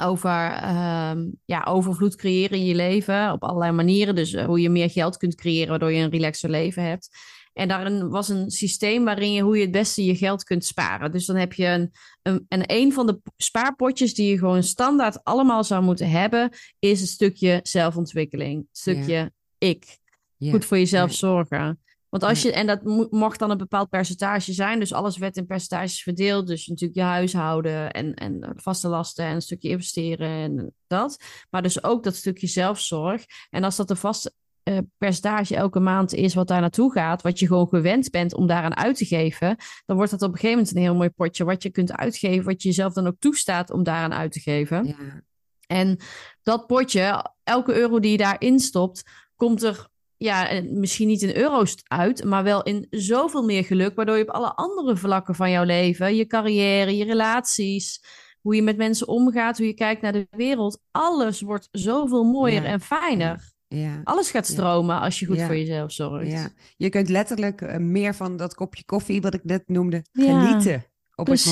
over 0.00 0.62
um, 1.10 1.32
ja, 1.44 1.64
overvloed 1.68 2.16
creëren 2.16 2.58
in 2.58 2.64
je 2.64 2.74
leven 2.74 3.32
op 3.32 3.42
allerlei 3.42 3.72
manieren. 3.72 4.14
Dus 4.14 4.32
uh, 4.32 4.44
hoe 4.44 4.60
je 4.60 4.70
meer 4.70 4.90
geld 4.90 5.16
kunt 5.16 5.34
creëren 5.34 5.68
waardoor 5.68 5.92
je 5.92 6.02
een 6.02 6.10
relaxer 6.10 6.50
leven 6.50 6.82
hebt. 6.82 7.08
En 7.52 7.68
daarin 7.68 8.08
was 8.08 8.28
een 8.28 8.50
systeem 8.50 9.04
waarin 9.04 9.32
je 9.32 9.42
hoe 9.42 9.56
je 9.56 9.62
het 9.62 9.70
beste 9.70 10.04
je 10.04 10.16
geld 10.16 10.44
kunt 10.44 10.64
sparen. 10.64 11.12
Dus 11.12 11.26
dan 11.26 11.36
heb 11.36 11.52
je 11.52 11.66
een, 11.66 11.92
een, 12.22 12.44
en 12.48 12.62
een 12.66 12.92
van 12.92 13.06
de 13.06 13.20
spaarpotjes 13.36 14.14
die 14.14 14.30
je 14.30 14.38
gewoon 14.38 14.62
standaard 14.62 15.24
allemaal 15.24 15.64
zou 15.64 15.82
moeten 15.82 16.10
hebben, 16.10 16.50
is 16.78 17.00
een 17.00 17.06
stukje 17.06 17.60
zelfontwikkeling. 17.62 18.58
Een 18.58 18.68
stukje 18.72 19.32
ik. 19.58 19.98
Goed 20.38 20.64
voor 20.64 20.78
jezelf 20.78 21.12
zorgen. 21.14 21.80
Want 22.16 22.30
als 22.30 22.42
je, 22.42 22.52
en 22.52 22.66
dat 22.66 23.10
mag 23.10 23.36
dan 23.36 23.50
een 23.50 23.58
bepaald 23.58 23.88
percentage 23.88 24.52
zijn, 24.52 24.78
dus 24.78 24.92
alles 24.92 25.16
werd 25.16 25.36
in 25.36 25.46
percentages 25.46 26.02
verdeeld. 26.02 26.46
Dus 26.46 26.66
natuurlijk 26.66 26.98
je 26.98 27.04
huishouden 27.04 27.92
en, 27.92 28.14
en 28.14 28.52
vaste 28.56 28.88
lasten 28.88 29.24
en 29.24 29.34
een 29.34 29.42
stukje 29.42 29.68
investeren 29.68 30.28
en 30.28 30.74
dat. 30.86 31.22
Maar 31.50 31.62
dus 31.62 31.84
ook 31.84 32.02
dat 32.02 32.14
stukje 32.14 32.46
zelfzorg. 32.46 33.24
En 33.50 33.64
als 33.64 33.76
dat 33.76 33.90
een 33.90 33.96
vaste 33.96 34.32
uh, 34.64 34.78
percentage 34.98 35.56
elke 35.56 35.80
maand 35.80 36.14
is 36.14 36.34
wat 36.34 36.48
daar 36.48 36.60
naartoe 36.60 36.92
gaat, 36.92 37.22
wat 37.22 37.38
je 37.38 37.46
gewoon 37.46 37.68
gewend 37.68 38.10
bent 38.10 38.34
om 38.34 38.46
daaraan 38.46 38.76
uit 38.76 38.96
te 38.96 39.04
geven, 39.04 39.56
dan 39.86 39.96
wordt 39.96 40.10
dat 40.10 40.22
op 40.22 40.28
een 40.28 40.34
gegeven 40.34 40.56
moment 40.56 40.76
een 40.76 40.82
heel 40.82 40.94
mooi 40.94 41.10
potje 41.10 41.44
wat 41.44 41.62
je 41.62 41.70
kunt 41.70 41.92
uitgeven, 41.92 42.44
wat 42.44 42.62
je 42.62 42.68
jezelf 42.68 42.92
dan 42.92 43.06
ook 43.06 43.18
toestaat 43.18 43.70
om 43.70 43.82
daaraan 43.82 44.14
uit 44.14 44.32
te 44.32 44.40
geven. 44.40 44.86
Ja. 44.86 45.22
En 45.66 45.98
dat 46.42 46.66
potje, 46.66 47.32
elke 47.44 47.74
euro 47.74 48.00
die 48.00 48.10
je 48.10 48.16
daarin 48.16 48.58
stopt, 48.58 49.02
komt 49.34 49.62
er 49.62 49.88
ja, 50.16 50.62
misschien 50.70 51.08
niet 51.08 51.22
in 51.22 51.36
euro's 51.36 51.74
uit, 51.84 52.24
maar 52.24 52.42
wel 52.42 52.62
in 52.62 52.86
zoveel 52.90 53.44
meer 53.44 53.64
geluk, 53.64 53.94
waardoor 53.96 54.16
je 54.16 54.22
op 54.22 54.34
alle 54.34 54.54
andere 54.54 54.96
vlakken 54.96 55.34
van 55.34 55.50
jouw 55.50 55.64
leven, 55.64 56.16
je 56.16 56.26
carrière, 56.26 56.96
je 56.96 57.04
relaties, 57.04 58.04
hoe 58.40 58.54
je 58.54 58.62
met 58.62 58.76
mensen 58.76 59.08
omgaat, 59.08 59.58
hoe 59.58 59.66
je 59.66 59.74
kijkt 59.74 60.02
naar 60.02 60.12
de 60.12 60.26
wereld, 60.30 60.82
alles 60.90 61.40
wordt 61.40 61.68
zoveel 61.70 62.24
mooier 62.24 62.64
en 62.64 62.80
fijner. 62.80 63.54
Ja. 63.68 64.00
Alles 64.04 64.30
gaat 64.30 64.46
stromen 64.46 65.00
als 65.00 65.18
je 65.18 65.26
goed 65.26 65.42
voor 65.42 65.56
jezelf 65.56 65.92
zorgt. 65.92 66.30
Ja. 66.30 66.48
Je 66.76 66.88
kunt 66.88 67.08
letterlijk 67.08 67.60
eh, 67.60 67.78
meer 67.78 68.14
van 68.14 68.36
dat 68.36 68.54
kopje 68.54 68.84
koffie, 68.84 69.20
wat 69.20 69.34
ik 69.34 69.44
net 69.44 69.62
noemde, 69.66 70.04
genieten 70.12 70.86
op 71.14 71.24
precies. 71.24 71.50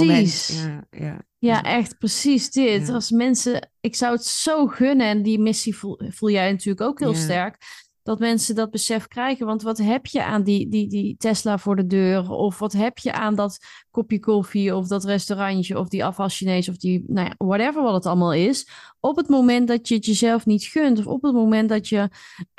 het 0.48 0.56
moment. 0.56 0.88
Ja, 0.90 1.06
ja, 1.06 1.20
ja, 1.38 1.62
echt 1.62 1.98
precies 1.98 2.50
dit. 2.50 2.88
Als 2.88 3.10
mensen, 3.10 3.70
ik 3.80 3.94
zou 3.94 4.12
het 4.12 4.24
zo 4.24 4.66
gunnen 4.66 5.06
en 5.06 5.22
die 5.22 5.38
missie 5.38 5.76
voel, 5.76 6.00
voel 6.08 6.30
jij 6.30 6.50
natuurlijk 6.50 6.80
ook 6.80 6.98
heel 6.98 7.14
sterk 7.14 7.56
dat 8.04 8.18
mensen 8.18 8.54
dat 8.54 8.70
besef 8.70 9.08
krijgen. 9.08 9.46
Want 9.46 9.62
wat 9.62 9.78
heb 9.78 10.06
je 10.06 10.24
aan 10.24 10.42
die, 10.42 10.68
die, 10.68 10.88
die 10.88 11.16
Tesla 11.18 11.58
voor 11.58 11.76
de 11.76 11.86
deur? 11.86 12.30
Of 12.30 12.58
wat 12.58 12.72
heb 12.72 12.98
je 12.98 13.12
aan 13.12 13.34
dat 13.34 13.58
kopje 13.90 14.20
koffie 14.20 14.76
of 14.76 14.86
dat 14.86 15.04
restaurantje 15.04 15.78
of 15.78 15.88
die 15.88 16.04
afwas 16.04 16.42
of 16.42 16.76
die, 16.76 17.04
nou 17.06 17.28
ja, 17.28 17.34
whatever 17.46 17.82
wat 17.82 17.94
het 17.94 18.06
allemaal 18.06 18.32
is. 18.32 18.68
Op 19.00 19.16
het 19.16 19.28
moment 19.28 19.68
dat 19.68 19.88
je 19.88 19.94
het 19.94 20.06
jezelf 20.06 20.46
niet 20.46 20.64
gunt 20.64 20.98
of 20.98 21.06
op 21.06 21.22
het 21.22 21.34
moment 21.34 21.68
dat 21.68 21.88
je 21.88 22.08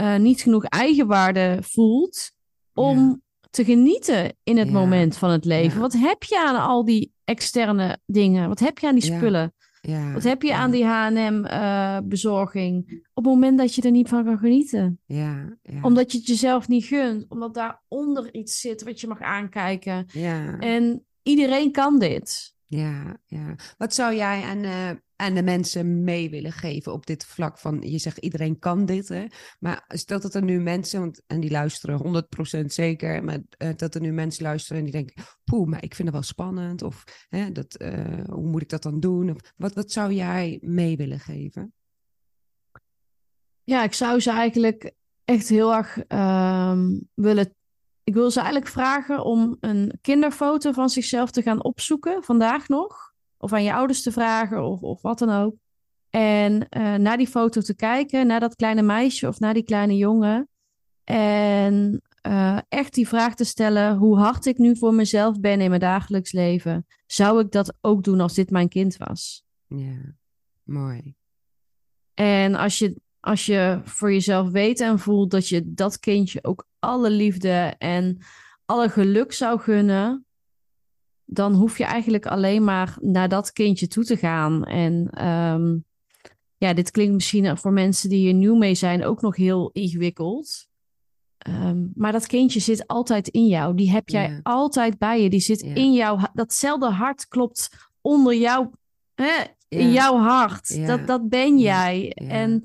uh, 0.01 0.15
niet 0.15 0.41
genoeg 0.41 0.63
eigenwaarde 0.63 1.58
voelt 1.62 2.31
om 2.73 3.21
te 3.49 3.63
genieten 3.63 4.36
in 4.43 4.58
het 4.58 4.71
moment 4.71 5.17
van 5.17 5.29
het 5.29 5.45
leven. 5.45 5.81
Wat 5.81 5.93
heb 5.93 6.23
je 6.23 6.45
aan 6.47 6.67
al 6.67 6.86
die 6.86 7.13
externe 7.23 7.97
dingen? 8.05 8.47
Wat 8.47 8.60
heb 8.60 8.79
je 8.79 8.88
aan 8.88 8.95
die 8.95 9.13
spullen? 9.13 9.53
Ja, 9.88 10.13
Wat 10.13 10.24
heb 10.24 10.41
je 10.41 10.56
aan 10.56 10.71
die 10.71 10.86
H&M-bezorging 10.86 13.04
op 13.13 13.24
het 13.24 13.34
moment 13.34 13.58
dat 13.58 13.76
je 13.76 13.82
er 13.82 13.91
niet 13.91 14.10
van 14.10 14.24
kan 14.24 14.38
genieten? 14.38 15.00
Ja, 15.06 15.58
ja, 15.62 15.82
Omdat 15.82 16.12
je 16.12 16.17
het 16.17 16.28
jezelf 16.28 16.67
niet 16.67 16.86
gunt. 16.86 17.26
Omdat 17.28 17.54
daaronder 17.54 18.34
iets 18.34 18.60
zit 18.60 18.84
wat 18.84 19.02
je 19.02 19.08
mag 19.08 19.21
aankijken. 19.21 20.06
Ja. 20.12 20.58
En 20.60 21.06
iedereen 21.24 21.71
kan 21.71 22.00
dit. 22.00 22.54
Ja, 22.67 23.17
ja. 23.26 23.56
Wat 23.78 23.93
zou 23.93 24.15
jij 24.15 24.43
aan, 24.43 24.63
uh, 24.63 24.89
aan 25.15 25.34
de 25.34 25.43
mensen 25.43 26.04
mee 26.04 26.30
willen 26.30 26.51
geven 26.51 26.93
op 26.93 27.06
dit 27.06 27.25
vlak 27.25 27.60
van, 27.60 27.82
je 27.82 27.97
zegt 27.97 28.17
iedereen 28.17 28.60
kan 28.60 28.86
dit, 28.86 29.08
hè? 29.08 29.25
maar 29.60 29.84
stel 29.88 30.19
dat 30.19 30.36
er 30.36 30.43
nu 30.43 30.60
mensen, 30.60 30.99
want, 30.99 31.21
en 31.28 31.39
die 31.39 31.51
luisteren 31.51 32.25
100% 32.62 32.65
zeker, 32.65 33.23
maar 33.23 33.39
uh, 33.58 33.69
dat 33.75 33.95
er 33.95 34.01
nu 34.01 34.12
mensen 34.12 34.43
luisteren 34.43 34.78
en 34.78 34.84
die 34.84 34.93
denken, 34.93 35.23
poeh, 35.43 35.69
maar 35.69 35.84
ik 35.84 35.95
vind 35.95 36.08
het 36.08 36.17
wel 36.17 36.28
spannend, 36.28 36.82
of 36.82 37.04
hè, 37.30 37.51
dat, 37.51 37.82
uh, 37.82 38.23
hoe 38.30 38.47
moet 38.47 38.62
ik 38.62 38.69
dat 38.69 38.84
dan 38.84 38.99
doen? 38.99 39.30
Of, 39.30 39.54
wat, 39.58 39.73
wat 39.73 39.91
zou 39.91 40.13
jij 40.13 40.58
mee 40.62 40.97
willen 40.97 41.19
geven? 41.19 41.73
Ja, 43.63 43.84
ik 43.84 43.93
zou 43.93 44.19
ze 44.19 44.32
eigenlijk 44.32 44.91
echt 45.25 45.49
heel 45.49 45.73
erg 45.73 45.97
uh, 46.08 46.80
willen 47.13 47.56
ik 48.06 48.13
wil 48.13 48.32
ze 48.32 48.39
eigenlijk 48.39 48.71
vragen 48.71 49.23
om 49.23 49.58
een 49.60 49.99
kinderfoto 50.01 50.71
van 50.71 50.89
zichzelf 50.89 51.32
te 51.32 51.41
gaan 51.41 51.63
opzoeken, 51.63 52.23
vandaag 52.23 52.67
nog. 52.67 53.05
Of 53.45 53.53
aan 53.53 53.63
je 53.63 53.73
ouders 53.73 54.01
te 54.01 54.12
vragen, 54.12 54.63
of, 54.63 54.81
of 54.81 55.01
wat 55.01 55.19
dan 55.19 55.29
ook. 55.29 55.55
En 56.10 56.53
uh, 56.53 56.95
naar 56.95 57.17
die 57.17 57.27
foto 57.27 57.62
te 57.62 57.75
kijken, 57.75 58.27
naar 58.27 58.39
dat 58.39 58.55
kleine 58.55 58.81
meisje 58.81 59.27
of 59.27 59.39
naar 59.39 59.53
die 59.53 59.63
kleine 59.63 59.97
jongen. 59.97 60.49
En 61.03 62.01
uh, 62.27 62.60
echt 62.69 62.93
die 62.93 63.08
vraag 63.08 63.36
te 63.36 63.43
stellen: 63.43 63.97
hoe 63.97 64.17
hard 64.17 64.45
ik 64.45 64.58
nu 64.58 64.77
voor 64.77 64.93
mezelf 64.93 65.39
ben 65.39 65.62
in 65.62 65.69
mijn 65.69 65.81
dagelijks 65.81 66.31
leven. 66.31 66.86
Zou 67.05 67.39
ik 67.39 67.51
dat 67.51 67.73
ook 67.81 68.03
doen 68.03 68.19
als 68.19 68.34
dit 68.34 68.49
mijn 68.49 68.69
kind 68.69 68.97
was? 68.97 69.43
Ja, 69.67 70.15
mooi. 70.63 71.15
En 72.13 72.55
als 72.55 72.77
je 72.77 73.01
als 73.19 73.45
je 73.45 73.81
voor 73.84 74.12
jezelf 74.12 74.49
weet 74.49 74.79
en 74.79 74.99
voelt 74.99 75.31
dat 75.31 75.47
je 75.47 75.73
dat 75.73 75.99
kindje 75.99 76.43
ook 76.43 76.67
alle 76.79 77.10
liefde 77.10 77.75
en 77.77 78.17
alle 78.65 78.89
geluk 78.89 79.34
zou 79.34 79.60
gunnen, 79.60 80.24
dan 81.25 81.53
hoef 81.53 81.77
je 81.77 81.83
eigenlijk 81.83 82.25
alleen 82.25 82.63
maar 82.63 82.97
naar 83.01 83.29
dat 83.29 83.51
kindje 83.51 83.88
toe 83.88 84.03
te 84.03 84.17
gaan. 84.17 84.63
En 84.63 85.09
ehm, 85.09 85.77
ja, 86.57 86.73
dit 86.73 86.91
klinkt 86.91 87.13
misschien 87.13 87.57
voor 87.57 87.73
mensen 87.73 88.09
die 88.09 88.19
hier 88.19 88.33
nieuw 88.33 88.55
mee 88.55 88.75
zijn 88.75 89.05
ook 89.05 89.21
nog 89.21 89.35
heel 89.35 89.69
ingewikkeld. 89.73 90.67
Um, 91.47 91.91
maar 91.95 92.11
dat 92.11 92.27
kindje 92.27 92.59
zit 92.59 92.88
altijd 92.88 93.27
in 93.27 93.47
jou. 93.47 93.75
Die 93.75 93.91
heb 93.91 94.09
jij 94.09 94.39
altijd 94.43 94.97
bij 94.97 95.21
je. 95.21 95.29
Die 95.29 95.39
zit 95.39 95.61
in 95.61 95.93
jou. 95.93 96.19
Datzelfde 96.33 96.89
hart 96.89 97.27
klopt 97.27 97.89
onder 98.01 98.33
jou. 98.33 98.69
Hè? 99.13 99.43
In 99.67 99.91
jouw 99.91 100.17
hart. 100.17 100.88
Dat, 100.88 101.07
dat 101.07 101.29
ben 101.29 101.59
jij. 101.59 102.11
En 102.13 102.63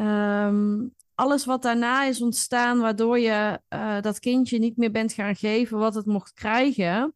Um, 0.00 0.94
alles 1.14 1.44
wat 1.44 1.62
daarna 1.62 2.04
is 2.04 2.22
ontstaan, 2.22 2.78
waardoor 2.78 3.18
je 3.18 3.60
uh, 3.68 4.00
dat 4.00 4.18
kindje 4.18 4.58
niet 4.58 4.76
meer 4.76 4.90
bent 4.90 5.12
gaan 5.12 5.36
geven 5.36 5.78
wat 5.78 5.94
het 5.94 6.06
mocht 6.06 6.32
krijgen. 6.32 7.14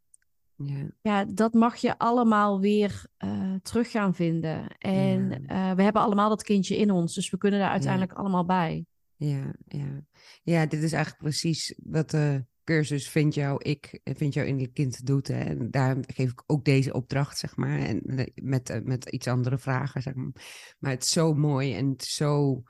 Ja, 0.65 0.91
ja 1.01 1.25
dat 1.25 1.53
mag 1.55 1.77
je 1.77 1.99
allemaal 1.99 2.61
weer 2.61 3.07
uh, 3.25 3.55
terug 3.63 3.91
gaan 3.91 4.15
vinden. 4.15 4.69
En 4.79 5.45
ja. 5.47 5.71
uh, 5.71 5.77
we 5.77 5.83
hebben 5.83 6.03
allemaal 6.03 6.29
dat 6.29 6.43
kindje 6.43 6.77
in 6.77 6.91
ons, 6.91 7.15
dus 7.15 7.31
we 7.31 7.39
kunnen 7.39 7.61
daar 7.61 7.71
uiteindelijk 7.71 8.13
ja. 8.13 8.19
allemaal 8.19 8.45
bij. 8.45 8.87
Ja, 9.17 9.55
ja. 9.67 10.01
ja, 10.43 10.67
dit 10.67 10.83
is 10.83 10.93
eigenlijk 10.93 11.23
precies 11.23 11.75
wat 11.85 12.11
de 12.11 12.45
cursus 12.65 13.09
Vind 13.09 13.35
jou 13.35 13.63
ik, 13.63 14.01
Vind 14.05 14.35
jouw 14.35 14.45
innerlijk 14.45 14.75
kind 14.75 15.07
doet. 15.07 15.29
Hè. 15.29 15.41
En 15.41 15.71
daar 15.71 15.97
geef 16.07 16.31
ik 16.31 16.43
ook 16.47 16.65
deze 16.65 16.93
opdracht, 16.93 17.39
zeg 17.39 17.57
maar. 17.57 17.79
En 17.79 18.03
met, 18.35 18.81
met 18.85 19.09
iets 19.09 19.27
andere 19.27 19.59
vragen, 19.59 20.03
zeg 20.03 20.15
maar. 20.15 20.33
Maar 20.79 20.91
het 20.91 21.03
is 21.03 21.11
zo 21.11 21.35
mooi 21.35 21.75
en 21.75 21.89
het 21.89 22.03
is 22.03 22.15
zo 22.15 22.63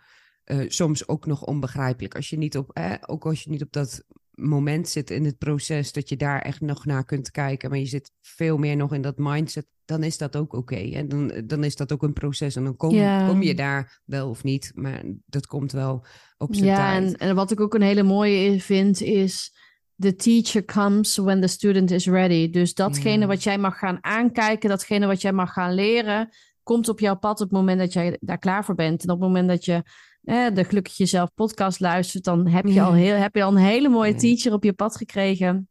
uh, 0.44 0.64
soms 0.68 1.08
ook 1.08 1.26
nog 1.26 1.44
onbegrijpelijk. 1.44 2.14
Als 2.14 2.30
je 2.30 2.36
niet 2.36 2.56
op, 2.56 2.72
eh, 2.72 2.94
ook 3.06 3.26
als 3.26 3.42
je 3.42 3.50
niet 3.50 3.62
op 3.62 3.72
dat 3.72 4.04
moment 4.38 4.88
zit 4.88 5.10
in 5.10 5.24
het 5.24 5.38
proces, 5.38 5.92
dat 5.92 6.08
je 6.08 6.16
daar 6.16 6.40
echt 6.40 6.60
nog 6.60 6.84
naar 6.84 7.04
kunt 7.04 7.30
kijken, 7.30 7.70
maar 7.70 7.78
je 7.78 7.86
zit 7.86 8.12
veel 8.20 8.56
meer 8.56 8.76
nog 8.76 8.94
in 8.94 9.02
dat 9.02 9.18
mindset, 9.18 9.66
dan 9.84 10.02
is 10.02 10.18
dat 10.18 10.36
ook 10.36 10.52
oké. 10.52 10.74
Okay. 10.74 10.92
En 10.92 11.08
dan, 11.08 11.42
dan 11.46 11.64
is 11.64 11.76
dat 11.76 11.92
ook 11.92 12.02
een 12.02 12.12
proces 12.12 12.56
en 12.56 12.64
dan 12.64 12.76
kom, 12.76 12.94
ja. 12.94 13.28
kom 13.28 13.42
je 13.42 13.54
daar 13.54 14.00
wel 14.04 14.28
of 14.28 14.42
niet, 14.42 14.72
maar 14.74 15.02
dat 15.26 15.46
komt 15.46 15.72
wel 15.72 16.04
op 16.36 16.54
zijn 16.54 16.66
ja, 16.66 16.76
tijd. 16.76 17.04
En, 17.04 17.28
en 17.28 17.34
wat 17.34 17.50
ik 17.50 17.60
ook 17.60 17.74
een 17.74 17.82
hele 17.82 18.02
mooie 18.02 18.60
vind, 18.60 19.00
is 19.00 19.52
the 19.98 20.14
teacher 20.14 20.64
comes 20.64 21.16
when 21.16 21.40
the 21.40 21.46
student 21.46 21.90
is 21.90 22.06
ready. 22.06 22.50
Dus 22.50 22.74
datgene 22.74 23.20
ja. 23.20 23.26
wat 23.26 23.42
jij 23.42 23.58
mag 23.58 23.78
gaan 23.78 23.98
aankijken, 24.00 24.68
datgene 24.68 25.06
wat 25.06 25.20
jij 25.20 25.32
mag 25.32 25.52
gaan 25.52 25.74
leren, 25.74 26.28
komt 26.62 26.88
op 26.88 27.00
jouw 27.00 27.16
pad 27.16 27.40
op 27.40 27.48
het 27.48 27.58
moment 27.58 27.78
dat 27.78 27.92
jij 27.92 28.16
daar 28.20 28.38
klaar 28.38 28.64
voor 28.64 28.74
bent. 28.74 29.02
En 29.02 29.10
op 29.10 29.20
het 29.20 29.28
moment 29.28 29.48
dat 29.48 29.64
je 29.64 29.82
de 30.20 30.64
Gelukkig 30.64 30.96
Jezelf 30.96 31.34
podcast 31.34 31.80
luistert, 31.80 32.24
dan 32.24 32.46
heb 32.46 32.66
je, 32.66 32.82
al 32.82 32.92
heel, 32.92 33.14
heb 33.14 33.34
je 33.34 33.42
al 33.42 33.50
een 33.50 33.56
hele 33.56 33.88
mooie 33.88 34.14
teacher 34.14 34.52
op 34.52 34.64
je 34.64 34.72
pad 34.72 34.96
gekregen. 34.96 35.68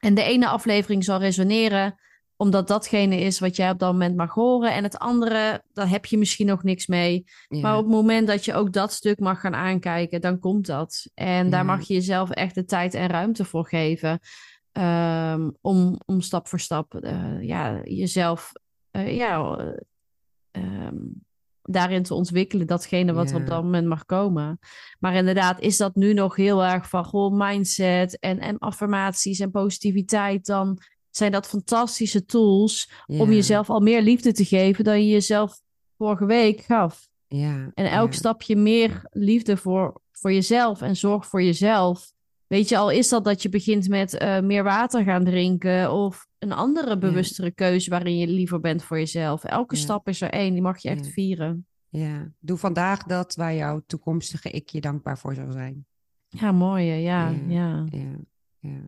En 0.00 0.14
de 0.14 0.22
ene 0.22 0.48
aflevering 0.48 1.04
zal 1.04 1.18
resoneren, 1.18 2.00
omdat 2.36 2.68
datgene 2.68 3.20
is 3.20 3.38
wat 3.38 3.56
jij 3.56 3.70
op 3.70 3.78
dat 3.78 3.92
moment 3.92 4.16
mag 4.16 4.34
horen. 4.34 4.74
En 4.74 4.82
het 4.82 4.98
andere, 4.98 5.62
daar 5.72 5.88
heb 5.88 6.06
je 6.06 6.18
misschien 6.18 6.46
nog 6.46 6.62
niks 6.62 6.86
mee. 6.86 7.24
Ja. 7.48 7.60
Maar 7.60 7.76
op 7.76 7.84
het 7.84 7.92
moment 7.92 8.26
dat 8.26 8.44
je 8.44 8.54
ook 8.54 8.72
dat 8.72 8.92
stuk 8.92 9.18
mag 9.18 9.40
gaan 9.40 9.54
aankijken, 9.54 10.20
dan 10.20 10.38
komt 10.38 10.66
dat. 10.66 11.10
En 11.14 11.44
ja. 11.44 11.50
daar 11.50 11.64
mag 11.64 11.86
je 11.86 11.94
jezelf 11.94 12.30
echt 12.30 12.54
de 12.54 12.64
tijd 12.64 12.94
en 12.94 13.08
ruimte 13.08 13.44
voor 13.44 13.66
geven. 13.66 14.20
Um, 14.72 15.56
om, 15.60 16.00
om 16.06 16.20
stap 16.20 16.48
voor 16.48 16.60
stap 16.60 16.94
uh, 17.00 17.42
ja, 17.42 17.80
jezelf 17.82 18.52
uh, 18.92 19.16
ja, 19.16 19.58
um, 20.52 21.24
daarin 21.72 22.02
te 22.02 22.14
ontwikkelen, 22.14 22.66
datgene 22.66 23.12
wat 23.12 23.30
er 23.30 23.36
op 23.36 23.46
dat 23.46 23.62
moment 23.62 23.86
mag 23.86 24.04
komen. 24.04 24.58
Maar 24.98 25.14
inderdaad, 25.14 25.60
is 25.60 25.76
dat 25.76 25.94
nu 25.94 26.12
nog 26.12 26.36
heel 26.36 26.64
erg 26.64 26.88
van 26.88 27.04
goh, 27.04 27.32
mindset 27.32 28.18
en, 28.18 28.38
en 28.38 28.58
affirmaties 28.58 29.38
en 29.38 29.50
positiviteit, 29.50 30.46
dan 30.46 30.78
zijn 31.10 31.32
dat 31.32 31.48
fantastische 31.48 32.24
tools 32.24 32.90
om 33.06 33.32
jezelf 33.32 33.70
al 33.70 33.80
meer 33.80 34.02
liefde 34.02 34.32
te 34.32 34.44
geven 34.44 34.84
dan 34.84 35.02
je 35.02 35.08
jezelf 35.08 35.60
vorige 35.96 36.26
week 36.26 36.60
gaf. 36.60 37.08
Ja, 37.26 37.70
en 37.74 37.90
elk 37.90 38.12
stapje 38.12 38.56
meer 38.56 39.06
liefde 39.10 39.56
voor, 39.56 40.00
voor 40.12 40.32
jezelf 40.32 40.82
en 40.82 40.96
zorg 40.96 41.26
voor 41.26 41.42
jezelf. 41.42 42.12
Weet 42.46 42.68
je, 42.68 42.76
al 42.76 42.90
is 42.90 43.08
dat 43.08 43.24
dat 43.24 43.42
je 43.42 43.48
begint 43.48 43.88
met 43.88 44.22
uh, 44.22 44.40
meer 44.40 44.62
water 44.62 45.04
gaan 45.04 45.24
drinken 45.24 45.92
of 45.92 46.26
een 46.38 46.52
andere 46.52 46.98
bewustere 46.98 47.50
keuze 47.50 47.90
waarin 47.90 48.18
je 48.18 48.26
liever 48.26 48.60
bent 48.60 48.82
voor 48.82 48.98
jezelf. 48.98 49.44
Elke 49.44 49.76
stap 49.76 50.08
is 50.08 50.20
er 50.20 50.30
één, 50.30 50.52
die 50.52 50.62
mag 50.62 50.82
je 50.82 50.88
echt 50.88 51.08
vieren. 51.08 51.66
Ja, 51.90 52.32
doe 52.38 52.56
vandaag 52.56 53.02
dat 53.02 53.34
waar 53.34 53.54
jouw 53.54 53.82
toekomstige 53.86 54.50
ik 54.50 54.68
je 54.68 54.80
dankbaar 54.80 55.18
voor 55.18 55.34
zou 55.34 55.52
zijn. 55.52 55.86
Ja, 56.28 56.52
mooi. 56.52 56.84
Ja, 56.84 57.28
ja. 57.28 57.86
ja, 57.90 58.16
ja. 58.58 58.80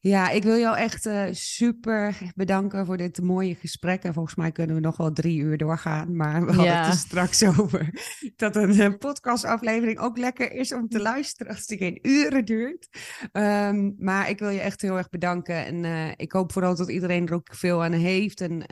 Ja, 0.00 0.30
ik 0.30 0.42
wil 0.42 0.56
jou 0.56 0.76
echt 0.76 1.06
uh, 1.06 1.24
super 1.30 2.16
bedanken 2.34 2.86
voor 2.86 2.96
dit 2.96 3.22
mooie 3.22 3.54
gesprek. 3.54 4.02
En 4.02 4.12
volgens 4.12 4.34
mij 4.34 4.52
kunnen 4.52 4.76
we 4.76 4.82
nog 4.82 4.96
wel 4.96 5.12
drie 5.12 5.38
uur 5.38 5.56
doorgaan. 5.56 6.16
Maar 6.16 6.46
we 6.46 6.52
hadden 6.52 6.78
het 6.78 6.86
er 6.86 6.92
straks 6.92 7.44
over 7.44 7.88
dat 8.36 8.56
een 8.56 8.74
uh, 8.74 8.98
podcastaflevering 8.98 9.98
ook 9.98 10.18
lekker 10.18 10.52
is 10.52 10.72
om 10.72 10.88
te 10.88 11.00
luisteren 11.00 11.52
als 11.52 11.66
die 11.66 11.78
geen 11.78 11.98
uren 12.02 12.44
duurt. 12.44 12.88
Um, 13.32 13.94
maar 13.98 14.30
ik 14.30 14.38
wil 14.38 14.48
je 14.48 14.60
echt 14.60 14.82
heel 14.82 14.96
erg 14.96 15.08
bedanken. 15.08 15.64
En 15.66 15.84
uh, 15.84 16.10
ik 16.16 16.32
hoop 16.32 16.52
vooral 16.52 16.76
dat 16.76 16.90
iedereen 16.90 17.26
er 17.26 17.34
ook 17.34 17.54
veel 17.54 17.84
aan 17.84 17.92
heeft. 17.92 18.40
En 18.40 18.64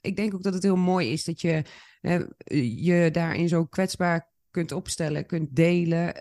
ik 0.00 0.16
denk 0.16 0.34
ook 0.34 0.42
dat 0.42 0.54
het 0.54 0.62
heel 0.62 0.76
mooi 0.76 1.12
is 1.12 1.24
dat 1.24 1.40
je 1.40 1.62
je 2.74 3.08
daarin 3.12 3.48
zo 3.48 3.64
kwetsbaar 3.64 4.30
kunt 4.50 4.72
opstellen, 4.72 5.26
kunt 5.26 5.56
delen. 5.56 6.14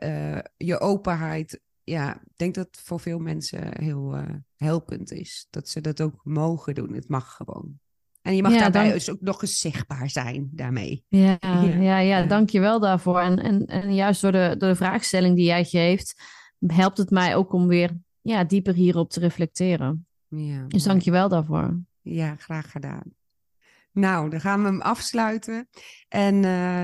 je 0.57 0.79
openheid 0.79 1.59
ja, 1.89 2.15
ik 2.15 2.33
denk 2.35 2.55
dat 2.55 2.65
het 2.65 2.79
voor 2.79 2.99
veel 2.99 3.19
mensen 3.19 3.81
heel 3.83 4.17
uh, 4.17 4.23
helpend 4.55 5.11
is. 5.11 5.47
Dat 5.49 5.69
ze 5.69 5.81
dat 5.81 6.01
ook 6.01 6.19
mogen 6.23 6.75
doen. 6.75 6.93
Het 6.93 7.09
mag 7.09 7.35
gewoon. 7.35 7.79
En 8.21 8.35
je 8.35 8.41
mag 8.41 8.53
daarbij 8.57 8.91
dus 8.91 9.09
ook 9.09 9.21
nog 9.21 9.41
eens 9.41 9.59
zichtbaar 9.59 10.09
zijn 10.09 10.49
daarmee. 10.51 11.03
Ja, 11.07 11.37
ja, 11.39 11.63
ja, 11.63 11.97
ja, 11.99 12.23
dank 12.23 12.49
je 12.49 12.59
wel 12.59 12.79
daarvoor. 12.79 13.19
En, 13.19 13.39
en, 13.39 13.65
en 13.65 13.95
juist 13.95 14.21
door 14.21 14.31
de, 14.31 14.55
door 14.57 14.69
de 14.69 14.75
vraagstelling 14.75 15.35
die 15.35 15.45
jij 15.45 15.63
geeft, 15.63 16.21
helpt 16.59 16.97
het 16.97 17.09
mij 17.09 17.35
ook 17.35 17.53
om 17.53 17.67
weer 17.67 17.97
ja, 18.21 18.43
dieper 18.43 18.73
hierop 18.73 19.09
te 19.09 19.19
reflecteren. 19.19 20.07
Ja, 20.27 20.65
dus 20.67 20.83
dank 20.83 21.01
je 21.01 21.11
wel 21.11 21.29
daarvoor. 21.29 21.79
Ja, 22.01 22.35
graag 22.35 22.71
gedaan. 22.71 23.13
Nou, 23.97 24.29
dan 24.29 24.41
gaan 24.41 24.61
we 24.61 24.67
hem 24.67 24.81
afsluiten. 24.81 25.69
En 26.07 26.43
uh, 26.43 26.83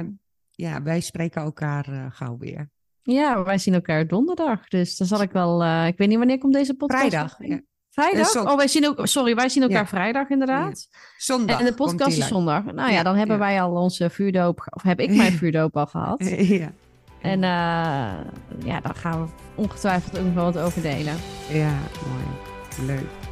ja, 0.51 0.81
wij 0.81 0.99
spreken 0.99 1.41
elkaar 1.41 1.89
uh, 1.89 2.05
gauw 2.09 2.37
weer. 2.37 2.69
Ja, 3.01 3.43
wij 3.43 3.57
zien 3.57 3.73
elkaar 3.73 4.07
donderdag. 4.07 4.67
Dus 4.67 4.97
dan 4.97 5.07
zal 5.07 5.21
ik 5.21 5.31
wel. 5.31 5.63
Uh, 5.63 5.87
ik 5.87 5.97
weet 5.97 6.07
niet 6.07 6.17
wanneer 6.17 6.37
komt 6.37 6.53
deze 6.53 6.73
podcast. 6.73 7.07
Vrijdag. 7.07 7.35
Ja. 7.39 7.61
Vrijdag? 7.89 8.35
Oh, 8.35 8.55
wij 8.55 8.67
zien 8.67 8.87
ook. 8.87 9.07
Sorry, 9.07 9.35
wij 9.35 9.49
zien 9.49 9.63
elkaar 9.63 9.81
ja. 9.81 9.87
vrijdag 9.87 10.29
inderdaad. 10.29 10.87
Ja. 10.91 10.99
Zondag. 11.17 11.59
En 11.59 11.65
de 11.65 11.73
podcast 11.73 12.17
is 12.17 12.27
zondag. 12.27 12.63
Nou 12.63 12.91
ja, 12.91 13.03
dan 13.03 13.15
hebben 13.15 13.39
wij 13.39 13.61
al 13.61 13.71
onze 13.71 14.09
vuurdoop. 14.09 14.67
Of 14.69 14.83
heb 14.83 14.99
ik 14.99 15.15
mijn 15.15 15.31
vuurdoop 15.41 15.77
al 15.77 15.87
gehad. 15.87 16.23
ja. 16.37 16.71
En 17.21 17.39
ja, 17.39 18.79
dan 18.81 18.95
gaan 18.95 19.21
we 19.21 19.31
ongetwijfeld 19.55 20.17
ook 20.17 20.25
nog 20.25 20.33
wel 20.33 20.43
wat 20.43 20.57
over 20.57 20.81
delen. 20.81 21.15
Ja, 21.49 21.77
mooi. 22.07 22.87
Leuk. 22.87 23.22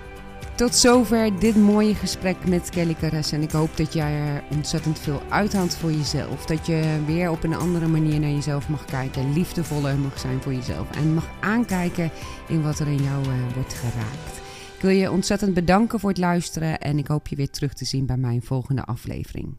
Tot 0.61 0.75
zover 0.75 1.39
dit 1.39 1.55
mooie 1.55 1.95
gesprek 1.95 2.47
met 2.47 2.69
Kelly 2.69 2.93
Caressa. 2.93 3.35
En 3.35 3.41
ik 3.41 3.51
hoop 3.51 3.77
dat 3.77 3.93
jij 3.93 4.11
er 4.11 4.43
ontzettend 4.51 4.99
veel 4.99 5.21
uithaalt 5.29 5.75
voor 5.75 5.91
jezelf. 5.91 6.45
Dat 6.45 6.65
je 6.65 7.03
weer 7.05 7.29
op 7.29 7.43
een 7.43 7.53
andere 7.53 7.87
manier 7.87 8.19
naar 8.19 8.29
jezelf 8.29 8.69
mag 8.69 8.85
kijken. 8.85 9.33
Liefdevoller 9.33 9.97
mag 9.97 10.19
zijn 10.19 10.41
voor 10.41 10.53
jezelf. 10.53 10.91
En 10.91 11.13
mag 11.13 11.29
aankijken 11.39 12.11
in 12.47 12.61
wat 12.61 12.79
er 12.79 12.87
in 12.87 13.03
jou 13.03 13.25
uh, 13.25 13.53
wordt 13.53 13.73
geraakt. 13.73 14.37
Ik 14.75 14.81
wil 14.81 14.91
je 14.91 15.11
ontzettend 15.11 15.53
bedanken 15.53 15.99
voor 15.99 16.09
het 16.09 16.19
luisteren. 16.19 16.79
En 16.79 16.97
ik 16.97 17.07
hoop 17.07 17.27
je 17.27 17.35
weer 17.35 17.49
terug 17.49 17.73
te 17.73 17.85
zien 17.85 18.05
bij 18.05 18.17
mijn 18.17 18.41
volgende 18.41 18.83
aflevering. 18.83 19.55